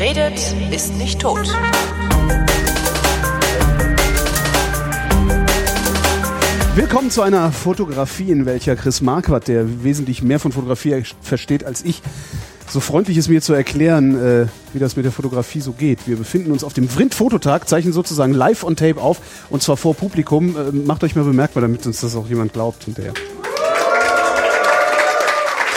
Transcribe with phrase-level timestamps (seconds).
[0.00, 1.46] Wer redet, ist nicht tot.
[6.74, 11.84] Willkommen zu einer Fotografie, in welcher Chris Marquardt, der wesentlich mehr von Fotografie versteht als
[11.84, 12.00] ich,
[12.66, 16.08] so freundlich ist mir zu erklären, äh, wie das mit der Fotografie so geht.
[16.08, 19.20] Wir befinden uns auf dem Vrind-Fototag, zeichnen sozusagen live on tape auf
[19.50, 20.56] und zwar vor Publikum.
[20.56, 23.12] Äh, macht euch mal bemerkbar, damit uns das auch jemand glaubt hinterher.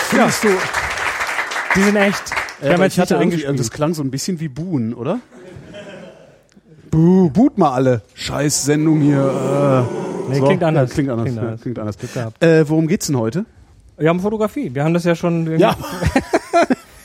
[0.09, 0.47] Findest du,
[1.75, 2.42] Die sind echt.
[2.63, 5.19] Jetzt ich hatte irgendwie, das klang so ein bisschen wie Buhen, oder?
[6.91, 8.01] Buh, boot mal alle.
[8.13, 9.87] Scheiß Sendung hier.
[10.29, 10.31] Äh.
[10.31, 10.89] Nee, klingt anders.
[10.89, 11.25] Ja, klingt anders.
[11.25, 11.37] Klingt
[11.77, 11.97] ja, anders.
[11.97, 12.33] klingt anders.
[12.39, 13.45] Äh, worum geht's denn heute?
[13.97, 14.73] Wir haben Fotografie.
[14.73, 15.47] Wir haben das ja schon.
[15.59, 15.75] Ja.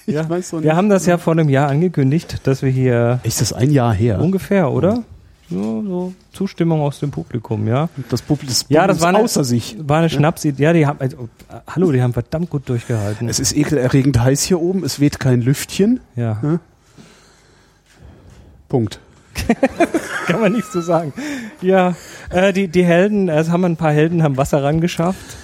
[0.06, 0.28] ich ja.
[0.28, 3.92] Wir haben das ja vor einem Jahr angekündigt, dass wir hier Ist das ein Jahr
[3.92, 4.20] her?
[4.20, 5.02] ungefähr, oder?
[5.50, 7.88] So, so Zustimmung aus dem Publikum, ja.
[8.10, 9.76] Das Publikum ist Ja, das war eine, außer sich.
[9.80, 10.62] War eine Schnapsidee.
[10.62, 13.28] Ja, die haben, also, äh, hallo, die haben verdammt gut durchgehalten.
[13.30, 16.00] Es ist ekelerregend heiß hier oben, es weht kein Lüftchen.
[16.16, 16.60] ja,
[18.68, 19.00] Punkt.
[20.26, 21.12] kann man nichts zu sagen.
[21.62, 21.94] Ja,
[22.30, 25.36] äh, die, die Helden, es haben ein paar Helden, haben Wasser rangeschafft,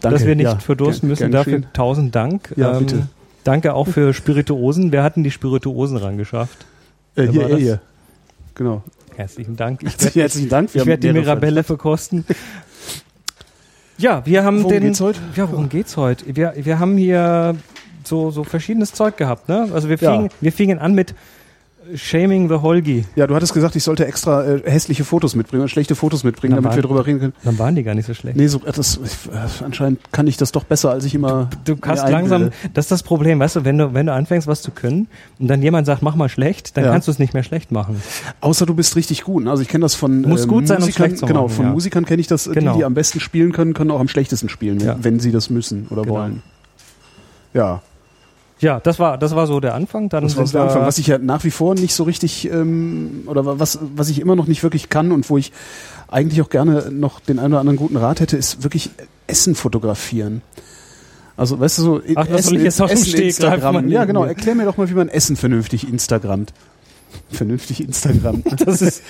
[0.00, 0.18] Danke.
[0.18, 1.20] dass wir nicht ja, verdursten gern- müssen.
[1.22, 1.72] gern Dafür geschehen.
[1.72, 2.50] tausend Dank.
[2.56, 3.08] Ähm, Ja, bitte.
[3.44, 4.92] Danke auch für Spirituosen.
[4.92, 6.66] Wer hatten die Spirituosen rangeschafft?
[7.14, 7.58] Äh, hier, er das?
[7.58, 7.80] hier.
[8.54, 8.82] Genau.
[9.20, 9.82] Herzlichen Dank.
[9.82, 10.70] Ich Herzlichen, werd- herzlichen Dank.
[10.74, 12.24] Ich werde die Mirabelle verkosten.
[13.98, 14.82] Ja, wir haben Worum den.
[14.84, 15.20] geht's heute?
[15.36, 16.24] Ja, worum geht's heute?
[16.34, 17.54] Wir, wir haben hier
[18.02, 19.68] so, so verschiedenes Zeug gehabt, ne?
[19.74, 20.12] Also wir Ja.
[20.14, 21.14] fingen, wir fingen an mit
[21.94, 23.04] Shaming the Holgi.
[23.16, 26.60] Ja, du hattest gesagt, ich sollte extra äh, hässliche Fotos mitbringen, schlechte Fotos mitbringen, Na,
[26.62, 27.32] damit wir drüber reden können.
[27.44, 28.36] Dann waren die gar nicht so schlecht.
[28.36, 31.50] Nee, so, äh, das, äh, anscheinend kann ich das doch besser, als ich immer.
[31.64, 32.12] Du hast einbilde.
[32.12, 35.08] langsam, das ist das Problem, weißt du, wenn du, wenn du anfängst, was zu können
[35.38, 36.92] und dann jemand sagt, mach mal schlecht, dann Ja.
[36.92, 38.02] kannst du es nicht mehr schlecht machen.
[38.40, 39.44] Außer du bist richtig gut.
[39.44, 39.50] ne?
[39.50, 41.06] Also ich kenne das von Muss äh, gut sein, um Musikern.
[41.06, 41.72] schlecht zu genau, machen, von ja.
[41.72, 42.44] Musikern kenne ich das.
[42.50, 42.72] Genau.
[42.72, 44.96] Die, die am besten spielen können, können auch am schlechtesten spielen, wenn, Ja.
[45.00, 46.14] wenn sie das müssen oder Genau.
[46.14, 46.42] wollen.
[47.52, 47.82] Ja,
[48.60, 50.08] Ja, das war, das war so der Anfang.
[50.08, 50.82] Dann das war sind der Anfang.
[50.86, 54.20] Was ich ja nach wie vor nicht so richtig, ähm, oder wa- was, was ich
[54.20, 55.52] immer noch nicht wirklich kann und wo ich
[56.08, 58.90] eigentlich auch gerne noch den einen oder anderen guten Rat hätte, ist wirklich
[59.26, 60.42] Essen fotografieren.
[61.36, 63.88] Also, weißt du, so Ach, das soll ich jetzt dem Essen Stegreif Instagram.
[63.88, 64.24] Ja, genau.
[64.24, 66.52] Erklär mir doch mal, wie man Essen vernünftig Instagrammt.
[67.30, 68.42] Vernünftig Instagram.
[68.64, 69.02] Das ist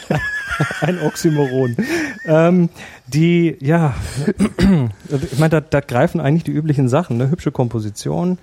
[0.81, 1.77] ein Oxymoron.
[2.25, 2.69] Ähm,
[3.09, 3.95] die, ja,
[5.33, 7.31] ich meine, da, da greifen eigentlich die üblichen Sachen, ne?
[7.31, 8.39] hübsche Komposition,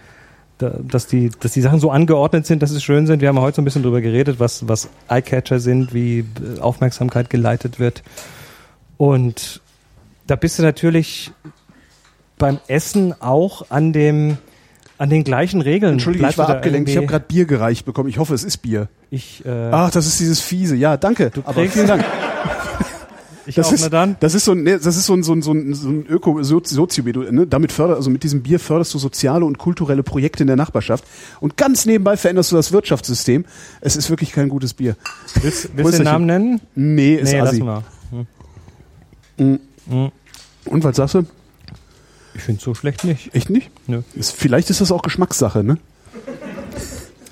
[0.57, 3.21] dass, die, dass die Sachen so angeordnet sind, dass sie schön sind.
[3.21, 7.29] Wir haben heute so ein bisschen drüber geredet, was, was Eyecatcher sind, wie äh, Aufmerksamkeit
[7.29, 8.03] geleitet wird.
[8.97, 9.61] Und
[10.25, 11.31] da bist du natürlich
[12.37, 14.37] beim Essen auch an dem
[14.97, 15.93] an den gleichen Regeln.
[15.93, 16.89] Entschuldigung, ich war abgelenkt.
[16.89, 18.09] Ich habe gerade Bier gereicht bekommen.
[18.09, 18.87] Ich hoffe, es ist Bier.
[19.11, 20.75] ich, äh, Ach, das ist dieses fiese.
[20.75, 21.29] Ja, danke.
[21.29, 22.03] Du Aber vielen Dank.
[23.47, 24.15] ich Das auch, ist, na dann.
[24.19, 26.05] das ist so ein, nee, das ist so ein, so ein, so ein, so ein
[26.07, 27.47] Öko, Sozi- Soziobi, du, ne?
[27.47, 31.03] Damit förder, also mit diesem Bier förderst du soziale und kulturelle Projekte in der Nachbarschaft.
[31.39, 33.45] Und ganz nebenbei veränderst du das Wirtschaftssystem.
[33.81, 34.95] Es ist wirklich kein gutes Bier.
[35.41, 36.03] Willst, willst du den.
[36.03, 36.61] Namen nennen?
[36.75, 37.63] Nee, ist nee, lass assi.
[37.63, 37.83] mal.
[39.37, 39.59] Mhm.
[39.89, 40.11] Mhm.
[40.65, 41.23] Und was sagst du?
[42.35, 43.33] Ich finde so schlecht nicht.
[43.33, 43.71] Echt nicht?
[43.87, 44.01] Nö.
[44.13, 45.77] Ist, vielleicht ist das auch Geschmackssache, ne?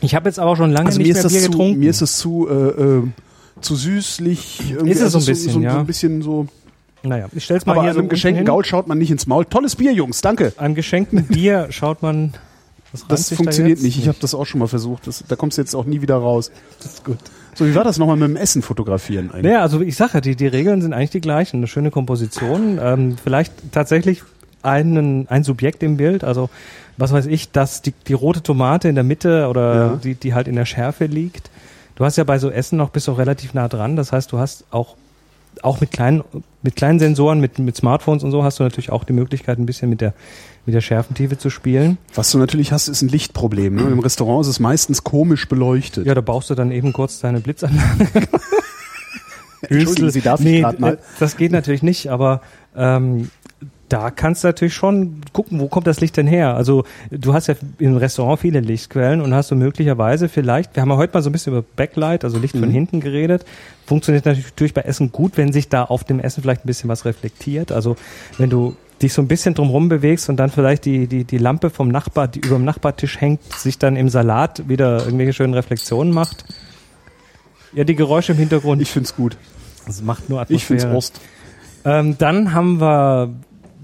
[0.02, 1.80] Ich habe jetzt aber schon lange Also nicht mir mehr ist das Bier zu, getrunken.
[1.80, 3.04] mir ist das zu, äh, äh,
[3.62, 4.72] zu süßlich.
[4.72, 4.92] irgendwie.
[4.92, 5.72] Ist es so ein Also bisschen, so, so, ja.
[5.74, 6.48] so ein bisschen so.
[7.04, 8.46] naja, ich stell's mal Aber hier an so einem unten geschenkten.
[8.46, 9.46] Gaul schaut man nicht ins Maul.
[9.46, 10.54] Tolles Bier, Jungs, danke.
[10.58, 12.34] Einem geschenkten Bier schaut man.
[13.10, 13.98] Das sich funktioniert da nicht.
[14.00, 15.06] Ich habe das auch schon mal versucht.
[15.08, 16.50] Das, da kommst du jetzt auch nie wieder raus.
[16.82, 17.18] Das ist gut.
[17.54, 19.44] So, wie war das nochmal mit dem Essen fotografieren eigentlich?
[19.46, 21.58] Naja, also ich sage ja, die, die Regeln sind eigentlich die gleichen.
[21.58, 24.24] Eine schöne Komposition, ähm, vielleicht tatsächlich
[24.62, 26.50] einen, ein Subjekt im Bild, also
[26.98, 30.00] was weiß ich, dass die, die rote Tomate in der Mitte oder Ja.
[30.02, 31.50] die, die halt in der Schärfe liegt.
[31.96, 33.96] Du hast ja bei so Essen noch bist du auch relativ nah dran.
[33.96, 34.96] Das heißt, du hast auch
[35.62, 36.24] auch mit kleinen
[36.64, 39.66] mit kleinen Sensoren, mit mit Smartphones und so hast du natürlich auch die Möglichkeit, ein
[39.66, 40.14] bisschen mit der
[40.66, 41.98] mit der Schärfentiefe zu spielen.
[42.14, 43.76] Was du natürlich hast, ist ein Lichtproblem.
[43.76, 43.84] Ne?
[43.84, 46.06] Im Restaurant ist es meistens komisch beleuchtet.
[46.06, 48.08] Ja, da baust du dann eben kurz deine Blitzanlage.
[49.70, 50.94] Entschuldigen Sie, darf ich nee, grad mal?
[50.96, 52.42] äh, Das geht natürlich nicht, aber
[52.76, 53.30] ähm,
[53.90, 56.56] da kannst du natürlich schon gucken, wo kommt das Licht denn her?
[56.56, 60.90] Also du hast ja im Restaurant viele Lichtquellen und hast du möglicherweise vielleicht, wir haben
[60.90, 62.74] ja heute mal so ein bisschen über Backlight, also Licht von Mhm.
[62.74, 63.46] hinten geredet,
[63.86, 67.06] funktioniert natürlich bei Essen gut, wenn sich da auf dem Essen vielleicht ein bisschen was
[67.06, 67.72] reflektiert.
[67.72, 67.96] Also
[68.40, 71.70] wenn du dich so ein bisschen drumherum bewegst und dann vielleicht die, die, die Lampe
[71.70, 76.14] vom Nachbar, die über dem Nachbartisch hängt, sich dann im Salat wieder irgendwelche schönen Reflexionen
[76.14, 76.46] macht.
[77.74, 78.82] Ja, die Geräusche im Hintergrund.
[78.82, 79.38] Ich find's gut.
[79.86, 80.56] das macht nur Atmosphäre.
[80.58, 81.20] Ich find's Rost.
[81.84, 83.30] Ähm, dann haben wir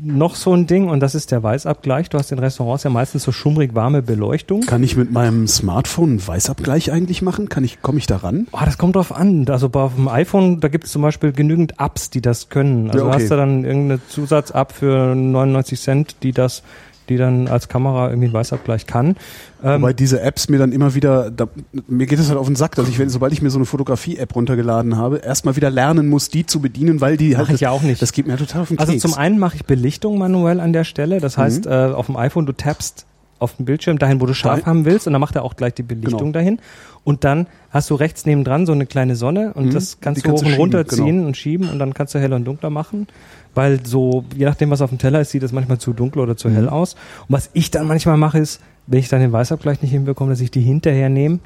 [0.04, 2.10] noch so ein Ding und das ist der Weißabgleich.
[2.10, 4.62] Du hast in Restaurants ja meistens so schummrig warme Beleuchtung.
[4.62, 7.50] Kann ich mit meinem Smartphone einen Weißabgleich eigentlich machen?
[7.50, 8.48] Kann ich, komme ich da ran?
[8.52, 9.48] Oh, das kommt drauf an.
[9.48, 12.90] Also bei auf dem iPhone, da gibt es zum Beispiel genügend Apps, die das können.
[12.90, 13.22] Also Ja, okay.
[13.22, 16.64] hast du dann irgendeine Zusatz-App für 99 Cent, die das
[17.10, 19.16] die dann als Kamera irgendwie einen Weißabgleich kann.
[19.64, 21.48] Ähm, Wobei diese Apps mir dann immer wieder, da,
[21.88, 23.66] mir geht es halt auf den Sack, dass ich, wenn, sobald ich mir so eine
[23.66, 27.48] Fotografie-App runtergeladen habe, erstmal wieder lernen muss, die zu bedienen, weil die halt.
[27.50, 28.02] Mach ich ja auch nicht.
[28.02, 29.02] Das geht mir total auf den Also Keks.
[29.02, 31.20] zum einen mache ich Belichtung manuell an der Stelle.
[31.20, 31.72] Das heißt, Mhm.
[31.72, 33.06] äh, auf dem iPhone, du tappst
[33.42, 35.74] auf dem Bildschirm dahin, wo du scharf haben willst und dann macht er auch gleich
[35.74, 36.32] die Belichtung Genau.
[36.32, 36.60] dahin.
[37.04, 39.72] Und dann hast du rechts nebendran so eine kleine Sonne und Mhm.
[39.74, 41.06] das kannst Die du hoch und runter schieben, genau.
[41.06, 43.08] ziehen und schieben und dann kannst du heller und dunkler machen.
[43.56, 46.38] Weil so, je nachdem, was auf dem Teller ist, sieht es manchmal zu dunkel oder
[46.38, 46.54] zu Mhm.
[46.54, 46.94] hell aus.
[47.28, 50.40] Und was ich dann manchmal mache, ist, wenn ich dann den Weißabgleich nicht hinbekomme, dass
[50.42, 51.40] ich die hinterher nehme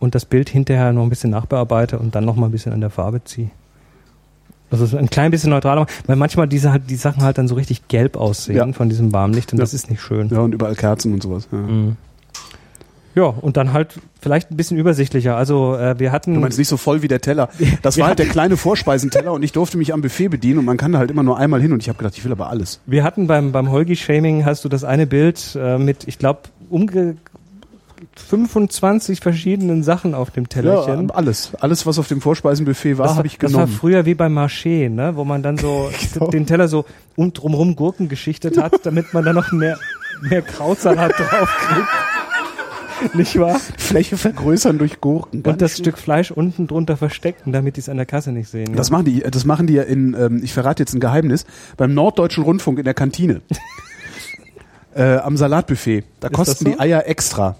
[0.00, 2.80] und das Bild hinterher noch ein bisschen nachbearbeite und dann noch mal ein bisschen an
[2.80, 3.50] der Farbe ziehe.
[4.74, 7.54] Also so ein klein bisschen neutraler, weil manchmal diese halt, die Sachen halt dann so
[7.54, 8.72] richtig gelb aussehen Ja.
[8.72, 9.62] von diesem Warmlicht und Ja.
[9.62, 10.28] das ist nicht schön.
[10.30, 11.46] ja, und überall Kerzen und sowas.
[11.52, 11.58] Ja.
[11.58, 11.96] Mhm.
[13.14, 15.36] Ja, und dann halt vielleicht ein bisschen übersichtlicher.
[15.36, 17.48] Also äh, wir hatten Du meinst nicht so voll wie der Teller.
[17.82, 20.76] Das war halt der kleine Vorspeisenteller und ich durfte mich am Buffet bedienen und man
[20.76, 22.80] kann da halt immer nur einmal hin und ich habe gedacht, ich will aber alles.
[22.86, 27.14] Wir hatten beim, beim Holgi-Shaming hast du das eine Bild äh, mit, ich glaube, umge
[28.16, 31.10] 25 verschiedenen Sachen auf dem Ja, Tellerchen.
[31.10, 31.52] alles.
[31.60, 33.78] Alles, was auf dem Vorspeisenbuffet war, habe ich das war genommen.
[33.78, 35.16] früher wie beim Marché, ne?
[35.16, 36.28] wo man dann so Genau.
[36.30, 36.84] den Teller so
[37.16, 39.78] um drumherum Gurken geschichtet hat, damit man dann noch mehr,
[40.22, 41.88] mehr Krautsalat draufkriegt.
[43.12, 43.60] Nicht wahr?
[43.76, 45.42] Fläche vergrößern durch Gurken.
[45.42, 48.76] Und das Stück Fleisch unten drunter verstecken, damit die es an der Kasse nicht sehen.
[48.76, 48.92] Das ja.
[48.92, 51.44] machen die, das machen die ja in, ähm, ich verrate jetzt ein Geheimnis,
[51.76, 53.42] beim Norddeutschen Rundfunk in der Kantine.
[54.94, 56.04] äh, am Salatbuffet.
[56.20, 56.70] Da Ist kosten so?
[56.70, 57.56] die Eier extra.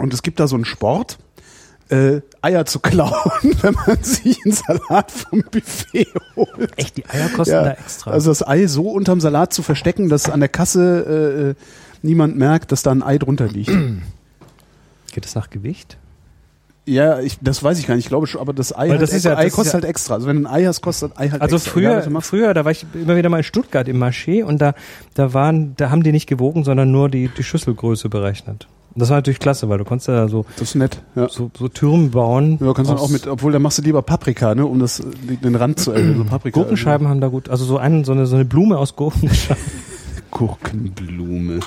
[0.00, 1.18] Und es gibt da so einen Sport,
[1.90, 3.12] äh, Eier zu klauen,
[3.62, 6.06] wenn man sich einen Salat vom Buffet
[6.36, 6.70] holt.
[6.78, 8.10] Echt, die Eier kosten da extra.
[8.12, 11.54] Also das Ei so unterm Salat zu verstecken, dass an der Kasse äh, äh,
[12.02, 13.70] niemand merkt, dass da ein Ei drunter liegt.
[15.12, 15.96] Geht das nach Gewicht?
[16.86, 18.04] ja, ich, das weiß ich gar nicht.
[18.06, 19.72] Ich glaube schon, aber das Ei, Weil halt das ist ja- Ei das ist kostet
[19.74, 20.14] ja- halt extra.
[20.14, 21.70] Also wenn du ein Ei hast, kostet ein Ei halt Also extra.
[21.72, 22.30] früher, du machst.
[22.30, 24.74] früher, da war ich immer wieder mal in Stuttgart im Marché und da,
[25.14, 28.66] da waren, da haben die nicht gewogen, sondern nur die, die Schüsselgröße berechnet.
[28.94, 31.02] Das war natürlich klasse, weil du konntest da so, Das ist nett.
[31.14, 31.28] Ja.
[31.28, 32.58] so, so Türme bauen.
[32.60, 35.54] Ja, kannst du auch mit, obwohl da machst du lieber Paprika, ne, um das, den
[35.54, 36.18] Rand zu erhöhen.
[36.18, 36.58] So Paprika.
[36.60, 39.62] Gurkenscheiben haben da gut, also so, ein, so, eine, so eine Blume aus Gurkenscheiben.
[40.30, 41.60] Gurkenblume.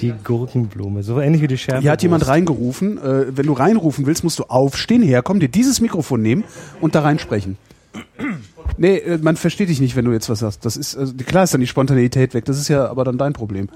[0.00, 1.82] Die Gurkenblume, so ähnlich wie die Scherbe.
[1.82, 2.98] Hier hat jemand reingerufen.
[2.98, 6.44] Äh, wenn du reinrufen willst, musst du aufstehen, herkommen, dir dieses Mikrofon nehmen
[6.80, 7.56] und da reinsprechen.
[8.76, 10.64] Nee, äh, man versteht dich nicht, wenn du jetzt was sagst.
[10.64, 12.44] Das ist, also, klar ist dann die Spontanität weg.
[12.44, 13.68] Das ist ja aber dann dein Problem.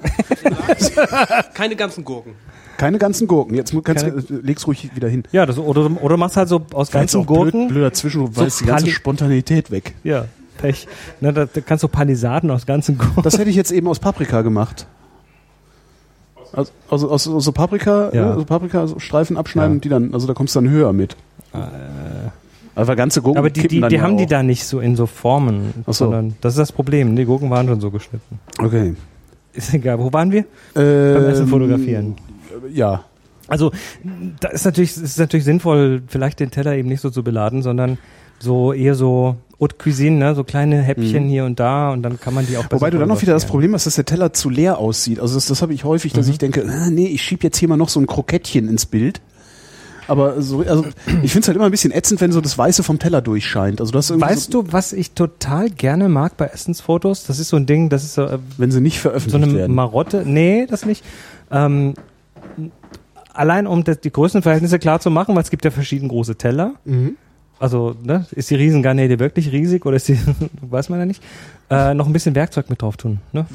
[1.55, 2.33] Keine ganzen Gurken.
[2.77, 3.55] Keine ganzen Gurken.
[3.55, 5.23] Jetzt kannst, Keine- du, äh, leg's ruhig wieder hin.
[5.33, 7.69] Ja, das, oder, oder machst halt so aus ganzen auch blöd, Gurken.
[7.69, 9.95] blöder Zwischenruf, weil So ist die ganze Spontanität weg.
[10.05, 10.27] Ja,
[10.59, 10.87] Pech.
[11.21, 13.23] Ne, da, da kannst du Palisaden aus ganzen Gurken.
[13.23, 14.87] Das hätte ich jetzt eben aus Paprika gemacht.
[16.53, 18.27] Also, also aus, aus so Paprika, Ja.
[18.27, 19.75] ne, also Paprika so Streifen abschneiden Ja.
[19.77, 21.17] und die dann, also da kommst du dann höher mit.
[22.75, 24.29] Aber ganze Gurken Aber die, die, die ja haben die auch.
[24.29, 26.05] da nicht so in so Formen, Ach so.
[26.05, 27.17] sondern das ist das Problem.
[27.17, 28.39] Die Gurken waren schon so geschnitten.
[28.59, 28.95] Okay.
[29.55, 29.99] Ist egal.
[29.99, 30.45] Wo waren wir?
[30.75, 32.17] Ähm, Beim Essen fotografieren.
[32.73, 33.05] Ja.
[33.49, 33.71] Also
[34.41, 37.63] da ist natürlich, es ist natürlich sinnvoll, vielleicht den Teller eben nicht so zu beladen,
[37.63, 37.99] sondern
[38.39, 40.35] so eher so Haute Cuisine, ne?
[40.35, 42.81] so kleine Häppchen hier und da und dann kann man die auch besser Mhm.
[42.81, 43.47] Wobei du dann auch wieder das.
[43.47, 45.19] Problem hast, dass der Teller zu leer aussieht.
[45.19, 46.17] Also das, das habe ich häufig, Mhm.
[46.19, 48.85] dass ich denke, ah, nee, ich schieb jetzt hier mal noch so ein Krokettchen ins
[48.85, 49.21] Bild.
[50.09, 50.85] Aber so, also
[51.23, 53.81] ich finde es halt immer ein bisschen ätzend, wenn so das Weiße vom Teller durchscheint.
[53.81, 57.25] Also irgendwie Weißt so, du, was ich total gerne mag bei Essensfotos?
[57.25, 59.55] Das ist so ein Ding, das ist so, äh, wenn sie nicht so veröffentlicht eine
[59.55, 59.75] werden.
[59.75, 60.23] Marotte.
[60.27, 61.03] Nee, das nicht.
[61.51, 61.95] Ähm,
[63.37, 66.75] allein um das, die Größenverhältnisse klar zu machen, weil es gibt ja verschieden große Teller.
[66.85, 67.17] Mhm.
[67.59, 70.19] Also, ne, ist die Riesengarnele wirklich riesig oder ist die,
[70.61, 71.23] weiß man ja nicht,
[71.71, 73.21] äh, noch ein bisschen Werkzeug mit drauf tun.
[73.33, 73.47] Ne?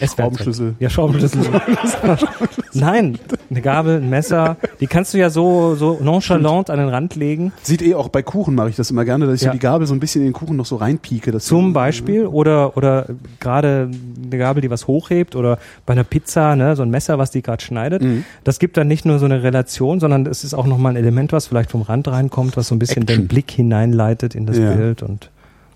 [0.00, 0.74] Schraubenschlüssel.
[0.80, 1.42] Ja, Schraubenschlüssel.
[2.74, 3.18] Nein,
[3.50, 7.52] eine Gabel, ein Messer, die kannst du ja so, so nonchalant an den Rand legen.
[7.62, 9.50] Sieht eh auch bei Kuchen mache ich das immer gerne, dass ich Ja.
[9.50, 11.30] so die Gabel so ein bisschen in den Kuchen noch so reinpieke.
[11.30, 13.06] Dass Zum Beispiel oder oder
[13.38, 13.90] gerade
[14.24, 17.42] eine Gabel, die was hochhebt oder bei einer Pizza, ne, so ein Messer, was die
[17.42, 18.02] gerade schneidet.
[18.02, 18.24] Mhm.
[18.42, 21.32] Das gibt dann nicht nur so eine Relation, sondern es ist auch nochmal ein Element,
[21.32, 23.20] was vielleicht vom Rand reinkommt, was so ein bisschen Action.
[23.22, 24.72] den Blick hineinleitet in das Ja.
[24.74, 25.30] Bild und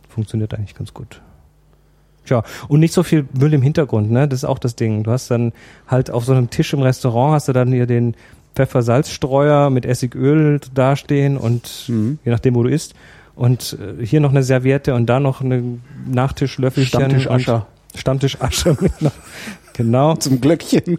[0.09, 1.21] funktioniert eigentlich ganz gut.
[2.29, 4.29] Tja, und nicht so viel Müll im Hintergrund, ne?
[4.29, 5.03] Das ist auch das Ding.
[5.03, 5.53] Du hast dann
[5.87, 8.15] halt auf so einem Tisch im Restaurant hast du dann hier den
[8.55, 12.19] Pfeffer-Salzstreuer mit Essigöl dastehen und Mhm.
[12.25, 12.95] je nachdem, wo du isst.
[13.35, 15.63] Und äh, hier noch eine Serviette und da noch eine
[16.07, 16.89] Nachtischlöffelchen.
[17.01, 17.67] Stammtischascher.
[17.95, 18.77] und Stammtischasche.
[18.81, 19.13] mit noch-
[19.75, 20.83] genau, Zum Glöckchen.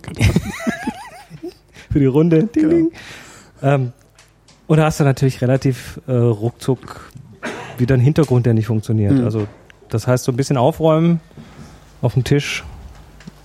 [1.91, 2.43] für die Runde.
[2.45, 2.89] Ding, Genau.
[3.62, 3.91] Ähm,
[4.67, 7.12] und da hast du natürlich relativ äh, ruckzuck
[7.77, 9.13] wieder einen Hintergrund, der nicht funktioniert.
[9.13, 9.25] Mhm.
[9.25, 9.48] Also
[9.89, 11.19] das heißt, so ein bisschen aufräumen
[12.01, 12.63] auf dem Tisch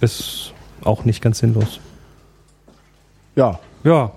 [0.01, 1.81] ist auch nicht ganz sinnlos.
[3.37, 3.59] Ja.
[3.83, 4.13] Ja,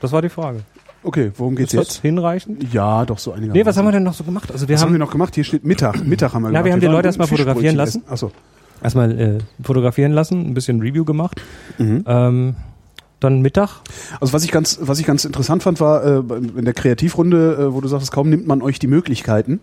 [0.00, 0.60] das war die Frage.
[1.02, 2.02] Okay, worum geht's Ist das jetzt?
[2.02, 2.72] hinreichend?
[2.72, 3.58] Ja, doch so einigermaßen.
[3.60, 4.50] Nee, was haben wir denn noch so gemacht?
[4.50, 5.34] Also wir Was haben haben wir noch gemacht?
[5.34, 6.04] Hier steht Mittag.
[6.04, 6.64] Mittag haben wir Ja, gemacht.
[6.64, 8.02] wir haben die waren Leute erstmal fotografieren lassen.
[8.08, 8.32] Achso.
[8.82, 11.40] erstmal äh, fotografieren lassen, ein bisschen Review gemacht.
[11.78, 12.56] Ähm,
[13.20, 13.80] dann Mittag.
[14.20, 16.18] Also was ich ganz, was ich ganz interessant fand, war äh,
[16.56, 19.60] in der Kreativrunde, äh, wo du sagst, kaum nimmt man euch die Möglichkeiten,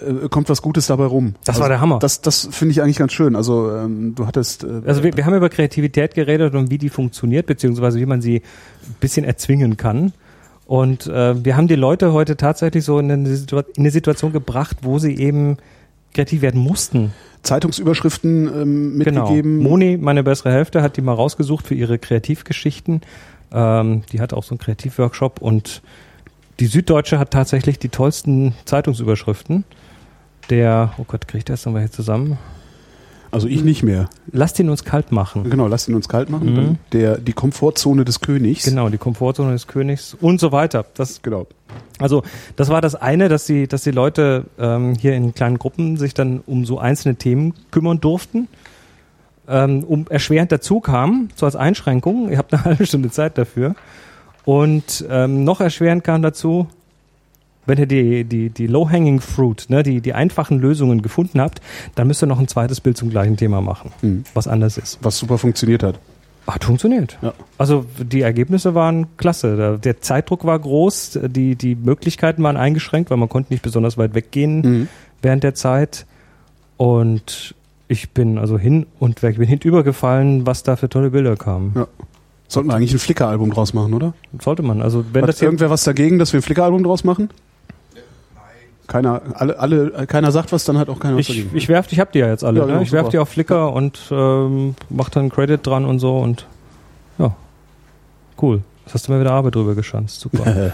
[0.00, 1.34] äh, kommt was Gutes dabei rum.
[1.44, 1.98] Das also, war der Hammer.
[1.98, 3.36] Das, das finde ich eigentlich ganz schön.
[3.36, 6.88] Also ähm, du hattest äh, Also wir, wir haben über Kreativität geredet und wie die
[6.88, 10.12] funktioniert, beziehungsweise wie man sie ein bisschen erzwingen kann.
[10.66, 14.32] Und äh, wir haben die Leute heute tatsächlich so in eine, Situa in eine Situation
[14.32, 15.58] gebracht, wo sie eben
[16.12, 17.12] kreativ werden mussten.
[17.42, 19.20] Zeitungsüberschriften ähm, Genau.
[19.22, 19.58] mitgegeben.
[19.58, 23.02] Moni, meine bessere Hälfte, hat die mal rausgesucht für ihre Kreativgeschichten.
[23.52, 25.82] Ähm, die hat auch so einen Kreativworkshop und
[26.58, 29.64] die Süddeutsche hat tatsächlich die tollsten Zeitungsüberschriften.
[30.50, 32.38] Der, oh Gott, krieg ich das nochmal hier zusammen?
[33.30, 34.08] Also ich nicht mehr.
[34.32, 35.50] Lasst ihn uns kalt machen.
[35.50, 36.54] Genau, lasst ihn uns kalt machen.
[36.54, 36.78] Mhm.
[36.92, 38.64] Der, die Komfortzone des Königs.
[38.64, 40.86] Genau, die Komfortzone des Königs und so weiter.
[40.94, 41.46] Das, Genau.
[41.98, 42.22] also
[42.54, 46.14] das war das eine, dass die, dass die Leute ähm, hier in kleinen Gruppen sich
[46.14, 48.48] dann um so einzelne Themen kümmern durften.
[49.48, 53.74] Ähm, um erschwerend dazu kam, so als Einschränkung, ihr habt eine halbe Stunde Zeit dafür.
[54.44, 56.68] Und ähm, noch erschwerend kam dazu,
[57.66, 61.60] wenn ihr die, die, die Low-Hanging Fruit, ne, die, die einfachen Lösungen gefunden habt,
[61.94, 64.24] dann müsst ihr noch ein zweites Bild zum gleichen Thema machen, Mhm.
[64.34, 64.98] was anders ist.
[65.02, 65.98] Was super funktioniert hat.
[66.46, 67.18] Hat funktioniert.
[67.22, 67.32] Ja.
[67.58, 69.78] Also die Ergebnisse waren klasse.
[69.82, 74.14] Der, Zeitdruck war groß, die, die Möglichkeiten waren eingeschränkt, weil man konnte nicht besonders weit
[74.14, 74.88] weggehen Mhm.
[75.22, 76.06] während der Zeit.
[76.76, 77.54] Und
[77.88, 81.72] ich bin also hin und weg, bin hinübergefallen, was da für tolle Bilder kamen.
[81.74, 81.86] Ja.
[82.48, 84.14] Sollten wir eigentlich ein Flickr-Album draus machen, oder?
[84.40, 84.80] Sollte man.
[84.82, 87.28] Also wenn Hat das irgendwer was dagegen, dass wir ein Flickr-Album draus machen?
[88.86, 91.56] Keiner, alle, alle, keiner sagt was, dann hat auch keiner was ich, dagegen.
[91.56, 92.60] ich werf, ich hab die ja jetzt alle.
[92.60, 92.72] Ja, ne?
[92.74, 93.10] ja, Ich werf super.
[93.10, 96.46] die auf Flickr und ähm, mach dann Credit dran und so und
[97.18, 97.34] ja,
[98.40, 98.60] cool.
[98.84, 100.20] Jetzt hast du mir wieder Arbeit drüber geschanzt.
[100.20, 100.44] Super.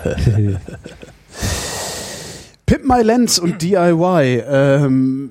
[2.66, 4.42] Pimp My Lens und DIY.
[4.48, 5.30] Ähm,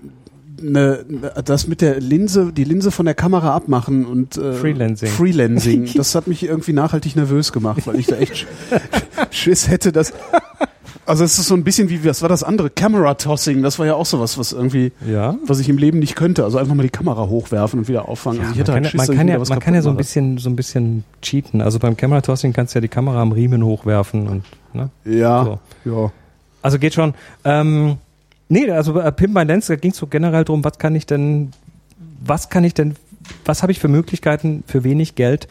[0.62, 1.06] ne,
[1.46, 5.10] das mit der Linse, die Linse von der Kamera abmachen und äh, Freelancing.
[5.10, 5.90] Freelancing.
[5.96, 8.48] Das hat mich irgendwie nachhaltig nervös gemacht, weil ich da echt Sch-
[9.32, 10.14] Schiss hätte, dass.
[11.06, 12.70] Also es ist so ein bisschen wie, was war das andere?
[12.70, 15.36] Camera Tossing, das war ja auch sowas, was irgendwie, ja.
[15.46, 16.44] was ich im Leben nicht könnte.
[16.44, 18.40] Also einfach mal die Kamera hochwerfen und wieder auffangen.
[18.42, 19.98] also ich hätte man halt kann, Schiss, man kann ja, man kann ja so ein
[19.98, 21.62] bisschen, so ein bisschen cheaten.
[21.62, 24.44] Also beim Camera Tossing kannst du ja die Kamera am Riemen hochwerfen und,
[24.74, 24.90] ne?
[25.06, 25.92] Ja, So.
[25.92, 26.12] ja.
[26.62, 27.14] Also geht schon.
[27.44, 27.98] Ähm,
[28.50, 31.06] nee, also bei Pimp My Lens, da ging es so generell drum, was kann ich
[31.06, 31.52] denn,
[32.24, 32.96] was kann ich denn,
[33.46, 35.48] was habe ich für Möglichkeiten für wenig Geld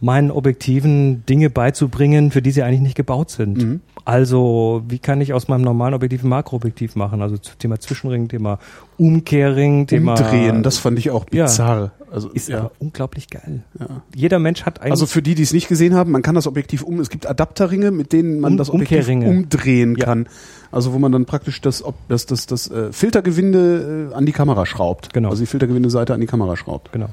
[0.00, 3.56] meinen Objektiven Dinge beizubringen, für die sie eigentlich nicht gebaut sind.
[3.58, 3.80] Mhm.
[4.04, 7.22] Also, wie kann ich aus meinem normalen Objektiv ein Makroobjektiv machen?
[7.22, 8.58] Also Thema Zwischenring, Thema
[8.98, 11.44] Umkehrring, Thema Umdrehen, das fand ich auch Ja.
[11.44, 11.90] bizarr.
[12.10, 12.58] Also, ist ja.
[12.60, 13.62] aber unglaublich geil.
[13.80, 13.86] Ja.
[14.14, 16.46] Jeder Mensch hat eigentlich Also für die, die es nicht gesehen haben, man kann das
[16.46, 20.04] Objektiv um, es gibt Adapterringe, mit denen man Um- das Objektiv umdrehen Ja.
[20.04, 20.28] kann.
[20.70, 24.32] Also wo man dann praktisch das, Ob- das, das, das äh, Filtergewinde äh, an die
[24.32, 25.12] Kamera schraubt.
[25.14, 25.30] Genau.
[25.30, 26.92] Also die Filtergewinde-Seite an die Kamera schraubt.
[26.92, 27.08] genau.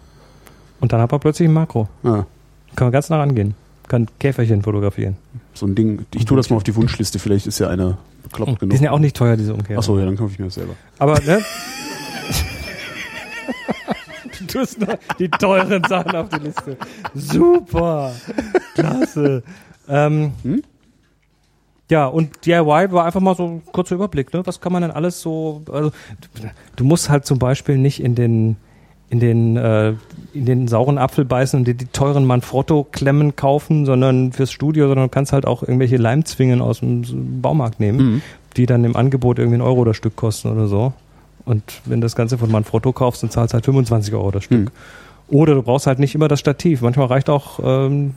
[0.80, 1.88] Und dann hat man plötzlich ein Makro.
[2.04, 2.26] Ja,
[2.76, 3.56] Kann man ganz nah rangehen.
[3.88, 5.18] Kann Käferchen fotografieren.
[5.54, 6.06] so ein Ding.
[6.16, 8.72] Ich tue das mal auf die Wunschliste, vielleicht ist ja einer bekloppt genug.
[8.72, 9.80] Die sind ja auch nicht teuer, diese Umkehrung.
[9.80, 10.74] Achso, ja, dann kaufe ich mir das selber.
[11.00, 11.42] Aber, ne?
[14.40, 16.78] du tust noch die teuren Sachen auf die Liste.
[17.14, 18.14] Super.
[18.76, 19.44] Klasse.
[19.88, 20.64] Ähm, Hm?
[21.92, 24.42] Ja, und DIY war einfach mal so ein kurzer Überblick, ne?
[24.46, 28.16] Was kann man denn alles so, also, du, du musst halt zum Beispiel nicht in
[28.16, 28.56] den,
[29.10, 29.94] in den, äh,
[30.34, 35.06] in den sauren Apfel beißen und dir die teuren Manfrotto-Klemmen kaufen, sondern fürs Studio, sondern
[35.06, 38.22] du kannst halt auch irgendwelche Leimzwingen aus dem Baumarkt nehmen Mhm.
[38.58, 40.94] die dann im Angebot irgendwie einen Euro das Stück kosten oder so.
[41.46, 44.44] Und wenn du das Ganze von Manfrotto kaufst, dann zahlst du halt 25 Euro das
[44.46, 44.62] Stück.
[44.66, 44.70] Mhm.
[45.28, 46.82] Oder du brauchst halt nicht immer das Stativ.
[46.82, 48.14] Manchmal reicht auch ähm,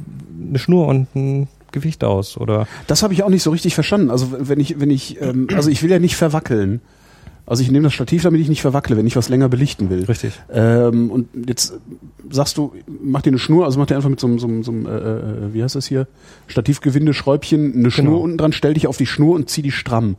[0.49, 2.37] eine Schnur und ein Gewicht aus.
[2.37, 4.11] Oder Das habe ich auch nicht so richtig verstanden.
[4.11, 6.81] Also wenn ich, wenn ich, ähm, also ich will ja nicht verwackeln.
[7.49, 10.05] Also ich nehme das Stativ, damit ich nicht verwackle, wenn ich was länger belichten will.
[10.05, 10.33] richtig.
[10.53, 11.75] Ähm, und jetzt
[12.29, 14.73] sagst du, mach dir eine Schnur, also mach dir einfach mit so einem, so so
[14.73, 16.09] äh, äh, wie heißt das hier,
[16.49, 18.19] Stativgewinde, Schräubchen, eine Schnur Genau.
[18.25, 20.17] unten dran, stell dich auf die Schnur und zieh die stramm.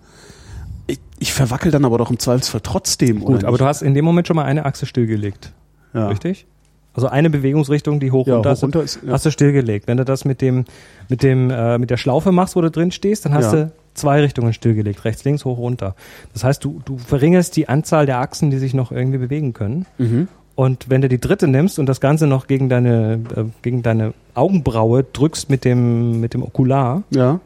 [0.88, 4.05] Ich, ich verwackel dann aber doch im Zweifelsfall trotzdem, Gut, aber du hast in dem
[4.05, 5.51] Moment schon mal eine Achse stillgelegt.
[5.93, 6.07] ja.
[6.07, 6.46] Richtig?
[6.93, 9.12] Also eine Bewegungsrichtung, die hoch Ja, runter hoch ist, runter ist, ja.
[9.12, 9.86] hast du stillgelegt.
[9.88, 10.65] Wenn du das mit dem,
[11.10, 13.65] mit dem, äh, mit der Schlaufe machst, wo du drin stehst, dann hast Ja.
[13.65, 15.03] du zwei Richtungen stillgelegt.
[15.05, 15.95] Rechts, links, hoch, runter.
[16.33, 19.85] Das heißt, du, du verringerst die Anzahl der Achsen, die sich noch irgendwie bewegen können.
[19.97, 20.27] Mhm.
[20.55, 24.13] Und wenn du die dritte nimmst und das Ganze noch gegen deine, äh, gegen deine
[24.33, 27.39] Augenbraue drückst mit dem, mit dem Okular, Ja.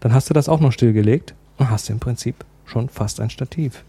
[0.00, 2.34] dann hast du das auch noch stillgelegt und hast im Prinzip
[2.64, 3.84] schon fast ein Stativ.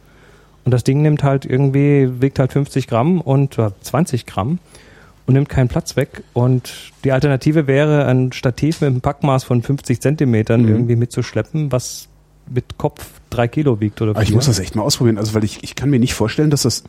[0.63, 4.59] Und das Ding nimmt halt irgendwie, wiegt halt 50 Gramm und äh, 20 Gramm
[5.27, 6.24] und nimmt keinen Platz weg.
[6.34, 10.69] Und die Alternative wäre, ein Stativ mit einem Packmaß von 50 Zentimetern Mhm.
[10.69, 12.07] irgendwie mitzuschleppen, was
[12.50, 15.43] mit Kopf drei Kilo wiegt oder Aber ich muss das echt mal ausprobieren, also weil
[15.43, 16.84] ich, ich kann mir nicht vorstellen, dass das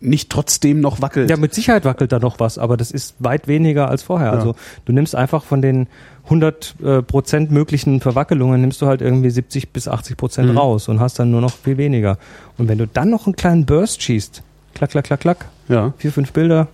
[0.00, 1.30] nicht trotzdem noch wackelt.
[1.30, 4.28] Ja, mit Sicherheit wackelt da noch was, aber das ist weit weniger als vorher.
[4.28, 4.32] Ja.
[4.34, 4.54] Also
[4.84, 5.86] du nimmst einfach von den
[6.24, 10.58] 100 äh, Prozent möglichen Verwackelungen, nimmst du halt irgendwie 70 bis 80 Prozent Mhm.
[10.58, 12.18] raus und hast dann nur noch viel weniger.
[12.58, 14.42] Und wenn du dann noch einen kleinen Burst schießt,
[14.74, 15.94] klack, klack, klack, klack, ja.
[15.96, 16.68] vier, fünf Bilder,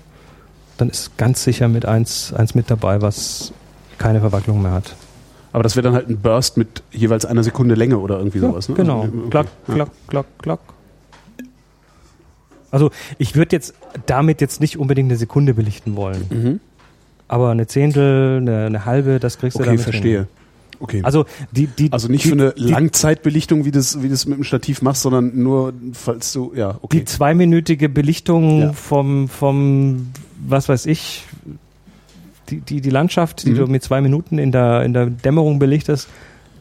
[0.81, 3.53] dann ist ganz sicher mit eins, eins mit dabei, was
[3.99, 4.95] keine Verwacklung mehr hat.
[5.53, 8.69] Aber das wäre dann halt ein Burst mit jeweils einer Sekunde Länge oder irgendwie sowas.
[8.69, 8.77] Ne?
[8.77, 9.03] Genau.
[9.03, 9.31] Also, okay.
[9.31, 9.75] Klack, Ja.
[9.75, 10.61] klack, klack, klack.
[12.71, 13.75] Also ich würde jetzt
[14.07, 16.25] damit jetzt nicht unbedingt eine Sekunde belichten wollen.
[16.31, 16.61] Mhm.
[17.27, 20.19] Aber eine Zehntel, eine, eine halbe, das kriegst du Okay, damit verstehe.
[20.21, 20.27] Hin.
[20.79, 21.01] Okay.
[21.03, 24.39] Also die, die, Also nicht die, für eine die, Langzeitbelichtung, wie das, wie das mit
[24.39, 27.01] dem Stativ machst, sondern nur, falls du, ja, okay.
[27.01, 28.73] die zweiminütige Belichtung Ja.
[28.73, 30.09] vom, vom,
[30.47, 31.25] was weiß ich,
[32.49, 33.57] die, die, die Landschaft, die Mhm.
[33.57, 36.09] du mit zwei Minuten in der, in der Dämmerung belichtest,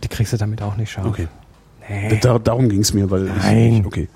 [0.03, 1.05] die kriegst du damit auch nicht scharf.
[1.07, 1.27] Okay.
[1.89, 2.19] Nee.
[2.21, 3.79] Da, darum ging es mir, weil Nein.
[3.79, 4.07] ich, okay.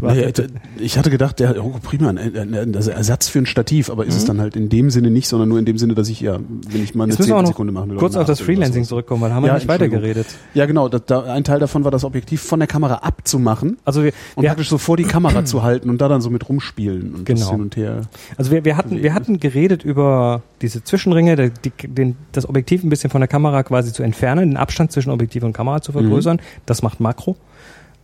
[0.00, 0.32] Nee,
[0.78, 4.24] ich hatte gedacht, der, oh, prima, ein, ein Ersatz für ein Stativ, aber ist es
[4.24, 6.38] dann halt in dem Sinne nicht, sondern nur in dem Sinne, dass ich, ja,
[6.70, 7.96] wenn ich mal eine Jetzt müssen wir auch noch Sekunde machen will.
[7.96, 10.14] kurz auf das Freelancing zurückkommen, weil haben wir Ja, nicht weiter Entschuldigung.
[10.14, 10.34] geredet.
[10.54, 10.88] Ja, genau.
[10.88, 14.42] Da, da, ein Teil davon war das Objektiv von der Kamera abzumachen Also wir, und
[14.44, 17.26] wir, praktisch so vor die Kamera zu halten und da dann so mit rumspielen und
[17.26, 17.50] Genau.
[17.50, 18.02] hin und her.
[18.36, 22.84] Also wir, wir hatten wir hatten geredet über diese Zwischenringe, der, die, den, das Objektiv
[22.84, 25.92] ein bisschen von der Kamera quasi zu entfernen, den Abstand zwischen Objektiv und Kamera zu
[25.92, 26.40] vergrößern.
[26.66, 27.36] Das macht Makro.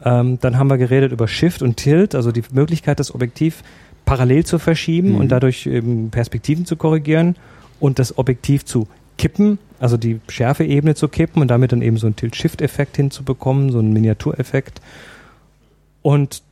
[0.05, 3.63] Ähm, dann haben wir geredet über Shift und Tilt, also die Möglichkeit, das Objektiv
[4.05, 5.17] parallel zu verschieben Mhm.
[5.17, 7.37] und dadurch eben Perspektiven zu korrigieren
[7.81, 8.87] und das Objektiv zu
[9.19, 13.79] kippen, also die Schärfeebene zu kippen und damit dann eben so einen Tilt-Shift-Effekt hinzubekommen, so
[13.79, 14.81] einen Miniatureffekt.
[16.03, 16.43] Und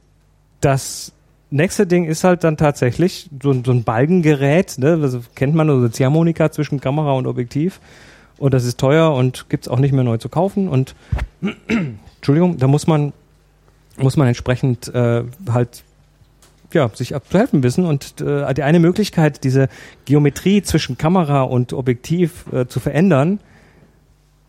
[0.61, 1.13] das
[1.51, 4.99] nächste Ding ist halt dann tatsächlich so, ein- so ein Balgengerät, ne?
[4.99, 7.81] Das kennt man, so eine Ziehharmonika zwischen Kamera und Objektiv.
[8.39, 10.69] Und das ist teuer und gibt's auch nicht mehr neu zu kaufen.
[10.69, 10.95] Und
[12.17, 13.13] Entschuldigung, da muss man,
[13.97, 15.83] muss man entsprechend äh, halt
[16.73, 17.85] ja, sich abzuhelfen wissen.
[17.85, 19.69] Und äh, die eine Möglichkeit, diese
[20.07, 23.39] Geometrie zwischen Kamera und Objektiv äh, zu verändern,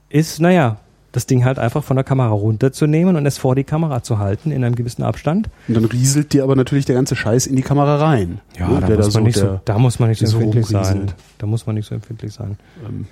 [0.10, 0.78] ist, naja,
[1.12, 4.52] das Ding halt einfach von der Kamera runterzunehmen und es vor die Kamera zu halten
[4.52, 5.50] in einem gewissen Abstand.
[5.68, 8.42] Und dann rieselt dir aber natürlich der ganze Scheiß in die Kamera rein.
[8.60, 11.12] Ne, da, muss man nicht so, der- da muss man nicht so so empfindlich sein.
[11.38, 12.58] Da muss man nicht so empfindlich sein.
[12.86, 13.06] ähm,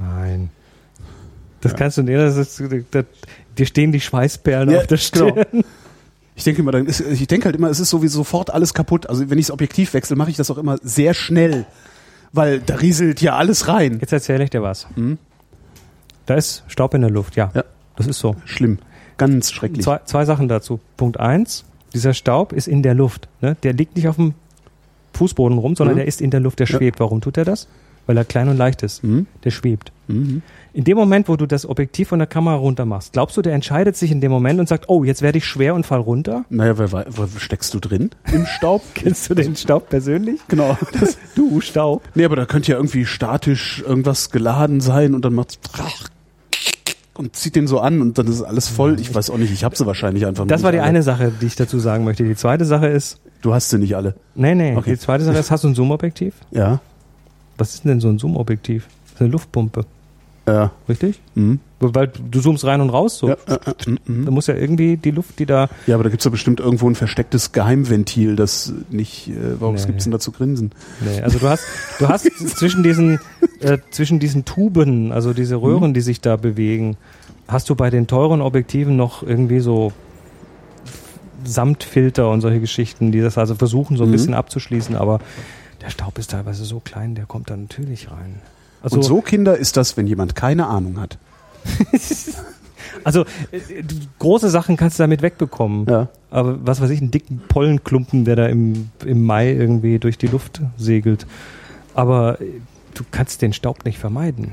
[0.00, 0.50] Nein.
[1.66, 1.78] Das Ja.
[1.78, 3.04] kannst du nicht, das ist, das,
[3.58, 5.34] dir stehen die Schweißperlen Ja, auf der Stirn.
[5.50, 5.64] genau.
[6.34, 9.08] Ich denke immer, dann ist, ich denke halt immer, es ist sowieso sofort alles kaputt.
[9.08, 11.64] Also wenn ich das Objektiv wechsle, mache ich das auch immer sehr schnell,
[12.32, 13.98] weil da rieselt ja alles rein.
[14.00, 14.86] Jetzt erzähle ich dir was.
[14.96, 15.16] Mhm.
[16.26, 17.50] Da ist Staub in der Luft, ja.
[17.54, 17.64] Ja.
[17.96, 18.36] Das ist so.
[18.44, 18.78] Schlimm,
[19.16, 19.82] ganz schrecklich.
[19.82, 20.78] Zwei, zwei Sachen dazu.
[20.98, 23.28] Punkt eins, dieser Staub ist in der Luft.
[23.40, 23.56] Ne?
[23.62, 24.34] Der liegt nicht auf dem
[25.14, 26.00] Fußboden rum, sondern Mhm.
[26.00, 26.76] der ist in der Luft, der Ja.
[26.76, 27.00] schwebt.
[27.00, 27.66] Warum tut er das?
[28.06, 29.02] Weil er klein und leicht ist.
[29.02, 29.26] Mhm.
[29.44, 29.90] Der schwebt.
[30.06, 30.42] Mhm.
[30.72, 33.54] In dem Moment, wo du das Objektiv von der Kamera runter machst, glaubst du, der
[33.54, 36.44] entscheidet sich in dem Moment und sagt, oh, jetzt werde ich schwer und fall runter?
[36.48, 38.10] Naja, wer, wo steckst du drin?
[38.32, 38.82] Im Staub?
[38.94, 40.38] Kennst du den Staub persönlich?
[40.48, 40.76] genau.
[41.00, 42.02] Das, Du, Staub.
[42.14, 45.58] nee, aber da könnte ja irgendwie statisch irgendwas geladen sein und dann macht's
[47.14, 49.00] und zieht den so an und dann ist alles voll.
[49.00, 50.88] Ich weiß auch nicht, ich habe sie wahrscheinlich einfach Das war die alle.
[50.90, 52.24] eine Sache, die ich dazu sagen möchte.
[52.24, 54.14] Die zweite Sache ist, Du hast sie nicht alle.
[54.34, 54.90] nee, nee, Okay.
[54.92, 56.34] die zweite Sache ist, hast du ein Zoom-Objektiv?
[56.50, 56.80] Ja.
[57.58, 58.86] Was ist denn so ein Zoom-Objektiv?
[59.04, 59.84] Das ist eine Luftpumpe,
[60.46, 60.72] Ja.
[60.88, 61.20] richtig?
[61.34, 61.60] Mhm.
[61.78, 63.28] Weil du zoomst rein und raus so.
[63.28, 64.24] Ja, äh, äh, mhm, mhm.
[64.24, 65.68] Da muss ja irgendwie die Luft, die da.
[65.86, 69.84] ja, aber da gibt's ja bestimmt irgendwo ein verstecktes Geheimventil, das nicht, äh, warum Nee.
[69.84, 70.72] gibt's denn da zu grinsen?
[71.00, 71.64] Nee, also du hast,
[71.98, 72.24] du hast
[72.56, 73.20] zwischen diesen,
[73.60, 76.96] äh, zwischen diesen Tuben, also diese Röhren, die sich da bewegen,
[77.48, 79.92] hast du bei den teuren Objektiven noch irgendwie so
[81.44, 84.12] Samtfilter und solche Geschichten, die das also versuchen, so ein Mhm.
[84.12, 85.20] bisschen abzuschließen, aber
[85.80, 88.40] der Staub ist teilweise so klein, der kommt da natürlich rein.
[88.82, 91.18] Also, und so, Kinder, ist das, wenn jemand keine Ahnung hat.
[93.04, 93.82] also äh,
[94.18, 95.86] große Sachen kannst du damit wegbekommen.
[95.86, 96.08] Ja.
[96.30, 100.28] Aber was weiß ich, einen dicken Pollenklumpen, der da im, im Mai irgendwie durch die
[100.28, 101.26] Luft segelt.
[101.94, 102.44] Aber äh,
[102.94, 104.52] du kannst den Staub nicht vermeiden.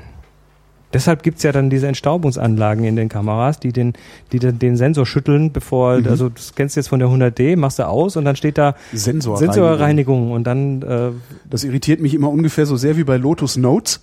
[0.94, 3.94] Deshalb gibt's ja dann diese Entstaubungsanlagen in den Kameras, die den,
[4.32, 6.08] die den, den Sensor schütteln, bevor, Mhm.
[6.08, 8.76] also das kennst du jetzt von der 100D, machst du aus und dann steht da
[8.94, 9.54] Sensorreinigung.
[9.54, 11.10] Sensorreinigung und dann äh,
[11.50, 14.02] Das irritiert mich immer ungefähr so sehr wie bei Lotus Notes,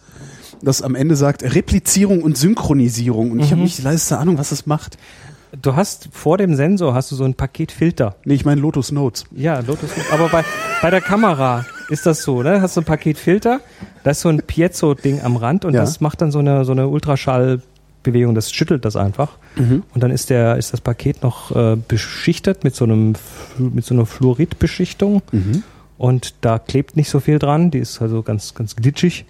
[0.62, 3.30] das am Ende sagt Replizierung und Synchronisierung.
[3.30, 3.64] Und ich habe Mhm.
[3.64, 4.98] nicht die leiste Ahnung, was das macht.
[5.62, 8.14] du hast vor dem Sensor hast du so ein Paket Filter.
[8.24, 9.24] Nee, ich meine Lotus Notes.
[9.34, 9.90] Ja, Lotus.
[10.12, 10.44] Aber bei,
[10.80, 12.60] bei der Kamera ist das so, ne?
[12.62, 13.60] Hast du ein Paket Filter,
[14.04, 15.80] da ist so ein Piezo-Ding am Rand und Ja.
[15.80, 19.30] das macht dann so eine, so eine Ultraschallbewegung, das schüttelt das einfach.
[19.56, 19.82] Mhm.
[19.94, 23.14] Und dann ist der, ist das Paket noch äh, beschichtet mit so einem,
[23.58, 25.62] mit so einer Fluoridbeschichtung Mhm.
[25.98, 29.24] und da klebt nicht so viel dran, die ist also ganz, ganz glitschig.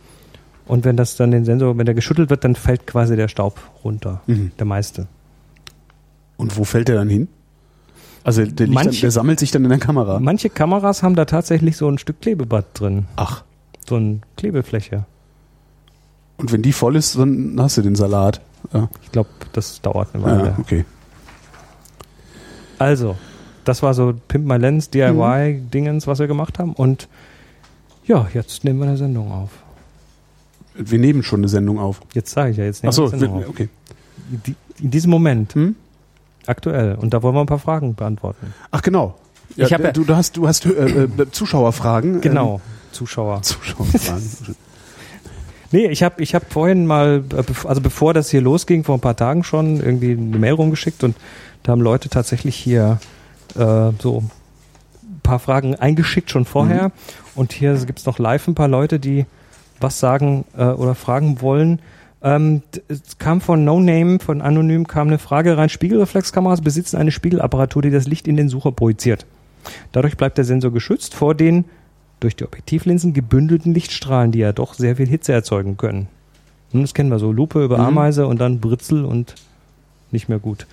[0.66, 3.58] Und wenn das dann den Sensor, wenn der geschüttelt wird, dann fällt quasi der Staub
[3.82, 4.20] runter.
[4.28, 4.52] Mhm.
[4.58, 5.08] Der meiste.
[6.36, 7.26] Und wo fällt der dann hin?
[8.38, 10.18] Also der, liegt dann, Manche- der sammelt sich dann in der Kamera.
[10.20, 13.06] Manche Kameras haben da tatsächlich so ein Stück Klebeband drin.
[13.16, 13.44] Ach.
[13.88, 15.04] So eine Klebefläche.
[16.36, 18.40] Und wenn die voll ist, dann hast du den Salat.
[18.72, 20.44] Ja, Ich glaube, das dauert eine Weile.
[20.48, 20.84] ja okay.
[22.78, 23.16] Also,
[23.64, 26.72] das war so Pimp My Lens, DIY-Dingens, was wir gemacht haben.
[26.72, 27.08] Und
[28.06, 29.50] ja, jetzt nehmen wir eine Sendung auf.
[30.74, 32.00] Wir nehmen schon eine Sendung auf.
[32.14, 33.48] Jetzt sage ich ja, jetzt nehmen Achso, wir eine Sendung auf.
[33.50, 33.68] okay.
[34.46, 35.74] Die- In diesem Moment, Hm?
[36.46, 36.94] Aktuell.
[36.94, 38.54] Und da wollen wir ein paar Fragen beantworten.
[38.70, 39.16] Ach genau.
[39.56, 42.20] Ja, Ich hab ja- du, du hast, du hast äh, äh, Zuschauerfragen.
[42.20, 42.60] Genau,
[42.92, 43.36] Zuschauer.
[43.36, 44.56] Ähm, Zuschauerfragen.
[45.72, 49.00] Nee, ich habe ich hab vorhin mal, äh, also bevor das hier losging, vor ein
[49.00, 51.16] paar Tagen schon, irgendwie eine Mail rumgeschickt und
[51.62, 52.98] da haben Leute tatsächlich hier
[53.56, 54.24] äh, so
[55.02, 56.88] ein paar Fragen eingeschickt schon vorher.
[56.88, 56.92] Mhm.
[57.36, 59.26] Und hier gibt's noch live ein paar Leute, die
[59.80, 61.80] was sagen äh, oder fragen wollen.
[62.22, 65.68] Ähm, es kam von No Name, von Anonym, kam eine Frage rein.
[65.68, 69.26] Spiegelreflexkameras besitzen eine Spiegelapparatur, die das Licht in den Sucher projiziert.
[69.92, 71.64] Dadurch bleibt der Sensor geschützt vor den
[72.20, 76.08] durch die Objektivlinsen gebündelten Lichtstrahlen, die ja doch sehr viel Hitze erzeugen können.
[76.72, 77.32] Hm, Das kennen wir so.
[77.32, 77.84] Lupe über Mhm.
[77.84, 79.34] Ameise und dann Britzel und
[80.10, 80.66] nicht mehr gut.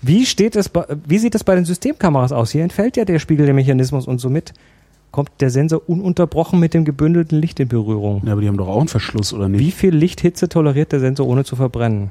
[0.00, 2.52] Wie, steht es bei, wie sieht es bei den Systemkameras aus?
[2.52, 4.52] Hier entfällt ja der Spiegelmechanismus und somit
[5.10, 8.22] kommt der Sensor ununterbrochen mit dem gebündelten Licht in Berührung.
[8.26, 9.60] Ja, aber die haben doch auch einen Verschluss, oder nicht?
[9.60, 12.10] Wie viel Lichthitze toleriert der Sensor ohne zu verbrennen?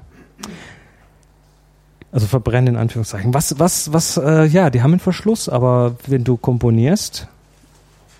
[2.11, 3.33] Also verbrennen in Anführungszeichen.
[3.33, 7.27] Was, was, was, äh, ja, die haben einen Verschluss, aber wenn du komponierst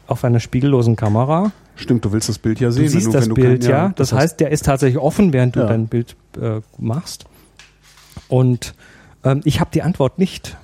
[0.07, 2.89] auf einer spiegellosen Kamera, Stimmt, du willst das Bild ja du sehen.
[2.89, 3.89] siehst wenn das Bild, kein- ja.
[3.95, 5.67] Das heißt, der ist tatsächlich offen, während du Ja.
[5.67, 7.25] dein Bild äh, machst.
[8.27, 8.73] Und
[9.23, 10.57] ähm, ich habe die Antwort nicht.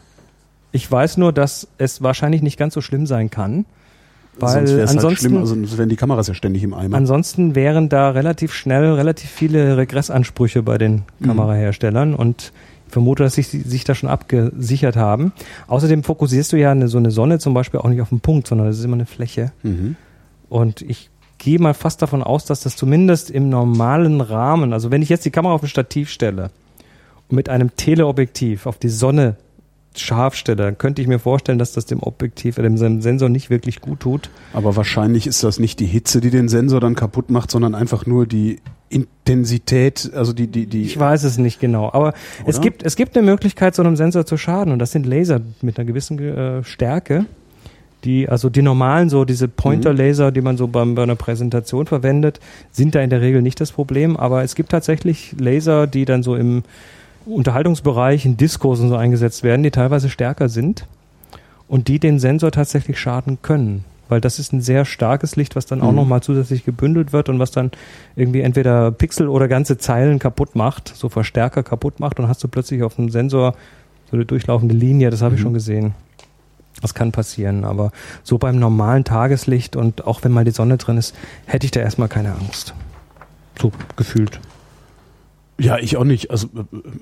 [0.71, 3.65] Ich weiß nur, dass es wahrscheinlich nicht ganz so schlimm sein kann.
[4.39, 6.97] Weil sonst es halt ansonsten, schlimm, also sonst wären die Kameras ja ständig im Eimer.
[6.97, 11.25] Ansonsten wären da relativ schnell relativ viele Regressansprüche bei den Mhm.
[11.27, 12.51] Kameraherstellern und
[12.87, 15.33] ich vermute, dass sich, sich da schon abgesichert haben.
[15.67, 18.47] Außerdem fokussierst du ja eine, so eine Sonne zum Beispiel auch nicht auf den Punkt,
[18.47, 19.51] sondern das ist immer eine Fläche.
[19.63, 19.95] Mhm.
[20.49, 25.01] Und ich gehe mal fast davon aus, dass das zumindest im normalen Rahmen, also wenn
[25.01, 26.51] ich jetzt die Kamera auf ein Stativ stelle
[27.29, 29.35] und mit einem Teleobjektiv auf die Sonne
[29.95, 33.49] scharf stelle, dann könnte ich mir vorstellen, dass das dem Objektiv, äh, dem Sensor nicht
[33.49, 34.29] wirklich gut tut.
[34.53, 38.05] Aber wahrscheinlich ist das nicht die Hitze, die den Sensor dann kaputt macht, sondern einfach
[38.05, 40.83] nur die Intensität, also die, die, die.
[40.83, 42.13] Ich weiß es nicht genau, aber
[42.45, 42.63] es Oder?
[42.63, 45.77] gibt, es gibt eine Möglichkeit, so einem Sensor zu schaden und das sind Laser mit
[45.77, 47.25] einer gewissen äh, Stärke.
[48.03, 52.41] Die, also die normalen, so diese Pointer-Laser, die man so beim, bei einer Präsentation verwendet,
[52.69, 56.21] sind da in der Regel nicht das Problem, aber es gibt tatsächlich Laser, die dann
[56.21, 56.63] so im
[57.25, 60.87] Unterhaltungsbereich, in Diskos und so eingesetzt werden, die teilweise stärker sind
[61.67, 63.85] und die den Sensor tatsächlich schaden können.
[64.09, 65.95] Weil das ist ein sehr starkes Licht, was dann auch Mhm.
[65.97, 67.71] nochmal zusätzlich gebündelt wird und was dann
[68.15, 72.47] irgendwie entweder Pixel oder ganze Zeilen kaputt macht, so Verstärker kaputt macht und hast du
[72.47, 73.53] plötzlich auf dem Sensor
[74.11, 75.43] so eine durchlaufende Linie, das habe ich Mhm.
[75.43, 75.93] schon gesehen.
[76.81, 77.91] Das kann passieren, aber
[78.23, 81.79] so beim normalen Tageslicht und auch wenn mal die Sonne drin ist, hätte ich da
[81.79, 82.73] erstmal keine Angst.
[83.61, 84.39] So gefühlt.
[85.59, 86.31] Ja, ich auch nicht.
[86.31, 86.47] Also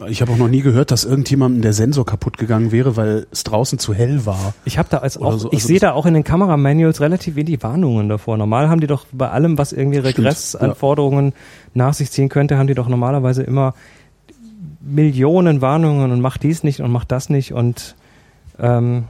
[0.08, 3.44] ich habe auch noch nie gehört, dass irgendjemandem der Sensor kaputt gegangen wäre, weil es
[3.44, 4.54] draußen zu hell war.
[4.66, 7.36] Ich habe da als auch, so, ich also sehe da auch in den Kameramanuals relativ
[7.36, 8.38] wenig Warnungen davor.
[8.38, 11.34] Normal haben die doch bei allem, was irgendwie Regressanforderungen
[11.74, 13.74] nach sich ziehen könnte, haben die doch normalerweise immer
[14.82, 17.96] Millionen Warnungen und macht dies nicht und macht das nicht und
[18.60, 19.06] ähm,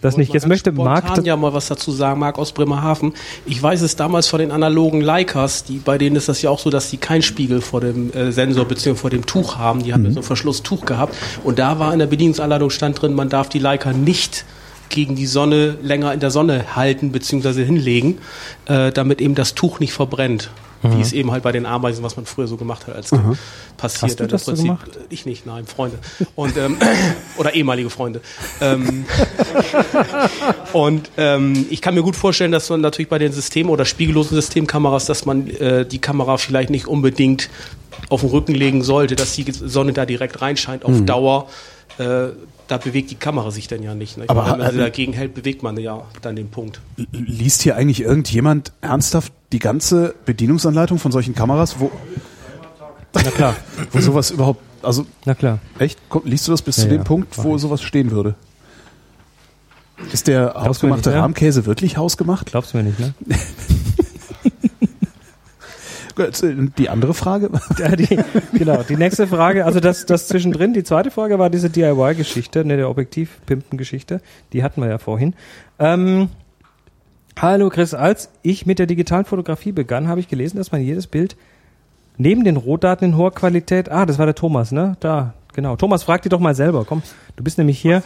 [0.00, 0.32] das nicht.
[0.34, 3.14] Jetzt möchte Marc ja mal was dazu sagen, Marc aus Bremerhaven.
[3.46, 6.58] Ich weiß es damals von den analogen Leicas, die, bei denen ist das ja auch
[6.58, 8.94] so, dass die keinen Spiegel vor dem äh, Sensor bzw.
[8.94, 9.82] vor dem Tuch haben.
[9.82, 10.06] Die haben Mhm.
[10.08, 11.14] ja so ein Verschlusstuch gehabt.
[11.44, 14.44] Und da war in der Bedienungsanleitung stand drin, man darf die Leica nicht
[14.88, 17.64] gegen die Sonne länger in der Sonne halten bzw.
[17.64, 18.18] hinlegen,
[18.66, 20.50] äh, damit eben das Tuch nicht verbrennt.
[20.82, 23.38] Wie es eben halt bei den Ameisen, was man früher so gemacht hat, als Kind
[23.76, 24.10] passiert.
[24.10, 24.86] Hast du das so gemacht?
[25.08, 25.98] Ich nicht, nein, Freunde.
[26.36, 26.76] Und, ähm,
[27.38, 28.20] oder ehemalige Freunde.
[28.60, 29.04] Ähm,
[30.72, 34.36] und ähm, ich kann mir gut vorstellen, dass man natürlich bei den Systemen oder spiegellosen
[34.36, 37.48] Systemkameras, dass man äh, die Kamera vielleicht nicht unbedingt
[38.08, 41.06] auf den Rücken legen sollte, dass die Sonne da direkt reinscheint auf Mhm.
[41.06, 41.48] Dauer.
[41.98, 42.28] Äh,
[42.68, 44.16] da bewegt die Kamera sich dann ja nicht.
[44.16, 44.24] Ne?
[44.28, 46.80] Aber wenn man sie dagegen hält, bewegt man ja dann den Punkt.
[47.12, 51.90] Liest hier eigentlich irgendjemand ernsthaft die ganze Bedienungsanleitung von solchen Kameras, wo,
[53.14, 53.56] Na klar,
[53.92, 55.58] wo sowas überhaupt, also na klar.
[55.78, 58.34] echt, Komm, liest du das bis Ja, zu dem ja, Punkt, wo sowas stehen würde?
[60.12, 61.20] Ist der nicht, hausgemachte ja?
[61.20, 62.46] Rahmkäse wirklich hausgemacht?
[62.46, 63.14] Glaubst du mir nicht, ne?
[66.78, 67.50] Die andere Frage?
[67.78, 68.18] Ja, die,
[68.52, 68.82] genau.
[68.82, 72.88] Die nächste Frage, also das, das zwischendrin, die zweite Frage war diese DIY-Geschichte, ne, der
[72.88, 74.20] Objektivpimpen-Geschichte.
[74.52, 75.34] Die hatten wir ja vorhin.
[75.78, 76.28] Ähm,
[77.38, 81.06] hallo Chris, als ich mit der digitalen Fotografie begann, habe ich gelesen, dass man jedes
[81.06, 81.36] Bild
[82.16, 84.96] neben den Rohdaten in hoher Qualität, ah, das war der Thomas, ne?
[85.00, 85.76] Da, genau.
[85.76, 86.84] Thomas, frag die doch mal selber.
[86.84, 87.02] Komm,
[87.36, 88.02] du bist nämlich hier.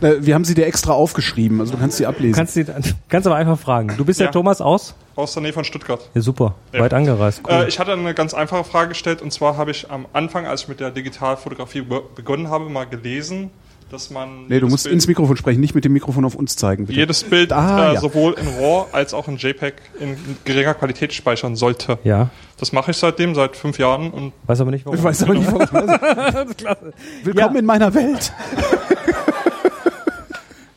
[0.00, 2.34] Äh, Wir haben sie dir extra aufgeschrieben, also du kannst sie ablesen.
[2.34, 2.64] Kannst, die,
[3.08, 3.92] kannst aber einfach fragen.
[3.96, 4.32] Du bist ja, Ja.
[4.32, 4.94] Thomas aus?
[5.16, 6.08] Aus der Nähe von Stuttgart.
[6.14, 6.54] Ja, super.
[6.72, 6.80] Ja.
[6.80, 7.42] Weit angereist.
[7.46, 7.52] Cool.
[7.64, 10.62] Äh, ich hatte eine ganz einfache Frage gestellt und zwar habe ich am Anfang, als
[10.62, 13.50] ich mit der Digitalfotografie be- begonnen habe, mal gelesen,
[13.90, 16.56] dass man nee, du musst Bild, ins Mikrofon sprechen, nicht mit dem Mikrofon auf uns
[16.56, 16.98] zeigen, bitte.
[16.98, 18.00] jedes Bild Ah, äh, ja.
[18.00, 21.98] sowohl in RAW als auch in JPEG in geringer Qualität speichern sollte.
[22.04, 24.96] ja, Das mache ich seitdem, seit fünf Jahren und weiß aber nicht warum.
[24.98, 25.88] Ich weiß aber nicht, warum.
[27.24, 27.58] Willkommen Ja.
[27.58, 28.32] in meiner Welt.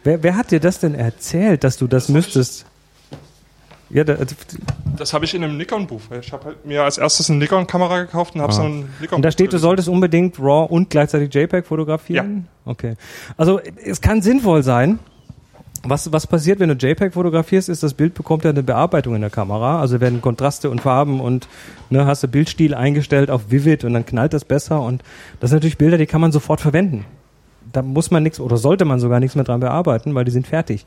[0.05, 2.65] Wer, wer hat dir das denn erzählt, dass du das müsstest?
[3.93, 4.17] Ja, da,
[4.97, 6.01] das habe ich in einem Nikon-Buch.
[6.19, 9.15] Ich habe halt mir als erstes eine Nikon-Kamera gekauft und habe so ein Nikon Ah.
[9.17, 12.47] und da steht, du solltest unbedingt RAW und gleichzeitig JPEG fotografieren?
[12.65, 12.71] Ja.
[12.71, 12.95] Okay.
[13.37, 14.99] Also es kann sinnvoll sein.
[15.85, 19.21] Was, was passiert, wenn du JPEG fotografierst, ist, das Bild bekommt ja eine Bearbeitung in
[19.21, 19.81] der Kamera.
[19.81, 21.49] Also werden Kontraste und Farben und
[21.89, 24.81] ne, hast du Bildstil eingestellt auf Vivid und dann knallt das besser.
[24.81, 25.03] Und
[25.41, 27.05] das sind natürlich Bilder, die kann man sofort verwenden.
[27.73, 30.47] Da muss man nichts oder sollte man sogar nichts mehr dran bearbeiten, weil die sind
[30.47, 30.85] fertig.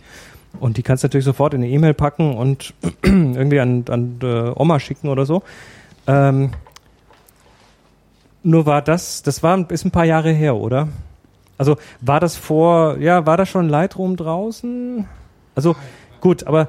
[0.60, 4.52] Und die kannst du natürlich sofort in eine E-Mail packen und irgendwie an, an äh,
[4.54, 5.42] Oma schicken oder so.
[6.06, 6.50] Ähm,
[8.42, 10.88] nur war das, das war ist ein paar Jahre her, oder?
[11.58, 15.06] Also war das vor, ja, war da schon Lightroom draußen?
[15.54, 15.74] Also
[16.20, 16.68] gut, aber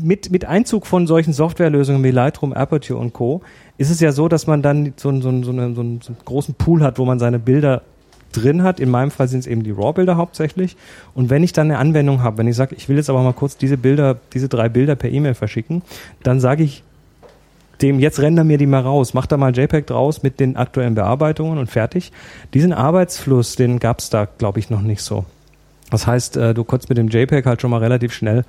[0.00, 3.42] mit, mit Einzug von solchen Softwarelösungen wie Lightroom, Aperture und Co.
[3.76, 6.82] ist es ja so, dass man dann so, so, so, einen, so einen großen Pool
[6.82, 7.82] hat, wo man seine Bilder
[8.32, 8.80] drin hat.
[8.80, 10.76] In meinem Fall sind es eben die RAW-Bilder hauptsächlich.
[11.14, 13.32] Und wenn ich dann eine Anwendung habe, wenn ich sage, ich will jetzt aber mal
[13.32, 15.82] kurz diese Bilder, diese drei Bilder per E-Mail verschicken,
[16.22, 16.82] dann sage ich
[17.82, 20.94] dem, jetzt render mir die mal raus, mach da mal JPEG draus mit den aktuellen
[20.94, 22.12] Bearbeitungen und fertig.
[22.54, 25.24] Diesen Arbeitsfluss, den gab's da, glaube ich, noch nicht so.
[25.90, 28.44] Das heißt, äh, du konntest mit dem JPEG halt schon mal relativ schnell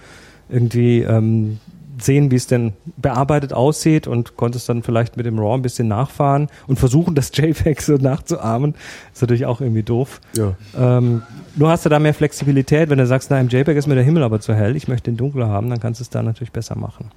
[0.50, 1.60] irgendwie ähm,
[2.04, 5.88] sehen, wie es denn bearbeitet aussieht und konntest dann vielleicht mit dem RAW ein bisschen
[5.88, 8.76] nachfahren und versuchen, das JPEG so nachzuahmen.
[9.14, 10.22] Ist natürlich auch irgendwie doof.
[10.36, 10.56] Ja.
[10.78, 11.24] Ähm,
[11.56, 14.04] nur hast du da mehr Flexibilität, wenn du sagst, na, im JPEG ist mir der
[14.04, 16.52] Himmel aber zu hell, ich möchte den dunkler haben, dann kannst du es da natürlich
[16.52, 17.12] besser machen.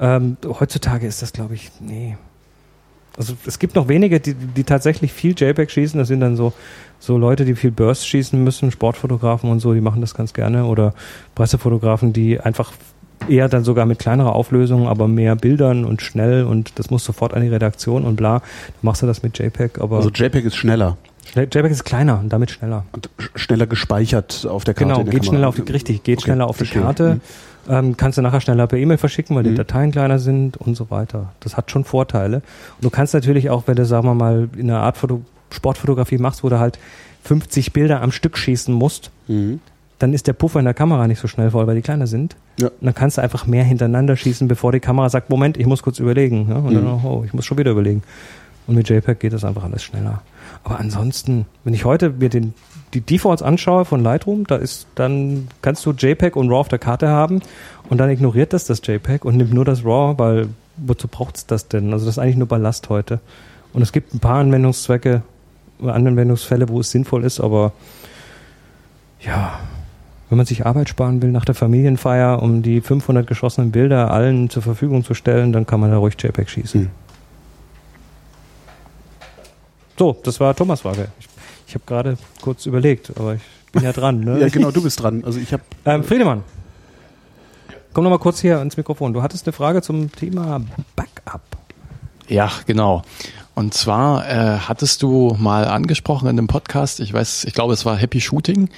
[0.00, 2.16] Ähm, heutzutage ist das, glaube ich, nee.
[3.16, 5.98] Also es gibt noch wenige, die, die tatsächlich viel JPEG schießen.
[5.98, 6.52] Das sind dann so,
[6.98, 10.64] so Leute, die viel Burst schießen müssen, Sportfotografen und so, die machen das ganz gerne.
[10.64, 10.94] Oder
[11.34, 12.72] Pressefotografen, die einfach
[13.28, 17.34] eher dann sogar mit kleinerer Auflösung, aber mehr Bildern und schnell und das muss sofort
[17.34, 18.38] an die Redaktion und bla.
[18.40, 18.42] Dann
[18.82, 20.96] machst du das mit JPEG, aber Also JPEG ist schneller
[21.30, 22.84] schnell, JPEG ist kleiner und damit schneller.
[22.92, 24.84] und sch- schneller gespeichert auf der Karte.
[24.92, 25.30] Genau, der geht Kamera.
[25.32, 26.82] schneller auf die, richtig, geht Okay, schneller auf die verstehe.
[26.82, 27.14] Karte.
[27.14, 27.20] Mhm.
[27.66, 29.56] Ähm, kannst du nachher schneller per E-Mail verschicken, weil die Mhm.
[29.56, 31.32] Dateien kleiner sind und so weiter.
[31.40, 32.36] Das hat schon Vorteile.
[32.36, 36.18] Und du kannst natürlich auch, wenn du, sagen wir mal, in einer Art Foto Sportfotografie
[36.18, 36.78] machst, wo du halt
[37.22, 39.60] 50 Bilder am Stück schießen musst, Mhm.
[39.98, 42.36] Dann ist der Puffer in der Kamera nicht so schnell voll, weil die kleiner sind.
[42.58, 42.66] Ja.
[42.68, 45.82] Und dann kannst du einfach mehr hintereinander schießen, bevor die Kamera sagt, Moment, ich muss
[45.82, 46.46] kurz überlegen.
[46.48, 46.56] Ja?
[46.56, 46.74] Und Mhm.
[46.74, 48.02] dann, oh, ich muss schon wieder überlegen.
[48.66, 50.22] Und mit JPEG geht das einfach alles schneller.
[50.64, 52.54] Aber ansonsten, wenn ich heute mir den,
[52.94, 56.78] die Defaults anschaue von Lightroom, da ist, dann kannst du JPEG und RAW auf der
[56.78, 57.40] Karte haben
[57.90, 61.68] und dann ignoriert das das JPEG und nimmt nur das RAW, weil wozu braucht's das
[61.68, 61.92] denn?
[61.92, 63.20] Also das ist eigentlich nur Ballast heute.
[63.74, 65.22] Und es gibt ein paar Anwendungszwecke
[65.80, 67.72] oder Anwendungsfälle, wo es sinnvoll ist, aber
[69.20, 69.58] ja,
[70.34, 74.50] wenn man sich Arbeit sparen will nach der Familienfeier, um die 500 geschossenen Bilder allen
[74.50, 76.80] zur Verfügung zu stellen, dann kann man da ruhig JPEG schießen.
[76.80, 76.90] Hm.
[79.96, 81.06] So, das war Thomas' Frage.
[81.20, 81.28] Ich,
[81.68, 84.18] ich habe gerade kurz überlegt, aber ich bin ja dran.
[84.18, 84.36] Ne?
[84.40, 85.22] Ja, genau, du bist dran.
[85.24, 86.42] Also ich habe Ähm, Friedemann,
[87.92, 89.12] komm noch mal kurz hier ins Mikrofon.
[89.12, 90.62] Du hattest eine Frage zum Thema
[90.96, 91.42] Backup.
[92.26, 93.02] Ja, genau.
[93.56, 97.84] Und zwar äh, hattest du mal angesprochen in dem Podcast, ich weiß, ich glaube, es
[97.84, 98.68] war Happy Shooting,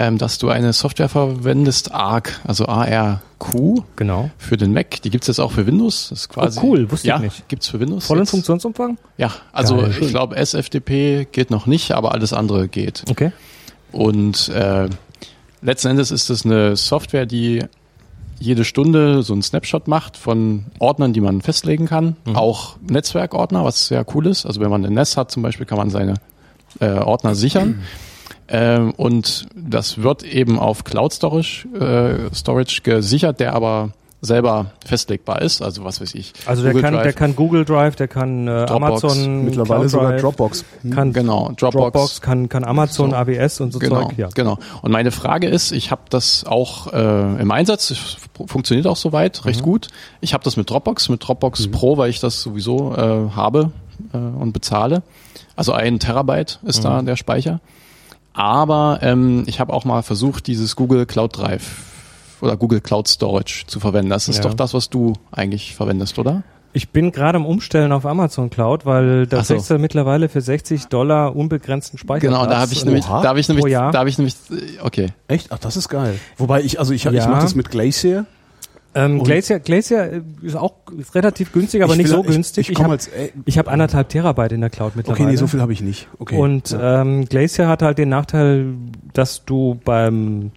[0.00, 4.30] ähm, dass du eine Software verwendest, ARC, also A-R-Q Genau.
[4.36, 5.00] für den Mac.
[5.02, 6.08] Die gibt's jetzt auch für Windows.
[6.10, 7.46] Das ist quasi, Oh, cool, wusste ich ja, nicht.
[7.48, 8.06] gibt's für Windows.
[8.06, 8.30] Vollen jetzt.
[8.30, 8.98] Funktionsumfang?
[9.18, 13.04] Ja, also Geil, ich glaube, SFTP geht noch nicht, aber alles andere geht.
[13.08, 13.30] Okay.
[13.92, 14.88] Und äh,
[15.62, 17.62] letzten Endes ist es eine Software, die
[18.38, 22.16] jede Stunde so einen Snapshot macht von Ordnern, die man festlegen kann.
[22.34, 24.46] Auch Netzwerkordner, was sehr cool ist.
[24.46, 26.14] Also wenn man ein NES hat zum Beispiel, kann man seine
[26.80, 27.82] äh, Ordner sichern.
[28.48, 33.90] Ähm, und das wird eben auf Cloud Storage, äh, Storage gesichert, der aber
[34.24, 35.62] selber festlegbar ist.
[35.62, 36.32] Also was weiß ich.
[36.46, 37.02] Also der Google kann, Drive.
[37.02, 39.04] der kann Google Drive, der kann äh, Dropbox.
[39.04, 40.64] Amazon mittlerweile Cloud sogar Drive, Dropbox.
[40.90, 41.72] kann Genau, Dropbox.
[41.72, 43.16] Dropbox, kann, kann Amazon, So.
[43.16, 44.18] AWS und so genau, Zeug.
[44.18, 44.28] Ja.
[44.34, 44.58] genau.
[44.82, 49.44] Und meine Frage ist, ich habe das auch äh, im Einsatz, es funktioniert auch soweit
[49.44, 49.88] recht gut.
[50.20, 53.72] Ich habe das mit Dropbox, mit Dropbox Pro, weil ich das sowieso äh, habe
[54.12, 55.02] äh, und bezahle.
[55.56, 57.60] Also ein Terabyte ist da der Speicher.
[58.32, 61.93] Aber ähm, ich habe auch mal versucht, dieses Google Cloud Drive
[62.42, 64.10] oder Google Cloud Storage zu verwenden.
[64.10, 64.42] Das ist Ja.
[64.44, 66.42] doch das, was du eigentlich verwendest, oder?
[66.76, 69.54] Ich bin gerade am Umstellen auf Amazon Cloud, weil da so.
[69.54, 72.40] kriegst du mittlerweile für 60 Dollar unbegrenzten Speicherplatz.
[72.42, 73.22] Genau, da habe ich nämlich, Oha.
[73.22, 74.34] da habe ich nämlich, da habe ich nämlich,
[74.82, 75.08] okay.
[75.28, 75.52] Echt?
[75.52, 76.18] Ach, das ist geil.
[76.36, 77.28] Wobei ich, also ich, ich Ja.
[77.28, 78.26] mache das mit Glacier.
[78.96, 82.20] Ähm, Und- Glacier, Glacier äh, ist auch ist relativ günstig, aber Ich nicht will- so
[82.22, 82.68] ich- günstig.
[82.68, 85.24] Ich, komme habe als, äh, ich hab anderthalb Terabyte in der Cloud mittlerweile.
[85.24, 86.08] okay, nee, so viel habe ich nicht.
[86.20, 86.36] Okay.
[86.38, 87.02] Und ja.
[87.02, 88.66] ähm, Glacier hat halt den Nachteil,
[89.12, 90.52] dass du beim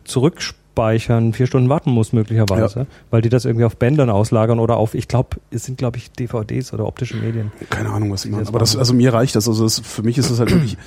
[0.78, 4.94] Zurückspeichern vier Stunden warten musst möglicherweise, weil die das irgendwie auf Bändern auslagern oder auf,
[4.94, 7.52] ich glaube, es sind glaube ich DVDs oder optische Medien.
[7.70, 8.48] keine Ahnung, was sie machen.
[8.48, 9.48] Aber das, also mir reicht das.
[9.48, 10.78] Also das, für mich ist das halt wirklich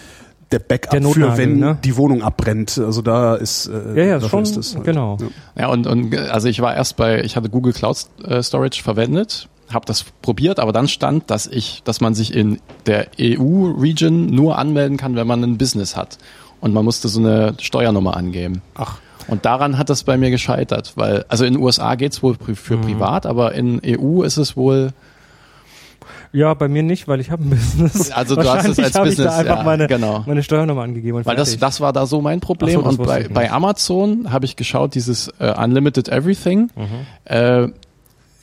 [0.53, 1.79] der Backup Der für, wenn ne?
[1.85, 2.77] die Wohnung abbrennt.
[2.79, 4.85] Also da ist, äh, Ja, ja, schon, ist das halt.
[4.85, 5.17] genau.
[5.21, 5.63] Ja.
[5.63, 9.49] Ja, und, und also ich war erst bei, ich hatte Google Cloud äh, Storage verwendet,
[9.73, 14.59] habe das probiert, aber dann stand, dass ich, dass man sich in der EU-Region nur
[14.59, 16.19] anmelden kann, wenn man ein Business hat.
[16.61, 18.61] Und man musste so eine Steuernummer angeben.
[18.75, 22.37] Ach, Und daran hat das bei mir gescheitert, weil, also in den USA geht's wohl
[22.37, 24.91] pri für privat, aber in EU ist es wohl,
[26.33, 28.11] Ja, bei mir nicht, weil ich habe ein Business.
[28.13, 30.23] Also du hast es als habe ich Business, da einfach ja, meine, genau.
[30.27, 31.61] meine Steuernummer angegeben weil das, fertig.
[31.61, 32.81] das war da so mein Problem.
[32.81, 36.87] So, und bei, bei Amazon habe ich geschaut, dieses äh, Unlimited Everything Mhm.
[37.25, 37.69] äh,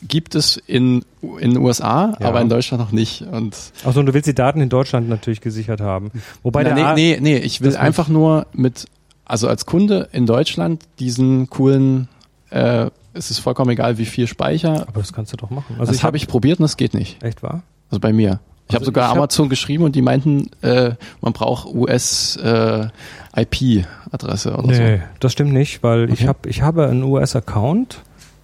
[0.07, 1.03] gibt es in,
[1.39, 2.27] in den USA, Ja.
[2.27, 3.21] aber in Deutschland noch nicht.
[3.23, 6.11] Und Achso, und du willst die Daten in Deutschland natürlich gesichert haben.
[6.43, 8.85] Wobei Na, der nee, nee, nee, ich will einfach nur mit,
[9.27, 12.07] also als Kunde in Deutschland diesen coolen,
[12.49, 14.87] äh, es ist vollkommen egal, wie viel Speicher.
[14.87, 15.75] Aber das kannst du doch machen.
[15.79, 17.21] Also das habe ich probiert und das geht nicht.
[17.23, 17.63] Echt wahr?
[17.89, 18.39] Also bei mir.
[18.69, 22.35] Ich habe Also sogar ich hab- Amazon geschrieben und die meinten, äh, man braucht US
[22.35, 22.87] äh,
[23.35, 26.27] oder Nee, das stimmt nicht, weil ich Okay.
[26.27, 28.01] habe ich habe einen US-Account,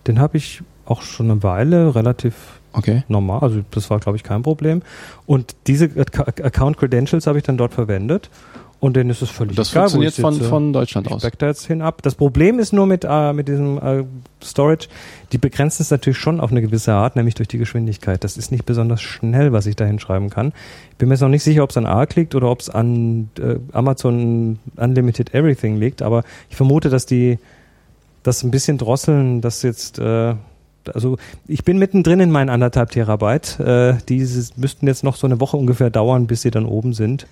[0.07, 2.33] den habe ich auch schon eine Weile relativ
[2.73, 2.79] so.
[2.79, 3.03] Okay.
[3.07, 4.81] normal, also das war glaube ich kein Problem.
[5.25, 8.29] Und diese Ac- Account Credentials habe ich dann dort verwendet
[8.83, 10.49] und denen ist es völlig Das egal, wo funktioniert von, sitze.
[10.49, 11.21] von Deutschland Ich aus.
[11.21, 12.01] da jetzt hin ab.
[12.01, 14.03] Das Problem ist nur mit, äh, mit diesem äh,
[14.43, 14.89] Storage,
[15.31, 18.25] die begrenzen es natürlich schon auf eine gewisse Art, nämlich durch die Geschwindigkeit.
[18.25, 20.51] Das ist nicht besonders schnell, was ich da hinschreiben kann.
[20.91, 22.69] Ich bin mir jetzt noch nicht sicher, ob es an ARC liegt oder ob es
[22.69, 27.39] an äh, Amazon Unlimited Everything liegt, aber ich vermute, dass die
[28.21, 30.35] das ein bisschen drosseln, dass jetzt äh,
[30.93, 31.15] also
[31.47, 33.61] ich bin mittendrin in meinen anderthalb Terabyte.
[33.61, 37.27] Äh, diese müssten jetzt noch so eine Woche ungefähr dauern, bis sie dann oben sind.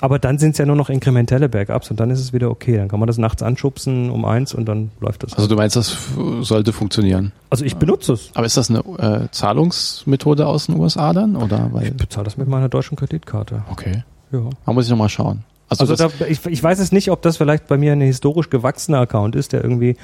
[0.00, 2.76] Aber dann sind es ja nur noch inkrementelle Backups und dann ist es wieder okay.
[2.76, 5.34] Dann kann man das nachts anschubsen um eins und dann läuft das.
[5.34, 5.96] Also du meinst, das
[6.40, 7.32] sollte funktionieren.
[7.50, 8.30] also ich benutze es.
[8.34, 11.34] Aber ist das eine äh, Zahlungsmethode aus den USA dann?
[11.36, 13.62] Oder weil, Ich bezahle das mit meiner deutschen Kreditkarte.
[13.70, 14.04] okay.
[14.30, 14.40] Ja.
[14.66, 15.42] Da muss ich nochmal schauen.
[15.70, 18.50] Also, Also da, ich, ich weiß es nicht, ob das vielleicht bei mir ein historisch
[18.50, 19.96] gewachsener Account ist, der irgendwie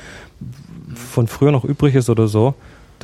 [0.94, 2.54] von früher noch übrig ist oder so.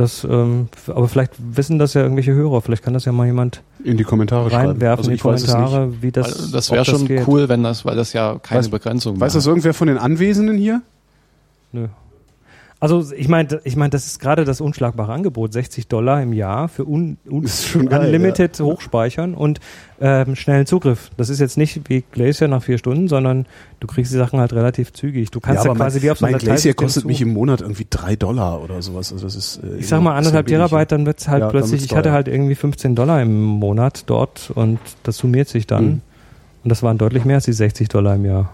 [0.01, 2.63] Das, ähm, aber vielleicht wissen das ja irgendwelche Hörer.
[2.63, 4.69] Vielleicht kann das ja mal jemand in die Kommentare schreiben.
[4.71, 5.55] reinwerfen Also in ich die weiß es nicht.
[5.57, 6.51] Kommentare, wie das.
[6.53, 7.29] das wäre schon geht.
[7.29, 9.51] cool, wenn das, weil das ja keine Weiß- Begrenzung Weiß das wäre.
[9.53, 10.81] irgendwer von den Anwesenden hier?
[11.73, 11.89] Nö.
[12.83, 16.67] Also ich meine, ich meine, das ist gerade das unschlagbare Angebot, 60 Dollar im Jahr
[16.67, 17.45] für un, un,
[17.87, 19.61] geil, Unlimited Hochspeichern und
[20.01, 21.11] ähm, schnellen Zugriff.
[21.19, 23.45] Das ist jetzt nicht wie Glacier nach vier Stunden, sondern
[23.81, 25.31] du kriegst die Sachen halt relativ zügig.
[25.31, 27.35] Du kannst ja, aber quasi mein, wie auf so mein einer Glacier kostet mich im
[27.35, 29.13] Monat irgendwie drei Dollar oder sowas.
[29.13, 30.47] Also das ist, äh, Ich sag mal anderthalb.
[30.47, 34.51] Terabyte, dann wird's halt Ja, plötzlich, ich hatte halt irgendwie 15 Dollar im Monat dort
[34.55, 35.85] und das summiert sich dann.
[35.85, 36.01] Mhm.
[36.65, 38.51] Und das waren deutlich mehr als die 60 Dollar im Jahr.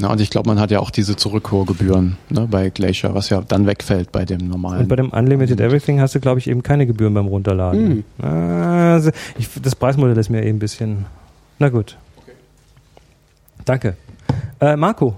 [0.00, 3.40] Na, und ich glaube, man hat ja auch diese Zurückholgebühren ne, bei Glacier, was ja
[3.40, 4.82] dann wegfällt bei dem normalen.
[4.82, 8.04] Und bei dem Unlimited Everything hast du, glaube ich, eben keine Gebühren beim Runterladen.
[8.22, 11.06] Also, ich, das Preismodell ist mir eben ein bisschen.
[11.58, 11.96] Na gut.
[13.64, 13.96] Danke.
[14.60, 15.16] Äh, Marco.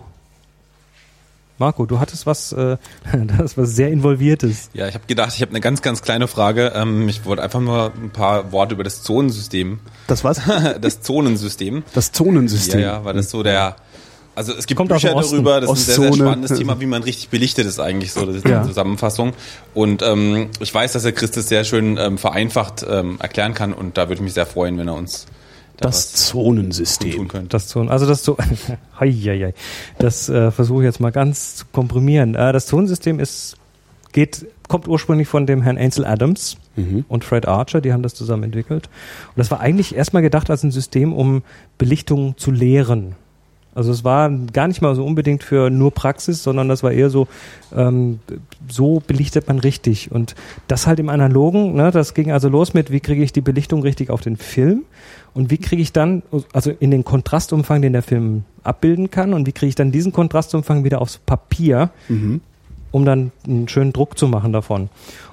[1.58, 2.78] Marco, du hattest was, äh,
[3.38, 4.70] das was sehr Involviertes.
[4.72, 6.72] Ja, ich habe gedacht, ich habe eine ganz, ganz kleine Frage.
[6.74, 9.78] Ähm, ich wollte einfach nur ein paar Worte über das Zonensystem.
[10.06, 10.40] Das was?
[10.80, 11.82] das Zonensystem.
[11.92, 12.80] Das Ja, Zonensystem.
[12.80, 13.76] ja, weil das so der.
[14.40, 16.28] Also es gibt Kommt Bücher darüber, das ist ein sehr, sehr Ostzone.
[16.30, 18.62] spannendes Thema, wie man richtig belichtet ist eigentlich so, das ist Ja.
[18.62, 19.34] die Zusammenfassung.
[19.74, 23.74] Und ähm, ich weiß, dass der Chris das sehr schön ähm, vereinfacht ähm, erklären kann
[23.74, 25.26] und da würde ich mich sehr freuen, wenn er uns
[25.76, 27.12] da Das Zonensystem.
[27.16, 27.48] tun könnte.
[27.48, 28.38] Das Zonen, also das Zonen,
[28.98, 29.52] Heieiei.
[29.98, 32.34] das äh, versuche ich jetzt mal ganz zu komprimieren.
[32.34, 33.56] Äh, das Zonensystem ist,
[34.12, 37.04] geht, kommt ursprünglich von dem Herrn Ansel Adams Mhm.
[37.08, 38.86] und Fred Archer, die haben das zusammen entwickelt.
[39.28, 41.42] Und das war eigentlich erstmal gedacht als ein System, um
[41.78, 43.16] Belichtung zu lehren.
[43.74, 47.08] Also es war gar nicht mal so unbedingt für nur Praxis, sondern das war eher
[47.08, 47.28] so,
[47.74, 48.18] ähm,
[48.68, 50.10] so belichtet man richtig.
[50.10, 50.34] Und
[50.66, 53.82] das halt im Analogen, ne, das ging also los mit, wie kriege ich die Belichtung
[53.82, 54.82] richtig auf den Film
[55.34, 59.46] und wie kriege ich dann, also in den Kontrastumfang, den der Film abbilden kann und
[59.46, 62.40] wie kriege ich dann diesen Kontrastumfang wieder aufs Papier, Mhm.
[62.90, 64.88] Um dann einen schönen Druck zu machen davon.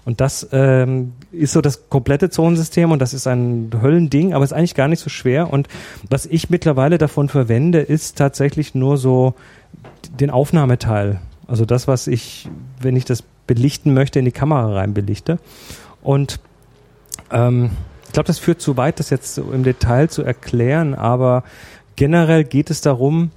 [0.05, 4.53] Und das ähm, ist so das komplette Zonensystem und das ist ein Höllending, aber ist
[4.53, 5.51] eigentlich gar nicht so schwer.
[5.51, 5.67] Und
[6.09, 9.33] was ich mittlerweile davon verwende, ist tatsächlich nur so
[10.19, 11.19] den Aufnahmeteil.
[11.47, 12.49] Also das, was ich,
[12.79, 15.39] wenn ich das belichten möchte, in die Kamera rein belichte.
[16.01, 16.39] Und
[17.31, 17.71] Ähm,
[18.05, 21.43] ich glaube, das führt zu weit, das jetzt so im Detail zu erklären, aber
[21.97, 23.31] generell geht es darum,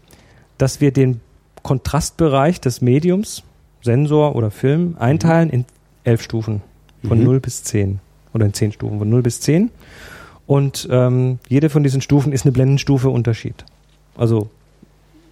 [0.58, 1.20] dass wir den
[1.62, 3.42] Kontrastbereich des Mediums,
[3.82, 5.64] Sensor oder Film, einteilen in
[6.04, 6.62] elf Stufen.
[7.06, 7.24] Von Mhm.
[7.24, 8.00] 0 bis 10.
[8.34, 9.70] Oder in 10 Stufen, von 0 bis 10.
[10.46, 13.64] Und ähm, jede von diesen Stufen ist eine Blendenstufe Unterschied.
[14.16, 14.50] Also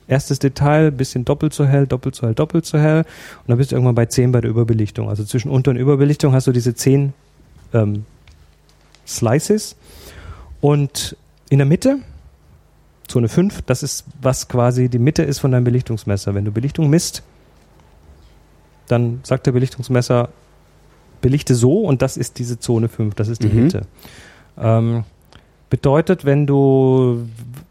[0.07, 3.01] erstes Detail, bisschen doppelt so hell, doppelt so hell, doppelt so hell.
[3.01, 5.09] Und dann bist du irgendwann bei 10 bei der Überbelichtung.
[5.09, 7.13] Also zwischen Unter- und Überbelichtung hast du diese 10
[7.75, 8.05] ähm,
[9.07, 9.77] Slices.
[10.61, 11.17] Und
[11.51, 11.99] in der Mitte,
[13.07, 16.35] Zone 5, das ist, was quasi die Mitte ist von deinem Belichtungsmesser.
[16.35, 17.23] Wenn du Belichtung misst,
[18.89, 20.29] dann sagt der Belichtungsmesser,
[21.21, 23.63] belichte so und das ist diese Zone 5, das ist die Mhm.
[23.65, 23.83] Mitte.
[24.61, 25.05] Ähm,
[25.71, 27.27] bedeutet, wenn du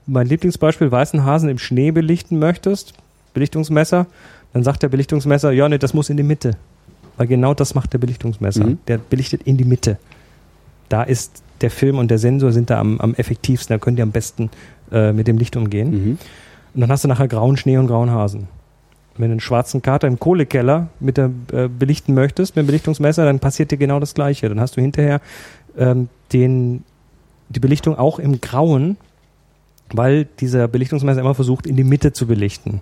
[0.06, 2.94] mein Lieblingsbeispiel weißen Hasen im Schnee belichten möchtest,
[3.34, 4.08] Belichtungsmesser,
[4.54, 6.52] dann sagt der Belichtungsmesser, ja, nee, das muss in die Mitte.
[7.18, 8.66] Weil genau das macht der Belichtungsmesser.
[8.66, 8.78] Mhm.
[8.88, 9.98] Der belichtet in die Mitte.
[10.90, 14.04] Da ist der Film und der Sensor sind da am, am effektivsten, da können die
[14.04, 14.50] am besten
[14.92, 15.90] äh, mit dem Licht umgehen.
[15.92, 16.18] Mhm.
[16.76, 18.48] Und dann hast du nachher grauen Schnee und grauen Hasen.
[19.18, 23.26] Wenn du einen schwarzen Kater im Kohlekeller mit der äh, belichten möchtest, mit dem Belichtungsmesser,
[23.26, 24.50] dann passiert dir genau das Gleiche.
[24.50, 25.22] Dann hast du hinterher
[25.78, 26.84] ähm, den,
[27.50, 28.98] die Belichtung auch im Grauen,
[29.92, 32.82] weil dieser Belichtungsmesser immer versucht, in die Mitte zu belichten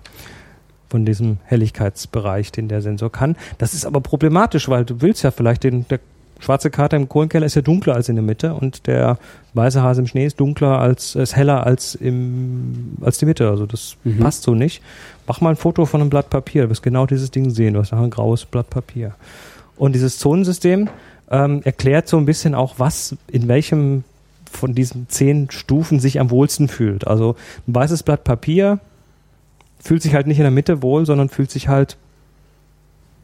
[0.88, 3.36] von diesem Helligkeitsbereich, den der Sensor kann.
[3.58, 6.00] Das ist aber problematisch, weil du willst ja vielleicht den, der
[6.38, 9.18] schwarze Kater im Kohlenkeller ist ja dunkler als in der Mitte und der
[9.54, 13.48] weiße Hase im Schnee ist dunkler als, ist heller als im, als die Mitte.
[13.48, 14.18] Also das Mhm.
[14.18, 14.82] passt so nicht.
[15.26, 16.64] Mach mal ein Foto von einem Blatt Papier.
[16.64, 17.74] Du wirst genau dieses Ding sehen.
[17.74, 19.14] Du hast nachher ein graues Blatt Papier.
[19.76, 20.88] Und dieses Zonensystem
[21.30, 24.04] ähm, erklärt so ein bisschen auch, was in welchem
[24.50, 27.06] von diesen zehn Stufen sich am wohlsten fühlt.
[27.06, 27.34] Also
[27.66, 28.78] ein weißes Blatt Papier
[29.80, 31.96] fühlt sich halt nicht in der Mitte wohl, sondern fühlt sich halt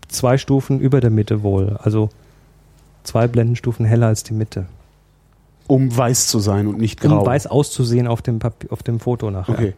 [0.09, 1.77] zwei Stufen über der Mitte wohl.
[1.83, 2.11] Also
[3.05, 4.67] zwei Blendenstufen heller als die Mitte.
[5.67, 7.21] Um weiß zu sein und nicht grau.
[7.21, 9.55] Um weiß auszusehen auf dem, Papi auf dem Foto nachher.
[9.55, 9.75] Okay.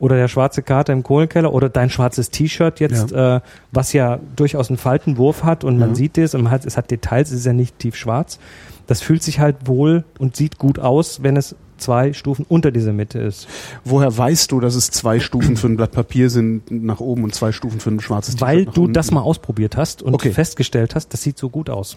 [0.00, 3.40] Oder der schwarze Kater im Kohlenkeller oder dein schwarzes T-Shirt jetzt, Äh,
[3.72, 5.94] was ja durchaus einen Faltenwurf hat und man Ja.
[5.96, 8.38] sieht es und man hat, es hat Details, es ist ja nicht tief schwarz.
[8.86, 12.92] Das fühlt sich halt wohl und sieht gut aus, wenn es zwei Stufen unter dieser
[12.92, 13.48] Mitte ist.
[13.84, 17.34] Woher weißt du, dass es zwei Stufen für ein Blatt Papier sind nach oben und
[17.34, 18.92] zwei Stufen für ein schwarzes T-Shirt Weil du unten?
[18.94, 20.30] das mal ausprobiert hast und Okay.
[20.30, 21.96] festgestellt hast, das sieht so gut aus.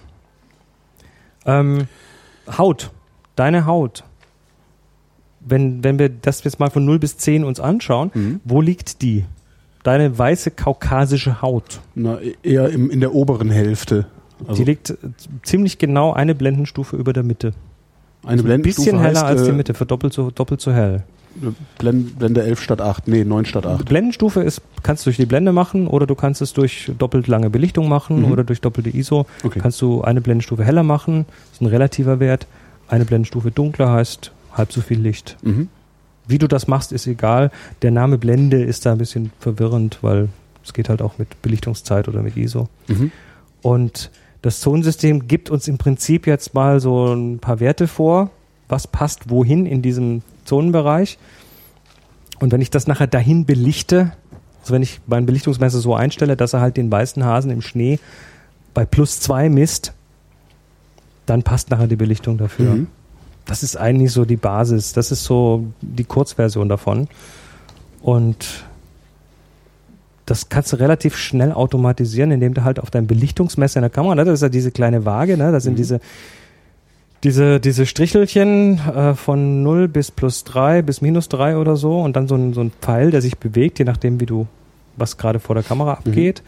[1.46, 1.88] Ähm,
[2.58, 2.92] Haut,
[3.36, 4.04] deine Haut.
[5.40, 8.40] Wenn, wenn wir das jetzt mal von 0 bis 10 uns anschauen, Mhm.
[8.44, 9.26] wo liegt die?
[9.84, 11.82] Deine weiße kaukasische Haut.
[11.96, 14.06] Na, eher im, in der oberen Hälfte.
[14.48, 14.96] Also die liegt äh,
[15.44, 17.54] ziemlich genau eine Blendenstufe über der Mitte.
[18.24, 20.72] eine Ein Blendenstufe bisschen heller heißt, als die äh, Mitte, für doppelt so, doppelt so
[20.72, 21.04] hell.
[21.78, 23.08] Blend, Blende 11 statt 8.
[23.08, 23.86] Nee, 9 statt 8.
[23.86, 27.50] Blendenstufe ist, kannst du durch die Blende machen oder du kannst es durch doppelt lange
[27.50, 28.32] Belichtung machen Mhm.
[28.32, 29.26] oder durch doppelte ISO.
[29.44, 29.60] Okay.
[29.60, 32.48] Kannst du eine Blendenstufe heller machen, ist ein relativer Wert.
[32.88, 35.38] Eine Blendenstufe dunkler heißt halb so viel Licht.
[35.42, 35.70] Mhm.
[36.28, 37.52] Wie du das machst, ist egal.
[37.82, 40.30] Der Name Blende ist da ein bisschen verwirrend, weil
[40.64, 42.68] es geht halt auch mit Belichtungszeit oder mit ISO.
[42.88, 43.12] Mhm.
[43.62, 44.12] Und
[44.42, 48.30] das Zonensystem gibt uns im Prinzip jetzt mal so ein paar Werte vor,
[48.68, 50.22] was passt wohin in diesem
[50.52, 51.18] Zonenbereich.
[52.42, 54.12] Und wenn ich das nachher dahin belichte,
[54.62, 58.00] also wenn ich mein Belichtungsmesser so einstelle, dass er halt den weißen Hasen im Schnee
[58.74, 59.94] bei plus zwei misst,
[61.26, 62.76] dann passt nachher die Belichtung dafür.
[62.76, 62.88] Mhm.
[63.46, 64.92] Das ist eigentlich so die Basis.
[64.92, 67.08] Das ist so die Kurzversion davon.
[68.02, 68.66] Und
[70.26, 74.16] das kannst du relativ schnell automatisieren, indem du halt auf dein Belichtungsmesser in der Kamera,
[74.16, 76.02] ne, das ist ja diese kleine Waage, ne, da sind diese,
[77.24, 82.16] diese, diese Strichelchen äh, von 0 bis plus 3 bis minus 3 oder so und
[82.16, 84.48] dann so ein, so ein Pfeil, der sich bewegt, je nachdem, wie du,
[84.98, 86.42] was gerade vor der Kamera abgeht.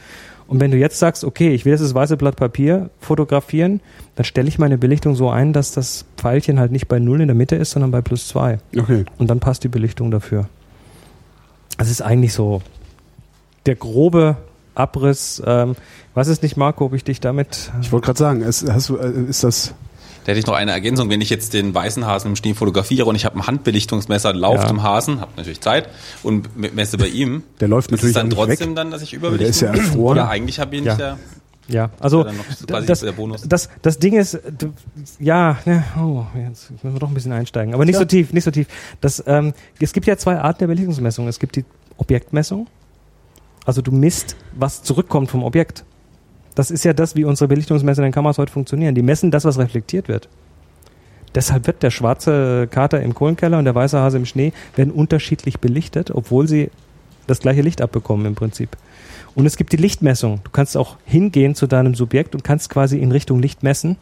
[0.48, 3.80] Und wenn du jetzt sagst, okay, ich will jetzt das weiße Blatt Papier fotografieren,
[4.16, 7.28] dann stelle ich meine Belichtung so ein, dass das Pfeilchen halt nicht bei 0 in
[7.28, 8.60] der Mitte ist, sondern bei plus 2.
[8.78, 9.06] Okay.
[9.18, 10.48] Und dann passt die Belichtung dafür.
[11.78, 12.62] Das ist eigentlich so
[13.66, 14.38] der grobe
[14.76, 15.42] Abriss.
[15.46, 15.72] Ähm,
[16.12, 17.72] ich weiß es nicht, Marco, ob ich dich damit.
[17.82, 19.74] Ich wollte gerade sagen, es, hast du, äh, ist das.
[20.24, 23.06] Da hätte ich noch eine Ergänzung, wenn ich jetzt den weißen Hasen im Schnee fotografiere
[23.08, 24.68] und ich habe ein Handbelichtungsmesser, laufe Ja.
[24.68, 25.90] dem Hasen, habe natürlich Zeit
[26.24, 27.44] und messe bei ihm.
[27.60, 28.76] Der läuft ist natürlich es dann nicht trotzdem weg.
[28.76, 30.18] dann, dass ich der überbelichten ist ja erfroren.
[30.18, 30.98] Ja, eigentlich habe ich Ja.
[30.98, 31.18] ja.
[31.70, 33.44] Ja, also Ja, das, der Bonus.
[33.48, 34.38] das, das Ding ist,
[35.18, 35.58] ja,
[35.98, 38.68] oh, jetzt müssen wir doch ein bisschen einsteigen, aber nicht so tief, nicht so tief.
[39.00, 41.26] Das, ähm, es gibt ja zwei Arten der Belichtungsmessung.
[41.30, 41.64] Es gibt die
[41.96, 42.68] Objektmessung,
[43.66, 45.86] also du misst, was zurückkommt vom Objekt.
[46.56, 48.96] Das ist ja das, wie unsere Belichtungsmesser in den Kameras heute funktionieren.
[48.96, 50.30] Die messen das, was reflektiert wird.
[51.36, 55.60] Deshalb wird der schwarze Kater im Kohlenkeller und der weiße Hase im Schnee werden unterschiedlich
[55.60, 56.70] belichtet, obwohl sie
[57.26, 58.78] das gleiche Licht abbekommen im Prinzip.
[59.34, 60.42] Und es gibt die Lichtmessung.
[60.44, 63.98] Du kannst auch hingehen zu deinem Subjekt und kannst quasi in Richtung Licht messen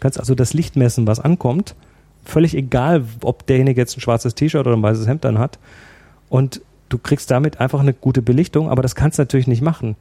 [0.00, 1.76] kannst also das Licht messen, was ankommt.
[2.24, 5.58] Völlig egal, ob derjenige jetzt ein schwarzes T-Shirt oder ein weißes Hemd dann hat.
[6.28, 9.96] Und du kriegst damit einfach eine gute Belichtung, aber das kannst du natürlich nicht machen.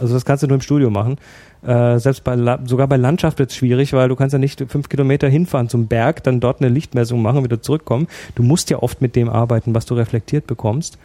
[0.00, 1.18] Also das kannst du nur im Studio machen.
[1.62, 4.64] Äh, selbst bei La sogar bei Landschaft wird es schwierig, weil du kannst ja nicht
[4.68, 8.08] fünf Kilometer hinfahren zum Berg, dann dort eine Lichtmessung machen, wieder zurückkommen.
[8.34, 10.98] Du musst ja oft mit dem arbeiten, was du reflektiert bekommst.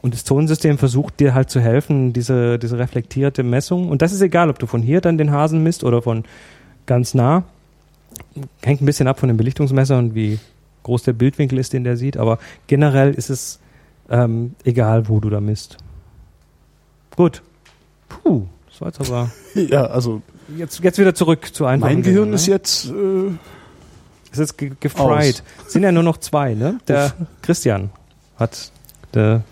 [0.00, 3.88] Und das Zonensystem versucht dir halt zu helfen, diese, diese reflektierte Messung.
[3.88, 6.24] Und das ist egal, ob du von hier dann den Hasen misst oder von
[6.86, 7.42] ganz nah.
[8.62, 10.38] Hängt ein bisschen ab von dem Belichtungsmesser und wie
[10.84, 12.16] groß der Bildwinkel ist, den der sieht.
[12.16, 13.58] Aber generell ist es
[14.08, 15.78] ähm, egal, wo du da misst.
[17.16, 17.42] Gut.
[18.08, 19.30] Puh, das war jetzt aber.
[19.54, 20.22] Ja, also
[20.56, 22.54] Jetzt, jetzt wieder zurück zu einfachen mein Gehirn Dingen, ist ne?
[22.54, 23.28] jetzt äh,
[24.32, 25.42] ist jetzt ge gefried.
[25.66, 26.78] Es sind ja nur noch zwei, ne?
[26.88, 27.90] Der Christian
[28.36, 28.72] hat
[29.14, 29.42] der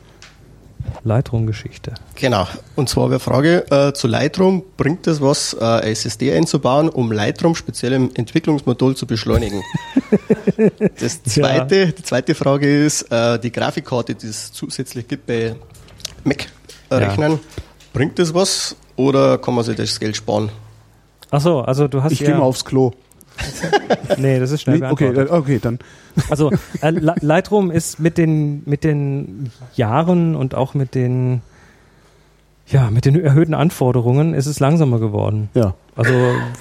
[1.02, 1.94] Lightroom-Geschichte.
[2.14, 2.46] Genau.
[2.76, 4.62] Und zwar eine Frage äh, zu Lightroom.
[4.76, 9.62] Bringt es was, äh, eine SSD einzubauen, um Lightroom speziell im Entwicklungsmodul zu beschleunigen?
[11.00, 15.56] das zweite, Die zweite Frage ist, äh, die Grafikkarte, die es zusätzlich gibt bei
[16.24, 17.40] Mac-Rechnern,
[17.96, 20.50] bringt das was oder kann man sich das Geld sparen?
[21.30, 22.92] Ach so, also du hast ich ja, gehe mal aufs Klo.
[24.18, 25.30] Nee, das ist schnell Nee, okay, beantwortet.
[25.30, 25.78] äh, okay, dann
[26.30, 31.42] Also äh, Li- Lightroom ist mit den mit den Jahren und auch mit den
[32.68, 35.48] ja mit den erhöhten Anforderungen ist es langsamer geworden.
[35.54, 35.74] ja.
[35.94, 36.12] Also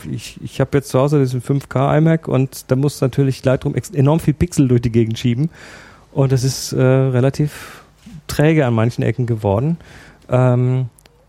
[0.10, 4.22] ich, ich habe jetzt zu Hause diesen 5K iMac und da muss natürlich Lightroom enorm
[4.22, 5.50] viel Pixel durch die Gegend schieben
[6.14, 7.84] und das ist äh, relativ
[8.28, 9.78] träge an manchen Ecken geworden.
[10.30, 10.86] Ähm,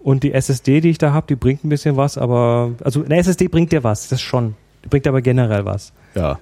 [0.07, 3.17] und die SSD, die ich da habe, die bringt ein bisschen was, aber also eine
[3.17, 4.55] SSD bringt dir was, das schon.
[4.85, 5.93] Die bringt aber generell was.
[6.15, 6.39] Ja,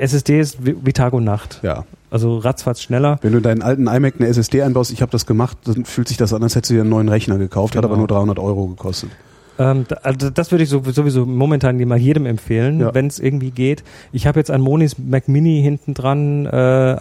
[0.00, 1.60] SSD ist wie, Tag und Nacht.
[1.62, 1.84] ja.
[2.10, 3.18] Also ratzfatz schneller.
[3.22, 6.08] Wenn du in deinen alten iMac eine SSD einbaust, ich habe das gemacht, dann fühlt
[6.08, 7.92] sich das an, als hättest du dir einen neuen Rechner gekauft, hat Genau.
[7.92, 9.10] aber nur 300 Euro gekostet.
[9.58, 12.94] Ähm, also das würde ich so- sowieso momentan mal jedem empfehlen, Ja.
[12.94, 13.84] wenn es irgendwie geht.
[14.12, 16.50] Ich habe jetzt an Monis Mac Mini hinten dran äh,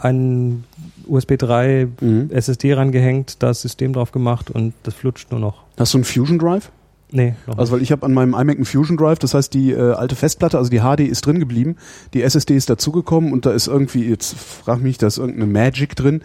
[0.02, 0.64] einen
[1.08, 2.30] USB 3 Mhm.
[2.32, 5.64] SSD rangehängt, das System drauf gemacht und das flutscht nur noch.
[5.78, 6.72] Hast du einen Fusion Drive?
[7.12, 9.72] Nee, noch Also weil ich habe an meinem iMac einen Fusion Drive, das heißt die
[9.72, 11.76] äh, alte Festplatte, also die HD ist drin geblieben,
[12.14, 15.96] die SSD ist dazugekommen und da ist irgendwie, jetzt frag mich, da ist irgendeine Magic
[15.96, 16.22] drin,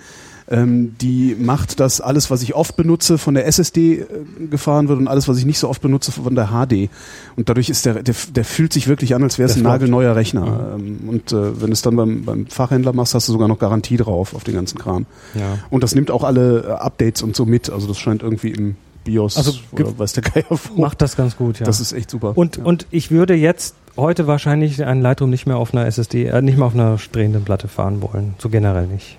[0.50, 4.06] ähm, die macht, dass alles, was ich oft benutze, von der SSD äh,
[4.50, 6.90] gefahren wird und alles, was ich nicht so oft benutze, von der HD.
[7.36, 10.16] Und dadurch ist der, der, der fühlt sich wirklich an, als wäre es ein nagelneuer
[10.16, 10.74] Rechner.
[10.74, 13.60] Ähm, und äh, wenn du es dann beim, beim Fachhändler machst, hast du sogar noch
[13.60, 15.06] Garantie drauf auf den ganzen Kram.
[15.34, 15.58] Ja.
[15.70, 17.70] Und das nimmt auch alle äh, Updates und so mit.
[17.70, 18.74] Also das scheint irgendwie im
[19.04, 20.80] BIOS Also oder weiß der Geier wo.
[20.80, 21.64] Macht das ganz gut, ja.
[21.64, 22.36] Das ist echt super.
[22.36, 22.64] und, ja.
[22.64, 26.58] und ich würde jetzt heute wahrscheinlich einen Lightroom nicht mehr auf einer SSD, äh, nicht
[26.58, 28.34] mehr auf einer drehenden Platte fahren wollen.
[28.38, 29.18] So generell nicht.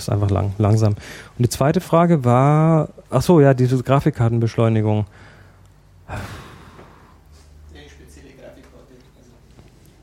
[0.00, 0.94] Das ist einfach lang, langsam.
[0.94, 5.04] Und die zweite Frage war, ach so, ja, diese Grafikkartenbeschleunigung.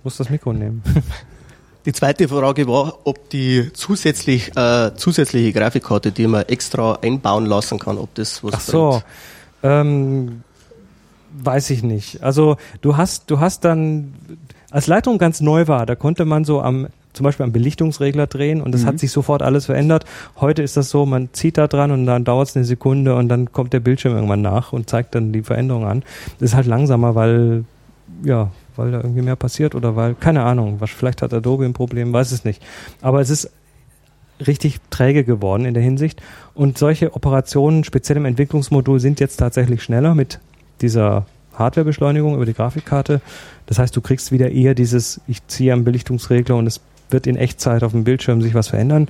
[0.04, 0.84] Muss das Mikro nehmen.
[1.86, 7.80] Die zweite Frage war, ob die zusätzlich, äh, zusätzliche Grafikkarte, die man extra einbauen lassen
[7.80, 9.04] kann, ob das was Ach so.
[9.64, 10.44] Ähm,
[11.32, 12.22] weiß ich nicht.
[12.22, 14.14] Also du hast, du hast dann,
[14.70, 16.88] als Lightroom ganz neu war, da konnte man so am
[17.18, 20.06] zum Beispiel am Belichtungsregler drehen und das hat sich sofort alles verändert.
[20.40, 23.28] Heute ist das so, man zieht da dran und dann dauert es eine Sekunde und
[23.28, 26.04] dann kommt der Bildschirm irgendwann nach und zeigt dann die Veränderung an.
[26.40, 27.66] Das ist halt langsamer, weil
[28.24, 31.74] ja, weil da irgendwie mehr passiert oder weil, keine Ahnung, was, vielleicht hat Adobe ein
[31.74, 32.62] Problem, weiß es nicht.
[33.02, 33.52] Aber es ist
[34.46, 36.22] richtig träge geworden in der Hinsicht.
[36.54, 40.40] Und solche Operationen, speziell im Entwicklungsmodul, sind jetzt tatsächlich schneller mit
[40.82, 43.22] dieser Hardwarebeschleunigung über die Grafikkarte.
[43.66, 47.36] Das heißt, du kriegst wieder eher dieses, ich ziehe am Belichtungsregler und es wird in
[47.36, 49.08] Echtzeit auf dem Bildschirm sich was verändern.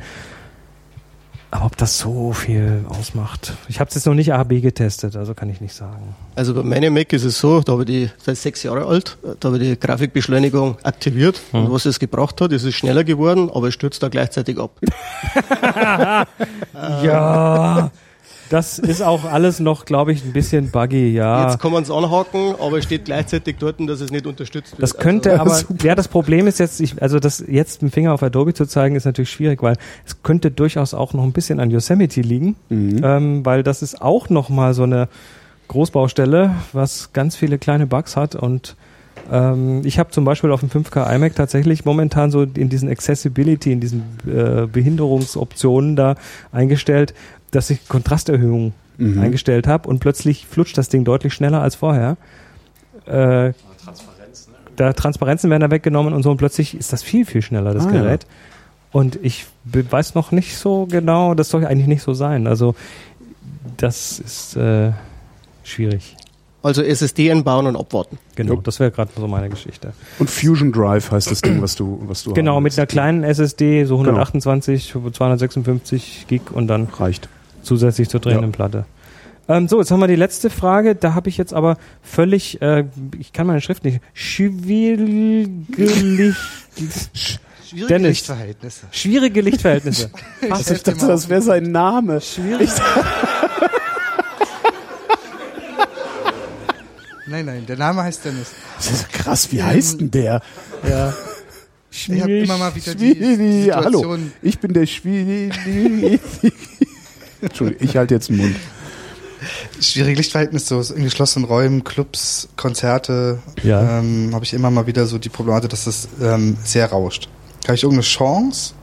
[1.49, 3.53] Aber ob das so viel ausmacht.
[3.69, 6.13] Ich habe es jetzt noch nicht AB getestet, also kann ich nicht sagen.
[6.35, 8.85] Also bei meinem Mac ist es so, da habe ich die, das ist sechs Jahre
[8.85, 11.39] alt, da habe ich die Grafikbeschleunigung aktiviert.
[11.53, 14.71] Und was es gebracht hat, ist es schneller geworden, aber es stürzt da gleichzeitig ab.
[16.73, 17.91] Ja,
[18.49, 21.49] das ist auch alles noch, glaube ich, ein bisschen buggy, ja.
[21.49, 24.83] Jetzt kann man es anhaken, aber es steht gleichzeitig dort, dass es nicht unterstützt wird.
[24.83, 27.93] Das könnte also, aber, ja, das Problem ist jetzt, ich, also das jetzt mit dem
[27.93, 31.31] Finger auf Adobe zu zeigen, ist natürlich schwierig, weil es könnte durchaus auch noch ein
[31.31, 35.07] bisschen an Yosemite liegen, ähm, weil das ist auch noch mal so eine
[35.67, 38.75] Großbaustelle, was ganz viele kleine Bugs hat und
[39.31, 43.71] ähm, ich habe zum Beispiel auf dem 5K iMac tatsächlich momentan so in diesen Accessibility,
[43.71, 46.15] in diesen äh, Behinderungsoptionen da
[46.51, 47.13] eingestellt,
[47.51, 49.19] dass ich Kontrasterhöhung Mhm.
[49.19, 52.17] eingestellt habe und plötzlich flutscht das Ding deutlich schneller als vorher.
[53.05, 53.53] Äh,
[54.75, 57.85] da Transparenzen werden da weggenommen und so und plötzlich ist das viel, viel schneller, das
[57.85, 58.01] Ah, ja.
[58.01, 58.25] Gerät.
[58.91, 62.47] Und ich be- weiß noch nicht so genau, das soll eigentlich nicht so sein.
[62.47, 62.73] Also
[63.77, 64.91] das ist äh,
[65.63, 66.15] schwierig.
[66.63, 68.17] Also SSD einbauen und abwarten.
[68.35, 69.93] Genau, das wäre gerade so meine Geschichte.
[70.19, 73.23] Und Fusion Drive heißt das Ding, was du, was du Genau, haben mit einer kleinen
[73.23, 77.29] SSD, so 128, 256 Gig und dann reicht.
[77.67, 78.85] Zusätzlich zur drehenden Platte.
[79.49, 80.95] Ähm, so, jetzt haben wir die letzte Frage.
[80.95, 82.85] Da habe ich jetzt aber völlig, äh,
[83.17, 86.35] ich kann meine Schrift nicht, schwierig, Schwierige
[87.89, 88.09] Dennis.
[88.09, 88.85] Lichtverhältnisse.
[88.91, 90.09] schwierige Lichtverhältnisse.
[90.49, 92.21] Also ich dachte, das wäre sein Name.
[92.21, 92.69] Schwierig.
[97.29, 98.51] Nein, nein, der Name heißt Dennis.
[98.77, 100.41] Das ist krass, wie heißt denn der?
[100.87, 101.13] Ja.
[101.91, 103.73] Ich habe immer mal wieder die Schwierig.
[103.73, 106.21] Hallo, Situation, ich bin der Schwierig.
[107.41, 108.55] Entschuldigung, ich halte jetzt den Mund.
[109.79, 113.99] schwierige Lichtverhältnisse, in geschlossenen Räumen, Clubs, Konzerte, Ja.
[113.99, 117.29] ähm, habe ich immer mal wieder so die Problematik, dass das ähm, sehr rauscht.
[117.65, 118.73] Habe ich irgendeine Chance,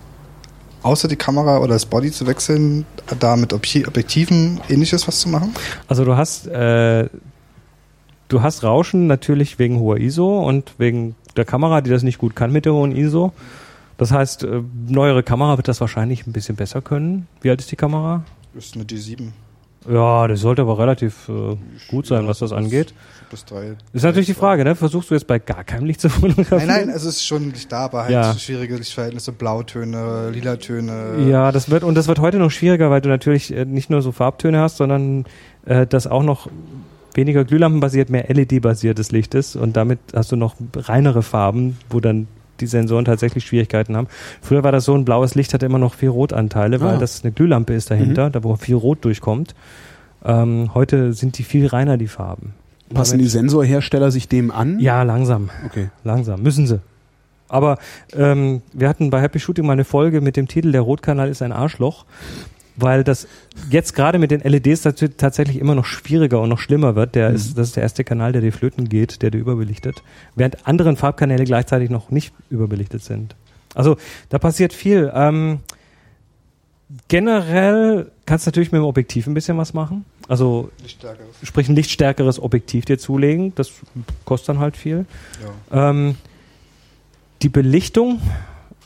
[0.82, 2.86] außer die Kamera oder das Body zu wechseln,
[3.18, 5.52] da mit Obje- Objektiven ähnliches was zu machen?
[5.88, 7.08] Also du hast, äh,
[8.28, 12.36] du hast Rauschen natürlich wegen hoher ISO und wegen der Kamera, die das nicht gut
[12.36, 13.32] kann mit der hohen ISO.
[13.98, 17.26] Das heißt, äh, neuere Kamera wird das wahrscheinlich ein bisschen besser können.
[17.40, 18.22] Wie alt ist die Kamera?
[18.54, 19.28] Das ist eine D7
[19.90, 21.56] Ja, das sollte aber relativ äh,
[21.88, 22.94] gut sein, was das angeht.
[23.28, 23.76] plus 3.
[23.92, 24.74] Ist natürlich die Frage, ne?
[24.76, 26.66] Versuchst du jetzt bei gar keinem Licht zu fotografieren?
[26.66, 28.34] Nein, nein, also es ist schon Licht da, aber halt Ja.
[28.38, 31.26] schwierige Lichtverhältnisse, Blautöne, Lilatöne.
[31.28, 34.02] Ja, das wird und das wird heute noch schwieriger, weil du natürlich äh, nicht nur
[34.02, 35.24] so Farbtöne hast, sondern
[35.66, 36.48] äh, das auch noch
[37.14, 42.26] weniger glühlampenbasiert, mehr LED-basiertes Licht ist und damit hast du noch reinere Farben, wo dann
[42.60, 44.06] die Sensoren tatsächlich Schwierigkeiten haben.
[44.42, 46.98] Früher war das so, ein blaues Licht hatte immer noch viel Rotanteile, weil Ah.
[46.98, 49.54] das eine Glühlampe ist dahinter, da wo viel Rot durchkommt.
[50.24, 52.54] Ähm, heute sind die viel reiner, die Farben.
[52.92, 54.78] Passen die Sensorhersteller sich dem an?
[54.78, 55.50] Ja, langsam.
[55.66, 55.88] Okay.
[56.04, 56.80] Langsam, müssen sie.
[57.48, 57.78] Aber
[58.16, 61.42] ähm, wir hatten bei Happy Shooting mal eine Folge mit dem Titel Der Rotkanal ist
[61.42, 62.04] ein Arschloch,
[62.76, 63.28] weil das
[63.70, 64.82] jetzt gerade mit den LEDs
[65.16, 67.14] tatsächlich immer noch schwieriger und noch schlimmer wird.
[67.14, 70.02] Der ist, das ist der erste Kanal, der dir flöten geht, der dir überbelichtet,
[70.34, 73.36] während anderen Farbkanäle gleichzeitig noch nicht überbelichtet sind.
[73.74, 73.96] Also
[74.28, 75.10] da passiert viel.
[75.14, 75.60] Ähm,
[77.08, 80.04] generell kannst du natürlich mit dem Objektiv ein bisschen was machen.
[80.28, 80.70] Also
[81.42, 83.54] sprich ein lichtstärkeres Objektiv dir zulegen.
[83.56, 83.70] Das
[84.24, 85.06] kostet dann halt viel.
[85.72, 85.90] Ja.
[85.90, 86.16] Ähm,
[87.42, 88.20] die Belichtung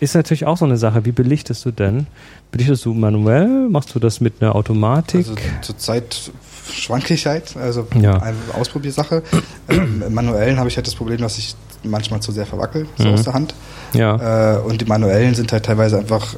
[0.01, 1.05] ist natürlich auch so eine Sache.
[1.05, 2.07] Wie belichtest du denn?
[2.51, 3.69] Belichtest du manuell?
[3.69, 5.27] Machst du das mit einer Automatik?
[5.29, 6.31] Also zurzeit
[6.73, 8.19] schwanke ich halt, also Ja.
[8.23, 9.23] eine Ausprobiersache.
[9.69, 13.07] ähm, Im Manuellen habe ich halt das Problem, dass ich manchmal zu sehr verwackel, so
[13.09, 13.15] Mhm.
[13.15, 13.55] aus der Hand.
[13.93, 14.57] ja.
[14.57, 16.35] Äh, und die manuellen sind halt teilweise einfach,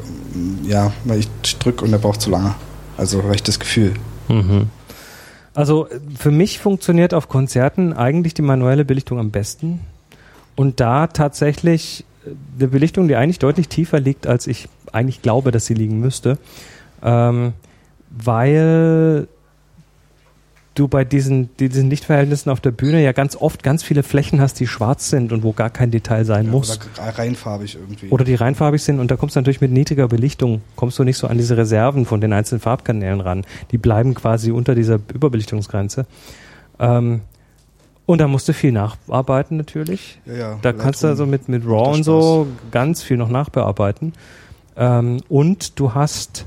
[0.64, 2.54] ja, weil ich drücke und der braucht zu lange.
[2.96, 3.94] Also habe ich das Gefühl.
[4.28, 4.68] Mhm.
[5.54, 9.80] Also äh, für mich funktioniert auf Konzerten eigentlich die manuelle Belichtung am besten.
[10.56, 15.50] Und da tatsächlich äh, eine Belichtung, die eigentlich deutlich tiefer liegt, als ich eigentlich glaube,
[15.50, 16.38] dass sie liegen müsste.
[17.02, 17.52] Ähm,
[18.10, 19.28] weil
[20.74, 24.58] du bei diesen, diesen Lichtverhältnissen auf der Bühne ja ganz oft ganz viele Flächen hast,
[24.60, 26.78] die schwarz sind und wo gar kein Detail sein Ja, muss.
[26.96, 28.08] Oder reinfarbig irgendwie.
[28.08, 31.18] Oder die reinfarbig sind und da kommst du natürlich mit niedriger Belichtung, kommst du nicht
[31.18, 33.44] so an diese Reserven von den einzelnen Farbkanälen ran.
[33.72, 36.06] Die bleiben quasi unter dieser Überbelichtungsgrenze.
[36.78, 37.20] Ähm,
[38.06, 40.18] und da musst du viel nacharbeiten natürlich.
[40.26, 44.14] ja, ja, Da kannst du also mit, mit RAW und so ganz viel noch nachbearbeiten.
[44.76, 46.46] Ähm, und du hast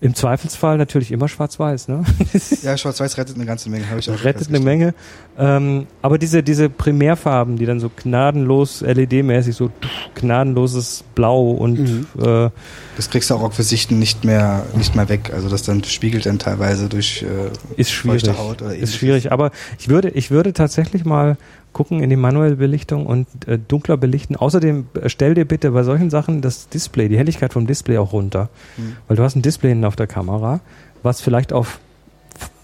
[0.00, 2.04] im Zweifelsfall natürlich immer schwarz-weiß, ne?
[2.62, 4.60] Ja, Schwarz-Weiß rettet eine ganze Menge, habe ich auch rettet eine.
[4.60, 4.94] Menge.
[5.36, 9.72] Ähm, aber diese, diese Primärfarben, die dann so gnadenlos LED-mäßig, so
[10.14, 12.06] gnadenloses Blau und Mhm.
[12.24, 12.50] äh,
[12.96, 15.32] Das kriegst du auch auf Gesichten nicht mehr, nicht mehr weg.
[15.34, 18.22] Also das dann spiegelt dann teilweise durch äh, ist schwierig.
[18.28, 18.94] Haut oder ist ähnliches.
[18.96, 19.32] schwierig.
[19.32, 21.36] Aber ich würde, ich würde tatsächlich mal
[21.78, 24.34] gucken in die manuelle Belichtung und äh, dunkler belichten.
[24.34, 28.12] Außerdem äh, stell dir bitte bei solchen Sachen das Display, die Helligkeit vom Display auch
[28.12, 28.48] runter.
[28.76, 28.96] Mhm.
[29.06, 30.58] Weil du hast ein Display hinten auf der Kamera,
[31.04, 31.78] was vielleicht auf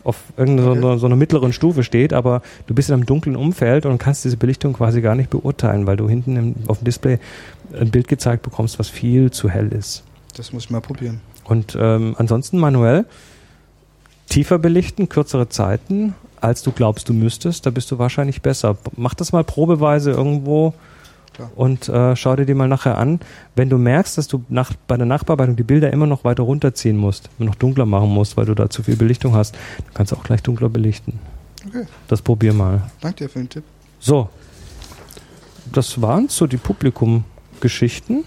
[0.03, 3.87] auf irgendeiner so, so einer mittleren Stufe steht, aber du bist in einem dunklen Umfeld
[3.87, 7.19] und kannst diese Belichtung quasi gar nicht beurteilen, weil du hinten im, auf dem Display
[7.73, 10.03] ein Bild gezeigt bekommst, was viel zu hell ist.
[10.37, 11.21] Das muss ich mal probieren.
[11.45, 13.07] Und ähm, ansonsten manuell
[14.29, 18.77] tiefer belichten, kürzere Zeiten, als du glaubst, du müsstest, da bist du wahrscheinlich besser.
[18.97, 20.75] Mach das mal probeweise irgendwo
[21.33, 21.51] Klar.
[21.57, 23.21] und äh, schau dir die mal nachher an.
[23.57, 26.97] Wenn du merkst, dass du nach, bei der Nachbearbeitung die Bilder immer noch weiter runterziehen
[26.99, 30.13] musst, immer noch dunkler machen musst, weil du da zu viel Belichtung hast, dann kannst
[30.13, 31.19] du auch gleich dunkler belichten.
[31.67, 31.87] Okay.
[32.09, 32.83] Das probier mal.
[33.01, 33.65] Danke dir für den Tipp.
[33.99, 34.29] So,
[35.73, 38.25] das waren so die Publikum-Geschichten.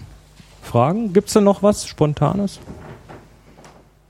[0.62, 1.12] Fragen?
[1.12, 2.58] Gibt's da noch was Spontanes?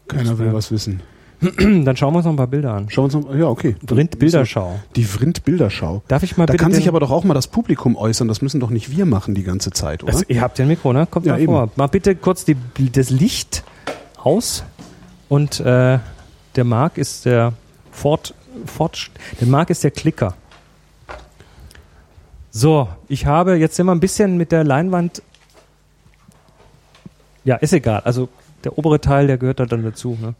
[0.09, 1.03] Keiner will was wissen.
[1.85, 2.91] Dann schauen wir uns noch ein paar Bilder an.
[2.91, 3.77] Schauen wir uns noch, ja, okay.
[3.87, 4.81] Vrind Bilderschau.
[4.97, 6.03] Die Vrind Bilderschau.
[6.09, 8.27] Darf ich mal Da bitte kann den, sich aber doch auch mal das Publikum äußern.
[8.27, 10.13] Das müssen doch nicht wir machen die ganze Zeit, oder?
[10.13, 11.07] das, Ihr habt ja ein Mikro, ne?
[11.07, 11.53] Kommt Ja, mal eben.
[11.53, 11.71] vor.
[11.77, 12.57] Mal bitte kurz die,
[12.93, 13.63] das Licht
[14.17, 14.65] aus.
[15.29, 15.99] Und äh,
[16.57, 17.53] der Marc ist der
[17.93, 18.35] fort.
[19.41, 20.35] Der Marc ist der Klicker.
[22.51, 25.23] So, ich habe, jetzt sind wir ein bisschen mit der Leinwand.
[27.45, 28.01] Ja, ist egal.
[28.01, 28.29] Also
[28.65, 30.19] der obere Teil, der gehört da dann dazu.
[30.21, 30.35] Ne?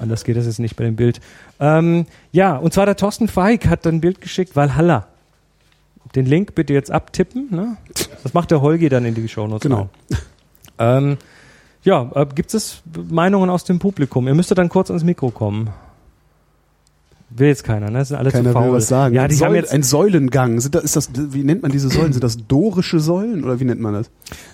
[0.00, 1.20] Anders geht das jetzt nicht bei dem Bild.
[1.60, 5.08] Ähm, ja, und zwar der Thorsten Feig hat ein Bild geschickt, Valhalla.
[6.14, 7.48] Den Link bitte jetzt abtippen.
[7.50, 7.76] Ne?
[8.22, 9.62] Das macht der Holgi dann in die Shownotes.
[9.62, 9.88] Genau.
[10.78, 11.18] Ähm,
[11.82, 14.26] ja, äh, gibt es Meinungen aus dem Publikum?
[14.26, 15.70] Ihr müsstet dann kurz ans Mikro kommen.
[17.32, 17.98] Will jetzt keiner, ne?
[18.00, 18.66] Das sind alle Keiner zu faul.
[18.66, 19.14] will was sagen.
[19.14, 20.60] Ja, die Säul- haben jetzt ein Säulengang.
[20.60, 22.12] Sind das, ist das, wie nennt man diese Säulen?
[22.12, 24.10] Sind das dorische Säulen oder wie nennt man das?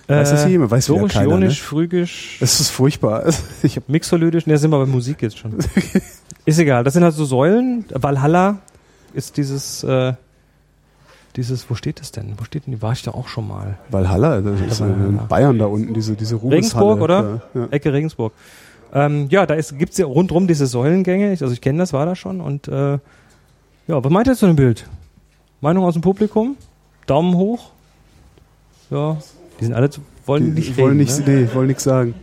[0.09, 0.70] Weiß das hier jemand?
[0.70, 1.66] Weiß Dorisch, keiner, Ionisch, ne?
[1.66, 3.24] Phrygisch, Es ist furchtbar.
[3.62, 5.55] Ich hab, Mixolydisch, ne, sind wir bei Musik jetzt schon.
[6.45, 7.87] ist egal, das sind halt so Säulen.
[7.95, 8.59] Valhalla
[9.14, 10.12] ist dieses, äh,
[11.37, 12.35] dieses, wo steht das denn?
[12.37, 12.83] Wo steht denn die?
[12.83, 13.79] War ich da auch schon mal?
[13.91, 16.57] Valhalla, das ist in Bayern da unten, diese, diese Ruhmeshalle.
[16.57, 17.41] Regensburg, oder?
[17.55, 17.68] Ja.
[17.70, 18.33] Ecke Regensburg.
[18.93, 21.32] Ähm, ja, da ist, gibt's ja rundrum diese Säulengänge.
[21.32, 22.41] Ich, also ich kenne das, war da schon.
[22.41, 22.99] Und äh,
[23.89, 24.89] ja, was meint ihr zu dem Bild?
[25.61, 26.57] Meinung aus dem Publikum?
[27.07, 27.70] Daumen hoch?
[28.91, 29.16] Ja,
[29.61, 31.43] die sind alle, zu, wollen Die nicht wollen reden, nicht, ne?
[31.43, 32.14] nee, wollen nichts sagen.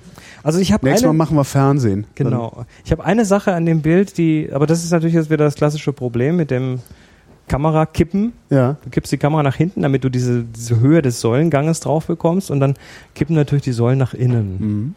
[0.43, 2.05] Also ich habe Nächstes eine, Mal machen wir Fernsehen.
[2.15, 2.65] Genau.
[2.83, 5.55] Ich habe eine Sache an dem Bild, die, aber das ist natürlich jetzt wieder das
[5.55, 6.79] klassische Problem mit dem
[7.47, 8.33] Kamerakippen.
[8.49, 8.77] Dann, ja.
[8.83, 12.51] Du kippst die Kamera nach hinten, damit du diese, diese Höhe des Säulenganges drauf bekommst
[12.51, 12.75] und dann
[13.15, 14.57] kippen natürlich die Säulen nach innen.
[14.59, 14.95] Mhm.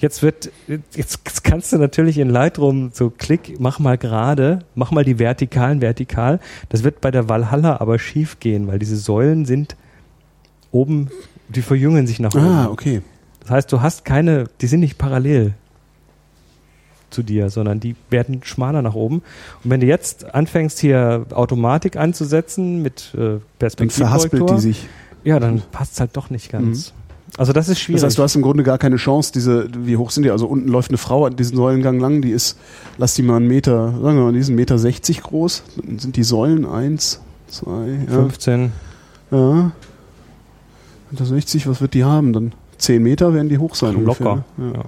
[0.00, 0.50] Jetzt wird,
[0.94, 5.82] jetzt, kannst du natürlich in Lightroom so klick, mach mal gerade, mach mal die Vertikalen
[5.82, 6.40] vertikal.
[6.70, 9.76] Das wird bei der Valhalla aber schief gehen, weil diese Säulen sind
[10.72, 11.10] oben,
[11.48, 12.46] die verjüngen sich nach oben.
[12.46, 13.02] Ah, okay.
[13.40, 15.52] Das heißt, du hast keine, die sind nicht parallel
[17.10, 19.16] zu dir, sondern die werden schmaler nach oben.
[19.62, 24.88] Und wenn du jetzt anfängst, hier Automatik einzusetzen mit äh, Dann verhaspelt Perspektivkorrektur, die sich.
[25.24, 26.94] ja, dann passt halt doch nicht ganz.
[27.38, 28.00] Also das ist schwierig.
[28.02, 30.30] Das heißt, du hast im Grunde gar keine Chance, diese, wie hoch sind die?
[30.30, 32.58] Also unten läuft eine Frau an diesen Säulengang lang, die ist,
[32.98, 35.62] lass die mal einen Meter, sagen wir mal, die sind Meter 60 groß.
[35.76, 38.12] Dann sind die Säulen eins, zwei, ja.
[38.12, 38.72] 15.
[39.30, 39.72] ja.
[41.10, 42.32] Meter 60, was wird die haben?
[42.32, 44.44] Dann 10 Meter werden die hoch sein Locker.
[44.58, 44.72] ungefähr.
[44.74, 44.80] Ja.
[44.82, 44.84] Ja.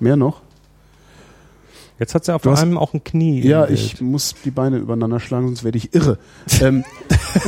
[0.00, 0.40] Mehr noch?
[1.98, 3.46] Jetzt hat sie auf Du hast- einem auch ein Knie.
[3.46, 6.18] Ja, ich muss die Beine übereinander schlagen, sonst werde ich irre.
[6.62, 6.82] ähm,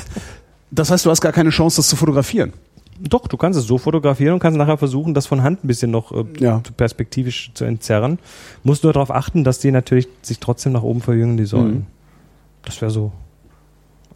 [0.70, 2.52] das heißt, du hast gar keine Chance, das zu fotografieren.
[3.00, 5.90] Doch, du kannst es so fotografieren und kannst nachher versuchen, das von Hand ein bisschen
[5.90, 6.62] noch äh, Ja.
[6.76, 8.18] perspektivisch zu entzerren.
[8.62, 11.74] Musst nur darauf achten, dass die natürlich sich trotzdem nach oben verjüngen, die Säulen.
[11.74, 11.86] Mhm.
[12.64, 13.12] Das wäre so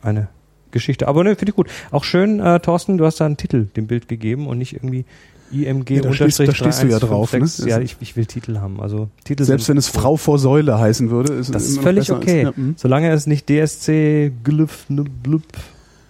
[0.03, 0.29] eine
[0.71, 1.09] Geschichte.
[1.09, 1.69] Aber ne, finde ich gut.
[1.91, 5.05] Auch schön, äh, Thorsten, du hast da einen Titel dem Bild gegeben und nicht irgendwie
[5.53, 7.39] IMG Ja, da stehst- da stehst du ja drauf, ne?
[7.41, 7.67] 3156.
[7.67, 8.81] Ja, ich, ich will Titel haben.
[8.81, 10.01] Also Titel Selbst wenn es cool.
[10.01, 12.43] Frau vor Säule heißen würde, ist Das ist völlig besser als- okay.
[12.43, 12.75] ja, mhm.
[12.77, 15.47] Solange es nicht DSC glüff, ne, blüpp,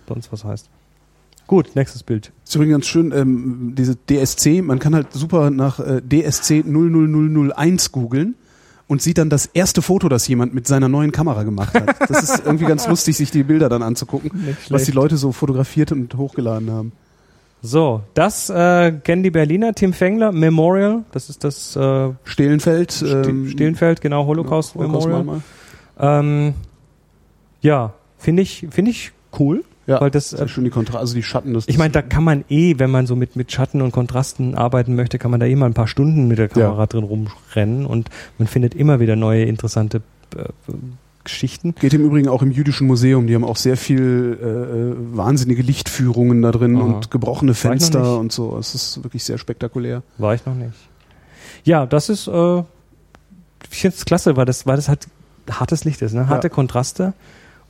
[0.08, 0.68] sonst was heißt.
[1.46, 2.32] Gut, nächstes Bild.
[2.44, 7.92] Ist übrigens ganz schön, ähm, diese DSC, man kann halt super nach äh, DSC 00001
[7.92, 8.34] googeln
[8.88, 12.10] und sieht dann das erste Foto, das jemand mit seiner neuen Kamera gemacht hat.
[12.10, 14.30] Das ist irgendwie ganz lustig, sich die Bilder dann anzugucken,
[14.70, 16.92] was die Leute so fotografiert und hochgeladen haben.
[17.62, 22.92] So, das äh, kennen die Berliner, Tim Fengler, Memorial, das ist das äh, Stehlenfeld.
[22.92, 25.40] Ste- ähm, Stehlenfeld, genau, Holocaust, Holocaust Memorial.
[25.98, 26.54] Ähm,
[27.62, 31.14] ja, finde ich, finde ich cool, Ja, weil das, sehr äh, schön die Kontra also
[31.14, 31.54] die Schatten.
[31.54, 34.54] Das, ich meine, da kann man eh, wenn man so mit, mit Schatten und Kontrasten
[34.56, 36.86] arbeiten möchte, kann man da eh mal ein paar Stunden mit der Kamera Ja.
[36.86, 40.02] drin rumrennen und man findet immer wieder neue interessante
[40.36, 40.44] äh,
[41.22, 41.74] Geschichten.
[41.80, 43.26] Geht im Übrigen auch im Jüdischen Museum.
[43.26, 46.84] Die haben auch sehr viel äh, äh, wahnsinnige Lichtführungen da drin Aha.
[46.84, 48.56] und gebrochene Fenster und so.
[48.58, 50.02] Es ist wirklich sehr spektakulär.
[50.18, 50.72] War ich noch nicht.
[51.64, 52.58] Ja, das ist, äh,
[53.70, 55.08] ich finde es klasse, weil das, weil das halt
[55.50, 56.28] hartes Licht ist, ne?
[56.28, 56.54] harte Ja.
[56.54, 57.12] Kontraste.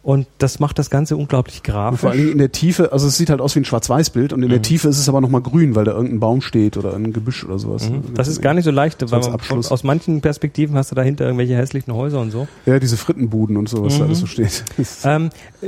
[0.06, 2.12] Und das macht das Ganze unglaublich Und vor allen grafisch.
[2.12, 4.58] Dingen in der Tiefe, also es sieht halt aus wie ein Schwarz-Weiß-Bild und in der
[4.58, 4.62] Mhm.
[4.62, 7.58] Tiefe ist es aber nochmal grün, weil da irgendein Baum steht oder ein Gebüsch oder
[7.58, 7.90] sowas.
[7.90, 8.14] Mhm.
[8.14, 9.34] Das ist gar nicht so leicht, weil man,
[9.64, 12.46] aus manchen Perspektiven hast du dahinter irgendwelche hässlichen Häuser und so.
[12.66, 14.06] Ja, diese Frittenbuden und so, was da Mhm.
[14.10, 14.62] alles so steht.
[15.04, 15.30] Ähm,
[15.60, 15.66] äh,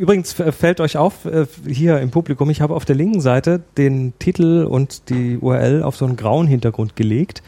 [0.00, 4.12] übrigens fällt euch auf, äh, hier im Publikum, ich habe auf der linken Seite den
[4.20, 7.42] Titel und die URL auf so einen grauen Hintergrund gelegt,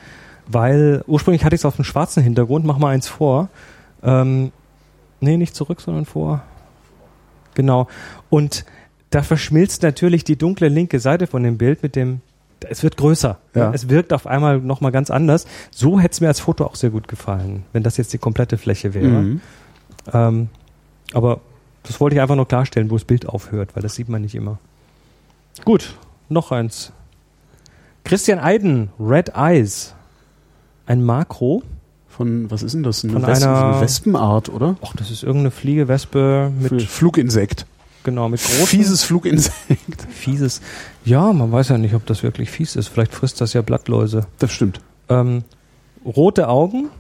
[0.49, 3.49] weil ursprünglich hatte ich es auf einem schwarzen Hintergrund, mach mal eins vor.
[4.03, 4.51] Ähm,
[5.23, 6.43] nee, nicht zurück, sondern vor.
[7.55, 7.89] Genau.
[8.31, 8.65] Und
[9.11, 12.21] da verschmilzt natürlich die dunkle linke Seite von dem Bild mit dem
[12.69, 13.39] es wird größer.
[13.55, 13.73] Ja.
[13.73, 15.47] Es wirkt auf einmal nochmal ganz anders.
[15.71, 18.57] So hätte es mir als Foto auch sehr gut gefallen, wenn das jetzt die komplette
[18.59, 19.09] Fläche wäre.
[19.09, 19.41] Mhm.
[20.13, 20.49] Ähm,
[21.13, 21.41] aber
[21.83, 24.35] das wollte ich einfach nur klarstellen, wo das Bild aufhört, weil das sieht man nicht
[24.35, 24.59] immer.
[25.65, 25.97] Gut,
[26.29, 26.93] noch eins.
[28.05, 29.95] Christian Eiden, Red Eyes.
[30.87, 31.63] Ein Makro.
[32.17, 33.03] Von, was ist denn das?
[33.05, 34.77] Eine, Von Wespen, einer- so eine Wespenart, oder?
[34.83, 37.65] Ach, das ist irgendeine Fliege, Wespe Für mit, Fluginsekt.
[38.05, 40.03] genau, mit großen, Fieses Fluginsekt.
[40.11, 40.61] fieses.
[41.05, 42.89] Ja, man weiß ja nicht, ob das wirklich fies ist.
[42.89, 44.27] Vielleicht frisst das ja Blattläuse.
[44.39, 44.81] Das stimmt.
[45.09, 45.43] Ähm,
[46.05, 46.91] rote Augen,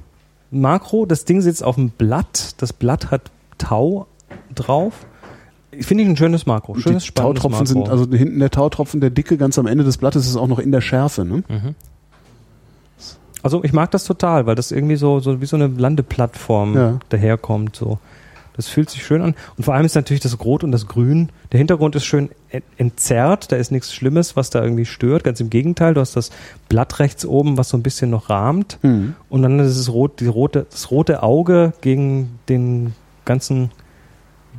[0.50, 2.54] Makro, das Ding sitzt auf dem Blatt.
[2.58, 4.06] Das Blatt hat Tau
[4.54, 4.94] drauf.
[5.80, 6.74] Finde ich ein schönes Makro.
[6.76, 7.66] Schönes, die Tautropfen Makro.
[7.66, 10.58] sind, also hinten der Tautropfen, der dicke ganz am Ende des Blattes ist auch noch
[10.58, 11.24] in der Schärfe.
[11.24, 11.42] Ne?
[13.42, 16.98] Also ich mag das total, weil das irgendwie so, so wie so eine Landeplattform Ja.
[17.08, 17.76] daherkommt.
[17.76, 17.98] So.
[18.54, 19.34] Das fühlt sich schön an.
[19.56, 21.30] Und vor allem ist natürlich das Rot und das Grün.
[21.52, 23.50] Der Hintergrund ist schön en- entzerrt.
[23.50, 25.24] Da ist nichts Schlimmes, was da irgendwie stört.
[25.24, 25.94] Ganz im Gegenteil.
[25.94, 26.30] Du hast das
[26.68, 28.78] Blatt rechts oben, was so ein bisschen noch rahmt.
[28.82, 29.14] Mhm.
[29.30, 33.70] Und dann ist es rot, die rote, das rote Auge gegen den ganzen,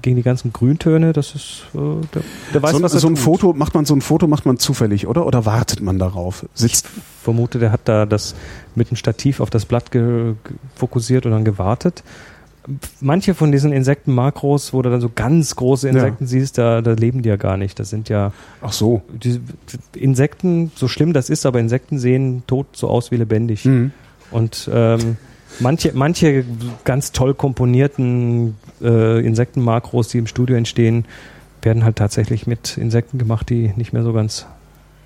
[0.04, 1.14] gegen die ganzen Grüntöne.
[1.14, 1.78] Das ist, äh,
[2.14, 2.22] der,
[2.54, 3.24] der weiß, so, was er so ein tut.
[3.24, 5.26] Foto, macht man so ein Foto, macht man zufällig, oder?
[5.26, 6.46] Oder wartet man darauf?
[6.54, 6.88] Sitzt,
[7.24, 8.36] vermute, der hat da das
[8.76, 9.86] mit einem Stativ auf das Blatt
[10.76, 12.04] fokussiert und dann gewartet.
[13.02, 17.22] Manche von diesen Insektenmakros, wo du dann so ganz große Insekten siehst, da, da leben
[17.22, 17.78] die ja gar nicht.
[17.78, 18.32] Das sind ja
[18.62, 19.02] ach so.
[19.12, 19.42] die
[19.96, 23.66] Insekten, so schlimm das ist, aber Insekten sehen tot so aus wie lebendig.
[23.66, 23.92] Mhm.
[24.32, 25.18] Und ähm,
[25.60, 26.46] manche, manche
[26.84, 31.06] ganz toll komponierten äh, Insektenmakros, die im Studio entstehen,
[31.62, 34.46] werden halt tatsächlich mit Insekten gemacht, die nicht mehr so ganz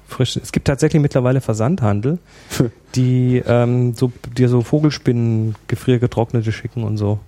[0.08, 0.44] frisch sind.
[0.44, 2.18] Es gibt tatsächlich mittlerweile Versandhandel,
[2.96, 7.20] die ähm, so, dir so Vogelspinnen gefriergetrocknete schicken und so.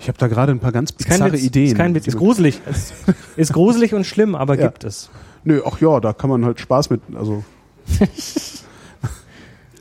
[0.00, 1.66] Ich habe da gerade ein paar ganz bizarre Witz, Ideen.
[1.68, 2.60] Ist kein Witz, ist gruselig.
[2.70, 2.94] Ist,
[3.36, 4.66] ist gruselig und schlimm, aber Ja.
[4.68, 5.10] gibt es.
[5.44, 7.42] Nö, ach ja, da kann man halt Spaß mit, also.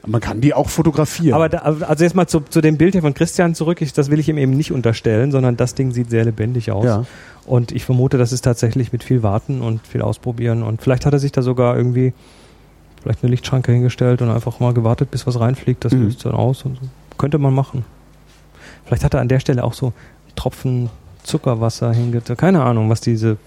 [0.07, 1.33] man kann die auch fotografieren.
[1.35, 4.09] Aber da, also jetzt mal zu, zu dem Bild hier von Christian zurück, ich, das
[4.09, 6.85] will ich ihm eben nicht unterstellen, sondern das Ding sieht sehr lebendig aus.
[6.85, 7.05] Ja.
[7.45, 10.63] Und ich vermute, das ist tatsächlich mit viel Warten und viel Ausprobieren.
[10.63, 12.13] Und vielleicht hat er sich da sogar irgendwie
[13.01, 15.85] vielleicht eine Lichtschranke hingestellt und einfach mal gewartet, bis was reinfliegt.
[15.85, 16.03] Das Mhm.
[16.05, 16.87] löst dann aus und so.
[17.17, 17.85] Könnte man machen.
[18.85, 19.93] Vielleicht hat er an der Stelle auch so
[20.35, 20.89] Tropfen
[21.23, 22.37] Zuckerwasser hingetan.
[22.37, 23.37] Keine Ahnung, was diese,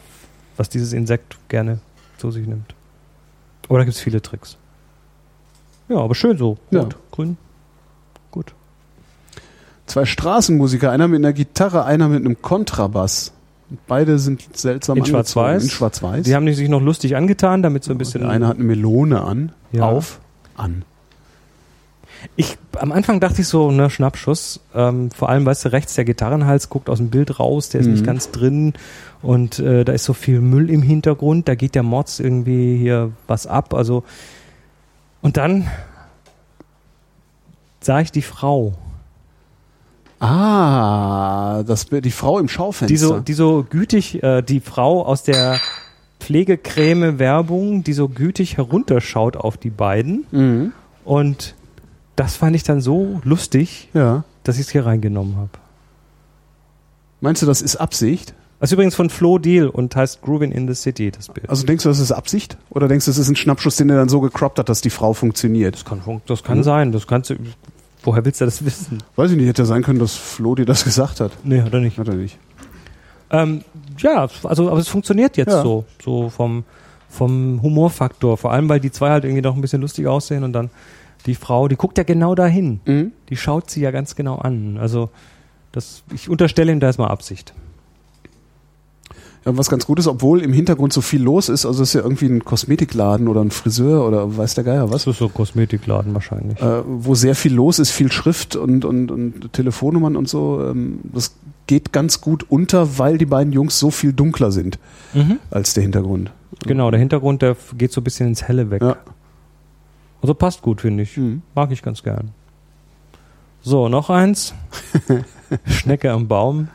[0.57, 1.81] was dieses Insekt gerne
[2.19, 2.75] zu sich nimmt.
[3.69, 4.57] Aber da gibt es viele Tricks.
[5.91, 6.57] Ja, aber schön so.
[6.71, 6.81] Ja.
[6.83, 7.37] Rot, grün.
[8.31, 8.55] Gut.
[9.87, 13.33] Zwei Straßenmusiker, einer mit einer Gitarre, einer mit einem Kontrabass.
[13.71, 15.05] Und beide sind seltsam In.
[15.05, 15.65] Schwarz-Weiß.
[15.65, 16.25] In Schwarz-Weiß.
[16.27, 18.23] Sie haben sich noch lustig angetan, damit so ein bisschen.
[18.23, 19.53] Der eine hat eine Melone an.
[19.73, 19.85] Ja.
[19.89, 20.21] Auf.
[20.57, 20.85] An.
[22.37, 24.61] Ich, am Anfang dachte ich so, ne, Schnappschuss.
[24.75, 27.87] Ähm, vor allem, weißt du, rechts der Gitarrenhals guckt aus dem Bild raus, der ist
[27.87, 27.93] Mhm.
[27.95, 28.75] nicht ganz drin
[29.23, 33.13] und äh, da ist so viel Müll im Hintergrund, da geht der Mods irgendwie hier
[33.27, 33.73] was ab.
[33.73, 34.05] Also
[35.23, 35.69] und dann
[37.81, 38.75] sah ich die Frau,
[40.23, 42.87] Ah, das, die Frau im Schaufenster.
[42.89, 45.59] die so, die so gütig, äh, die Frau aus der
[46.21, 50.73] Pflegecreme-Werbung, die so gütig herunterschaut auf die beiden mhm.
[51.07, 51.55] und
[52.17, 54.25] das fand ich dann so lustig, Ja.
[54.45, 55.49] dass ich es hier reingenommen habe.
[57.23, 58.35] Meinst du, das ist Absicht?
[58.61, 61.49] Das ist übrigens von Flo Deal und heißt Groovin in the City, das Bild.
[61.49, 62.59] Also denkst du, das ist Absicht?
[62.69, 64.91] Oder denkst du, das ist ein Schnappschuss, den er dann so gecroppt hat, dass die
[64.91, 65.75] Frau funktioniert?
[65.77, 67.37] Das kann, das kann sein, das kannst du,
[68.03, 68.99] woher willst du das wissen?
[69.17, 71.33] Weiß ich nicht, hätte sein können, dass Flo dir das gesagt hat.
[71.43, 71.97] Nee, hat er nicht.
[71.99, 72.39] Hat er nicht.
[73.31, 73.63] Ähm,
[73.99, 75.63] ja, also, aber es funktioniert jetzt Ja.
[75.63, 76.65] so, so vom,
[77.09, 80.53] vom Humorfaktor, vor allem, weil die zwei halt irgendwie noch ein bisschen lustig aussehen und
[80.53, 80.69] dann
[81.27, 82.81] die Frau, die guckt ja genau dahin.
[82.85, 83.13] Mhm.
[83.31, 84.77] Die schaut sie ja ganz genau an.
[84.79, 85.09] Also,
[85.73, 87.55] das, ich unterstelle ihm da erstmal Absicht.
[89.47, 91.95] Ja, was ganz gut ist, obwohl im Hintergrund so viel los ist, also es ist
[91.95, 95.27] ja irgendwie ein Kosmetikladen oder ein Friseur oder weiß der Geier was, Das ist so
[95.27, 96.61] ein Kosmetikladen wahrscheinlich.
[96.61, 100.63] äh, wo sehr viel los ist, viel Schrift und, und, und Telefonnummern und so.
[100.69, 101.35] Ähm, das
[101.67, 104.79] geht ganz gut unter, weil die beiden Jungs so viel dunkler sind
[105.15, 105.39] Mhm.
[105.51, 106.31] als der Hintergrund.
[106.67, 108.83] Genau, der Hintergrund, der geht so ein bisschen ins Helle weg.
[108.83, 108.97] Ja.
[110.21, 111.17] Also passt gut, finde ich.
[111.17, 111.41] Mhm.
[111.55, 112.33] Mag ich ganz gern.
[113.63, 114.53] So, noch eins.
[115.67, 116.69] Schnecke am Baum.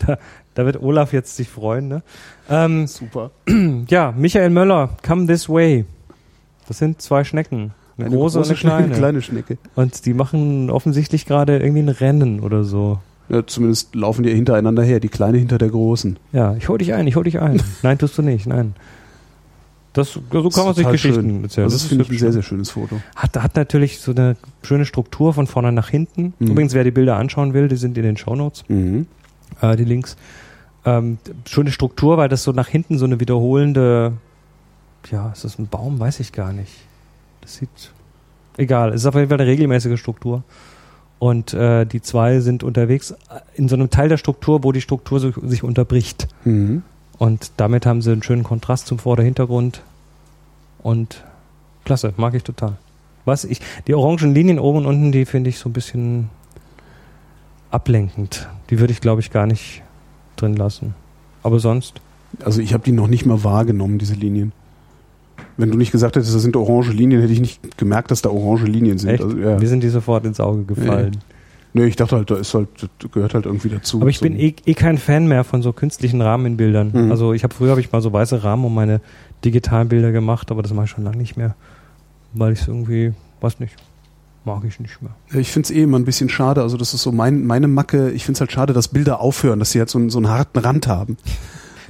[0.00, 0.18] Da,
[0.54, 1.88] da wird Olaf jetzt sich freuen.
[1.88, 2.02] Ne?
[2.48, 3.30] Ähm, Super.
[3.88, 5.84] ja, Michael Möller, Come This Way.
[6.68, 7.72] Das sind zwei Schnecken.
[7.96, 8.84] Eine, große, und eine Schnecke, kleine.
[8.86, 9.58] eine kleine Schnecke.
[9.76, 12.98] Und die machen offensichtlich gerade irgendwie ein Rennen oder so.
[13.28, 16.18] Ja, zumindest laufen die hintereinander her, die kleine hinter der großen.
[16.32, 17.62] Ja, ich hol dich ein, ich hol dich ein.
[17.82, 18.74] Nein, tust du nicht, nein.
[19.94, 21.42] Das, so kann man sich Geschichten schön.
[21.44, 21.68] erzählen.
[21.70, 23.00] Das, finde ich ein sehr, sehr schönes Foto.
[23.14, 26.34] Hat, hat natürlich so eine schöne Struktur von vorne nach hinten.
[26.40, 26.48] Mhm.
[26.48, 29.06] Übrigens, wer die Bilder anschauen will, die sind in den Shownotes, Mhm.
[29.60, 30.16] äh, die Links.
[30.86, 34.12] Ähm, schöne Struktur, weil das so nach hinten so eine wiederholende,
[35.10, 35.98] ja, ist das ein Baum?
[35.98, 36.72] Weiß ich gar nicht.
[37.40, 37.92] Das sieht,
[38.56, 40.42] egal, es ist auf jeden Fall eine regelmäßige Struktur.
[41.18, 43.14] Und äh, die zwei sind unterwegs
[43.54, 46.28] in so einem Teil der Struktur, wo die Struktur sich, sich unterbricht.
[46.44, 46.82] Mhm.
[47.18, 49.82] Und damit haben sie einen schönen Kontrast zum Vorder-Hintergrund.
[50.82, 51.24] Und
[51.84, 52.76] klasse, mag ich total.
[53.24, 56.28] Was ich, die orangen Linien oben und unten, die finde ich so ein bisschen
[57.70, 58.48] ablenkend.
[58.68, 59.82] Die würde ich, glaube ich, gar nicht
[60.36, 60.94] drin lassen.
[61.42, 62.00] Aber sonst,
[62.44, 64.52] Also ich habe die noch nicht mal wahrgenommen, diese Linien.
[65.56, 68.30] Wenn du nicht gesagt hättest, das sind orange Linien, hätte ich nicht gemerkt, dass da
[68.30, 69.10] orange Linien sind.
[69.10, 69.58] echt, Also, ja.
[69.58, 71.16] mir sind die sofort ins Auge gefallen.
[71.76, 72.68] Nee, ich dachte halt, da ist halt,
[73.00, 74.00] das gehört halt irgendwie dazu.
[74.00, 76.92] Aber ich So bin eh, eh kein Fan mehr von so künstlichen Rahmen in Bildern.
[76.92, 77.10] Mhm.
[77.10, 79.00] Also ich habe früher habe ich mal so weiße Rahmen um meine
[79.44, 81.56] digitalen Bilder gemacht, aber das mache ich schon lange nicht mehr,
[82.32, 83.74] weil ich es irgendwie, weiß nicht,
[84.44, 85.12] mag ich nicht mehr.
[85.40, 88.10] Ich finde es eh immer ein bisschen schade, also das ist so mein, meine Macke,
[88.10, 90.28] ich finde es halt schade, dass Bilder aufhören, dass sie halt so, einen- so einen
[90.28, 91.16] harten Rand haben.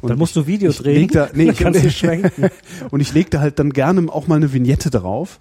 [0.01, 0.97] Und Dann musst du Video ich drehen.
[1.01, 2.51] leg da, nee, dann ich, kannst du schwenken.
[2.91, 5.41] und ich lege da halt dann gerne auch mal eine Vignette drauf,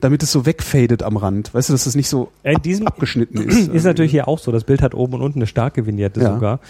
[0.00, 1.52] damit es so wegfadet am Rand.
[1.52, 2.30] Weißt du, dass das nicht so
[2.64, 3.68] diesem abgeschnitten ist.
[3.68, 4.50] ist natürlich hier auch so.
[4.52, 6.34] Das Bild hat oben und unten eine starke Vignette Ja.
[6.34, 6.60] sogar.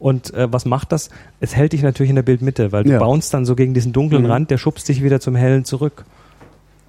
[0.00, 1.10] Und äh, was macht das?
[1.40, 2.98] Es hält dich natürlich in der Bildmitte, weil du Ja.
[2.98, 4.30] dann so gegen diesen dunklen Mhm.
[4.30, 6.04] Rand, der schubst dich wieder zum Hellen zurück.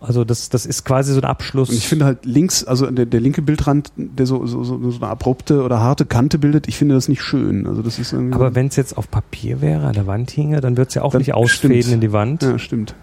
[0.01, 1.69] Also das, das ist quasi so ein Abschluss.
[1.69, 4.97] Und ich finde halt links, also der, der linke Bildrand, der so, so, so, so
[4.97, 7.67] eine abrupte oder harte Kante bildet, ich finde das nicht schön.
[7.67, 10.77] Also das ist aber wenn es jetzt auf Papier wäre, an der Wand hinge, dann
[10.77, 11.93] wird es ja auch nicht ausfäden stimmt.
[11.95, 12.43] in die Wand.
[12.43, 12.95] ja, stimmt.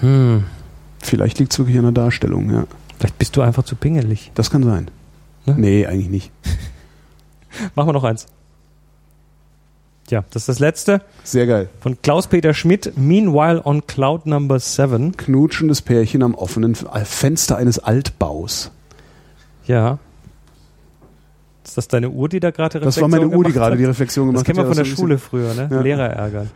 [0.00, 0.44] Hm.
[1.02, 2.64] Vielleicht liegt es wirklich an der Darstellung, ja.
[2.98, 4.30] Vielleicht bist du einfach zu pingelig.
[4.34, 4.90] Das kann sein.
[5.46, 5.54] Ne?
[5.58, 6.32] Nee, eigentlich nicht.
[7.74, 8.26] Machen wir noch eins.
[10.10, 11.68] Ja, das ist das letzte Sehr geil.
[11.80, 12.92] von Klaus-Peter Schmidt.
[12.96, 15.16] Meanwhile on Cloud Number 7.
[15.16, 18.70] Knutschendes Pärchen am offenen F- Fenster eines Altbaus.
[19.66, 19.98] Ja.
[21.64, 23.72] Ist das deine Uhr, die da gerade Das war meine Reflexion Uhr, die gemacht gerade
[23.74, 23.80] hat?
[23.80, 24.74] die Reflexion gemacht Das kennen wir hat.
[24.76, 25.68] von der Schule früher, ne?
[25.70, 25.80] Ja.
[25.80, 26.50] Lehrer ärgern.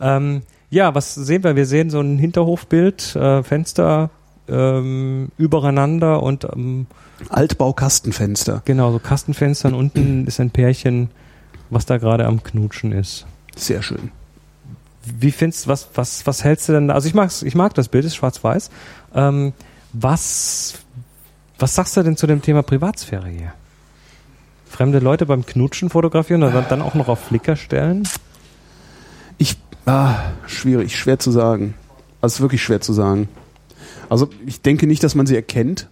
[0.00, 1.56] Ähm, ja, was sehen wir?
[1.56, 4.10] Wir sehen so ein Hinterhofbild, äh, Fenster
[4.48, 6.86] ähm, übereinander und ähm,
[7.30, 8.62] Altbau-Kastenfenster.
[8.64, 9.72] genau, so Kastenfenstern.
[9.74, 11.08] Unten ist ein Pärchen,
[11.70, 13.26] was da gerade am Knutschen ist.
[13.56, 14.10] Sehr schön.
[15.04, 16.88] Wie findest was, was, was hältst du denn?
[16.88, 18.70] da- Also ich mag's, ich mag das Bild, ist schwarz-weiß.
[19.14, 19.52] Ähm,
[19.92, 20.74] was,
[21.58, 23.52] was sagst du denn zu dem Thema Privatsphäre hier?
[24.68, 28.06] Fremde Leute beim Knutschen fotografieren und dann- auch noch auf Flickr stellen?
[29.38, 29.56] Ich,
[29.86, 30.16] ah,
[30.46, 31.74] schwierig, schwer zu sagen.
[32.20, 33.28] Also wirklich schwer zu sagen.
[34.10, 35.88] Also ich denke nicht, dass man sie erkennt.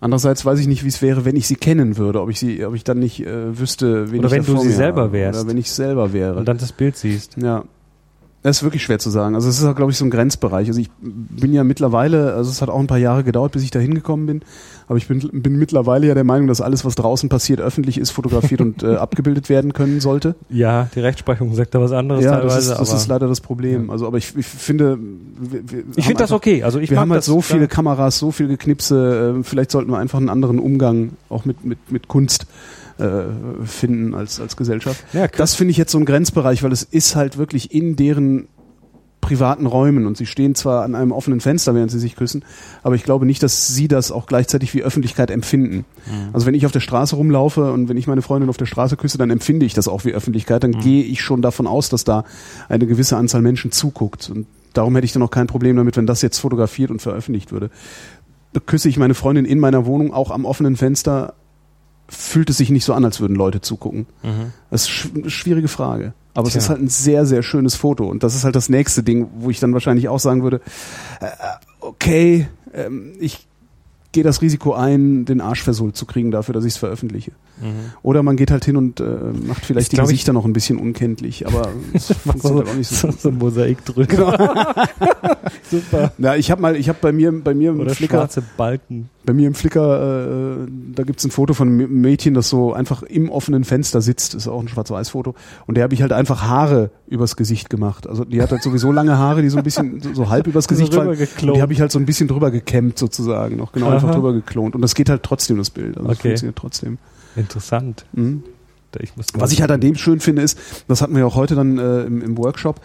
[0.00, 2.64] Andererseits weiß ich nicht, wie es wäre, wenn ich sie kennen würde, ob ich sie,
[2.64, 5.12] ob ich dann nicht äh, wüsste, wen Oder ich wenn du sie selber habe.
[5.12, 5.40] wärst.
[5.40, 6.36] Oder wenn ich selber wäre.
[6.36, 7.36] Und dann das Bild siehst.
[7.36, 7.64] Ja.
[8.42, 9.34] Das ist wirklich schwer zu sagen.
[9.34, 10.68] Also es ist auch, glaube ich, so ein Grenzbereich.
[10.68, 13.72] Also ich bin ja mittlerweile, also es hat auch ein paar Jahre gedauert, bis ich
[13.72, 14.42] da hingekommen bin,
[14.86, 18.10] aber ich bin, bin mittlerweile ja der Meinung, dass alles, was draußen passiert, öffentlich ist,
[18.10, 20.36] fotografiert und äh, abgebildet werden können sollte.
[20.50, 22.54] Ja, die Rechtsprechung sagt da was anderes ja, teilweise.
[22.54, 23.90] das, ist, das ist leider das Problem.
[23.90, 24.98] Also, aber ich, ich finde,
[25.38, 26.62] wir, wir ich haben finde das okay.
[26.62, 27.66] Also ich wir haben halt das, so viele.
[27.68, 29.36] Kameras, so viel Geknipse.
[29.40, 32.46] Äh, vielleicht sollten wir einfach einen anderen Umgang auch mit, mit, mit Kunst
[32.98, 35.04] äh, finden als, als Gesellschaft.
[35.12, 38.48] Ja, Das finde ich jetzt so ein Grenzbereich, weil es ist halt wirklich in deren
[39.20, 42.44] privaten Räumen und sie stehen zwar an einem offenen Fenster, während sie sich küssen,
[42.82, 45.84] aber ich glaube nicht, dass sie das auch gleichzeitig wie Öffentlichkeit empfinden.
[46.32, 48.96] Also wenn ich auf der Straße rumlaufe und wenn ich meine Freundin auf der Straße
[48.96, 52.04] küsse, dann empfinde ich das auch wie Öffentlichkeit, dann gehe ich schon davon aus, dass
[52.04, 52.24] da
[52.68, 56.06] eine gewisse Anzahl Menschen zuguckt und darum hätte ich dann auch kein Problem damit, wenn
[56.06, 57.70] das jetzt fotografiert und veröffentlicht würde.
[58.66, 61.34] Küsse ich meine Freundin in meiner Wohnung auch am offenen Fenster,
[62.08, 64.06] fühlt es sich nicht so an, als würden Leute zugucken.
[64.70, 66.12] Das ist sch- eine schwierige Frage.
[66.34, 66.60] Aber es Tja.
[66.62, 68.06] ist halt ein sehr, sehr schönes Foto.
[68.06, 70.60] Und das ist halt das nächste Ding, wo ich dann wahrscheinlich auch sagen würde,
[71.20, 71.26] äh,
[71.80, 73.47] okay, ähm, ich
[74.18, 77.30] gehe das Risiko ein, den Arsch versohlt zu kriegen dafür, dass ich es veröffentliche.
[78.02, 79.04] Oder man geht halt hin und äh,
[79.46, 82.74] macht vielleicht Ich die glaub, Gesichter noch ein bisschen unkenntlich, aber es so, funktioniert auch
[82.74, 84.86] nicht so so, so ein Mosaik drüber.
[85.70, 86.12] Super.
[86.18, 89.08] Ja, ich habe mal, ich habe bei mir, bei mir im Oder Flickr, schwarze Balken.
[89.24, 93.02] bei mir im Flickr, äh, da gibt's ein Foto von einem Mädchen, das so einfach
[93.02, 94.34] im offenen Fenster sitzt.
[94.34, 95.34] Das ist auch ein Schwarz-Weiß-Foto.
[95.66, 98.06] Und der habe ich halt einfach Haare übers Gesicht gemacht.
[98.06, 100.68] Also die hat halt sowieso lange Haare, die so ein bisschen so, so halb übers
[100.68, 101.08] Gesicht fallen.
[101.08, 104.14] Und die habe ich halt so ein bisschen drüber gekämmt sozusagen, noch genau einfach Aha.
[104.16, 104.74] drüber geklont.
[104.74, 105.96] Und das geht halt trotzdem das Bild.
[105.96, 106.28] Also das Okay.
[106.28, 106.98] funktioniert trotzdem.
[107.36, 108.04] Interessant.
[108.12, 108.42] Mhm.
[109.00, 111.54] Ich Was ich halt an dem schön finde, ist, das hatten wir ja auch heute
[111.54, 112.80] dann äh, im, im Workshop,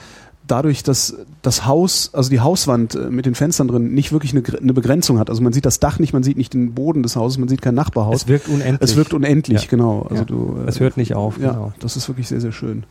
[0.45, 4.43] dadurch, dass das Haus, also die Hauswand äh, mit den Fenstern drin nicht wirklich eine,
[4.59, 5.29] eine Begrenzung hat.
[5.29, 7.61] Also man sieht das Dach nicht, man sieht nicht den Boden des Hauses, man sieht
[7.61, 8.23] kein Nachbarhaus.
[8.23, 8.81] es wirkt unendlich.
[8.91, 9.67] Es wirkt unendlich, Ja.
[9.69, 10.01] genau.
[10.03, 10.25] Also Ja.
[10.25, 11.73] du, äh, Es hört nicht auf, Ja, genau.
[11.79, 12.83] das ist wirklich sehr, sehr schön.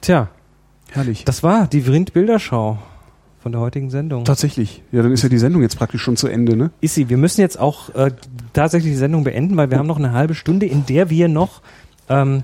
[0.00, 0.28] Tja,
[0.90, 1.24] Herrlich.
[1.26, 2.78] das war die Vrind-Bilderschau
[3.44, 4.24] von der heutigen Sendung.
[4.24, 4.80] Tatsächlich.
[4.90, 6.70] Ja, dann ist ja die Sendung jetzt praktisch schon zu Ende, ne?
[6.80, 7.10] Ist sie.
[7.10, 8.10] Wir müssen jetzt auch äh,
[8.54, 11.60] tatsächlich die Sendung beenden, weil wir haben noch eine halbe Stunde, in der wir noch
[12.08, 12.42] ähm,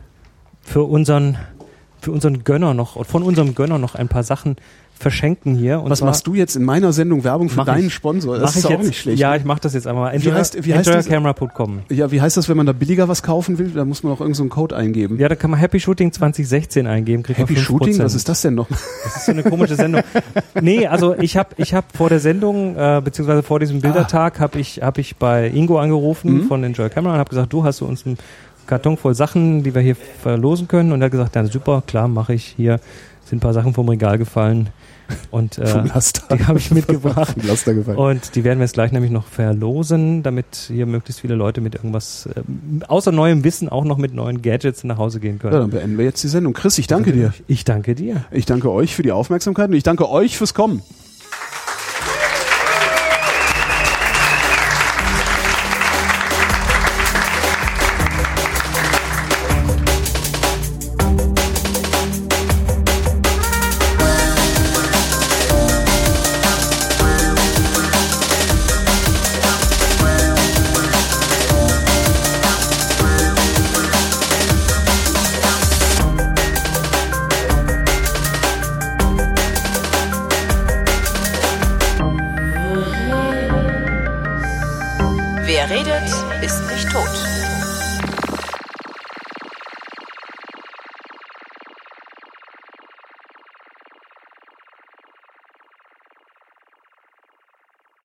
[0.61, 1.39] für unseren
[2.03, 4.57] für unseren Gönner noch von unserem Gönner noch ein paar Sachen
[5.01, 5.81] verschenken hier.
[5.81, 8.39] Und Was machst du jetzt in meiner Sendung Werbung für deinen ich- Sponsor?
[8.39, 9.19] Das ist ich auch jetzt, nicht schlecht.
[9.19, 9.39] Ja, ne?
[9.39, 10.13] ich mache das jetzt einmal.
[10.13, 11.07] Wie heißt- wie heißt das?
[11.07, 11.81] enjoycamera.com.
[11.91, 13.71] ja, wie heißt das, wenn man da billiger was kaufen will?
[13.71, 15.19] Da muss man auch irgendeinen so einen Code eingeben.
[15.19, 17.25] Ja, da kann man Happy Shooting 2016 eingeben.
[17.27, 17.65] Happy man 5%.
[17.65, 17.99] Shooting?
[17.99, 18.69] Was ist das denn noch?
[18.69, 20.03] Das ist so eine komische Sendung.
[20.61, 24.59] Nee, also ich habe ich hab vor der Sendung, äh, beziehungsweise vor diesem Bildertag, habe
[24.61, 26.47] ich, hab ich bei Ingo angerufen Mhm.
[26.47, 28.19] von Enjoy Camera und habe gesagt, du hast du uns einen
[28.67, 30.93] Karton voll Sachen, die wir hier verlosen können.
[30.93, 32.55] Und er hat gesagt, ja super, klar, mache ich.
[32.57, 32.79] Hier
[33.25, 34.69] sind ein paar Sachen vom Regal gefallen.
[35.31, 36.37] Und äh, Vom Laster.
[36.37, 37.33] die habe ich mitgebracht.
[37.39, 37.99] Vom Laster gefallen.
[37.99, 41.75] Und die werden wir jetzt gleich nämlich noch verlosen, damit hier möglichst viele Leute mit
[41.75, 45.61] irgendwas ähm, außer neuem Wissen auch noch mit neuen Gadgets nach Hause gehen Ja, können.
[45.61, 46.53] dann beenden wir jetzt die Sendung.
[46.53, 47.33] Chris, ich danke dir.
[47.47, 48.25] Ich danke dir.
[48.31, 50.83] Ich danke euch für die Aufmerksamkeit und ich danke euch fürs Kommen.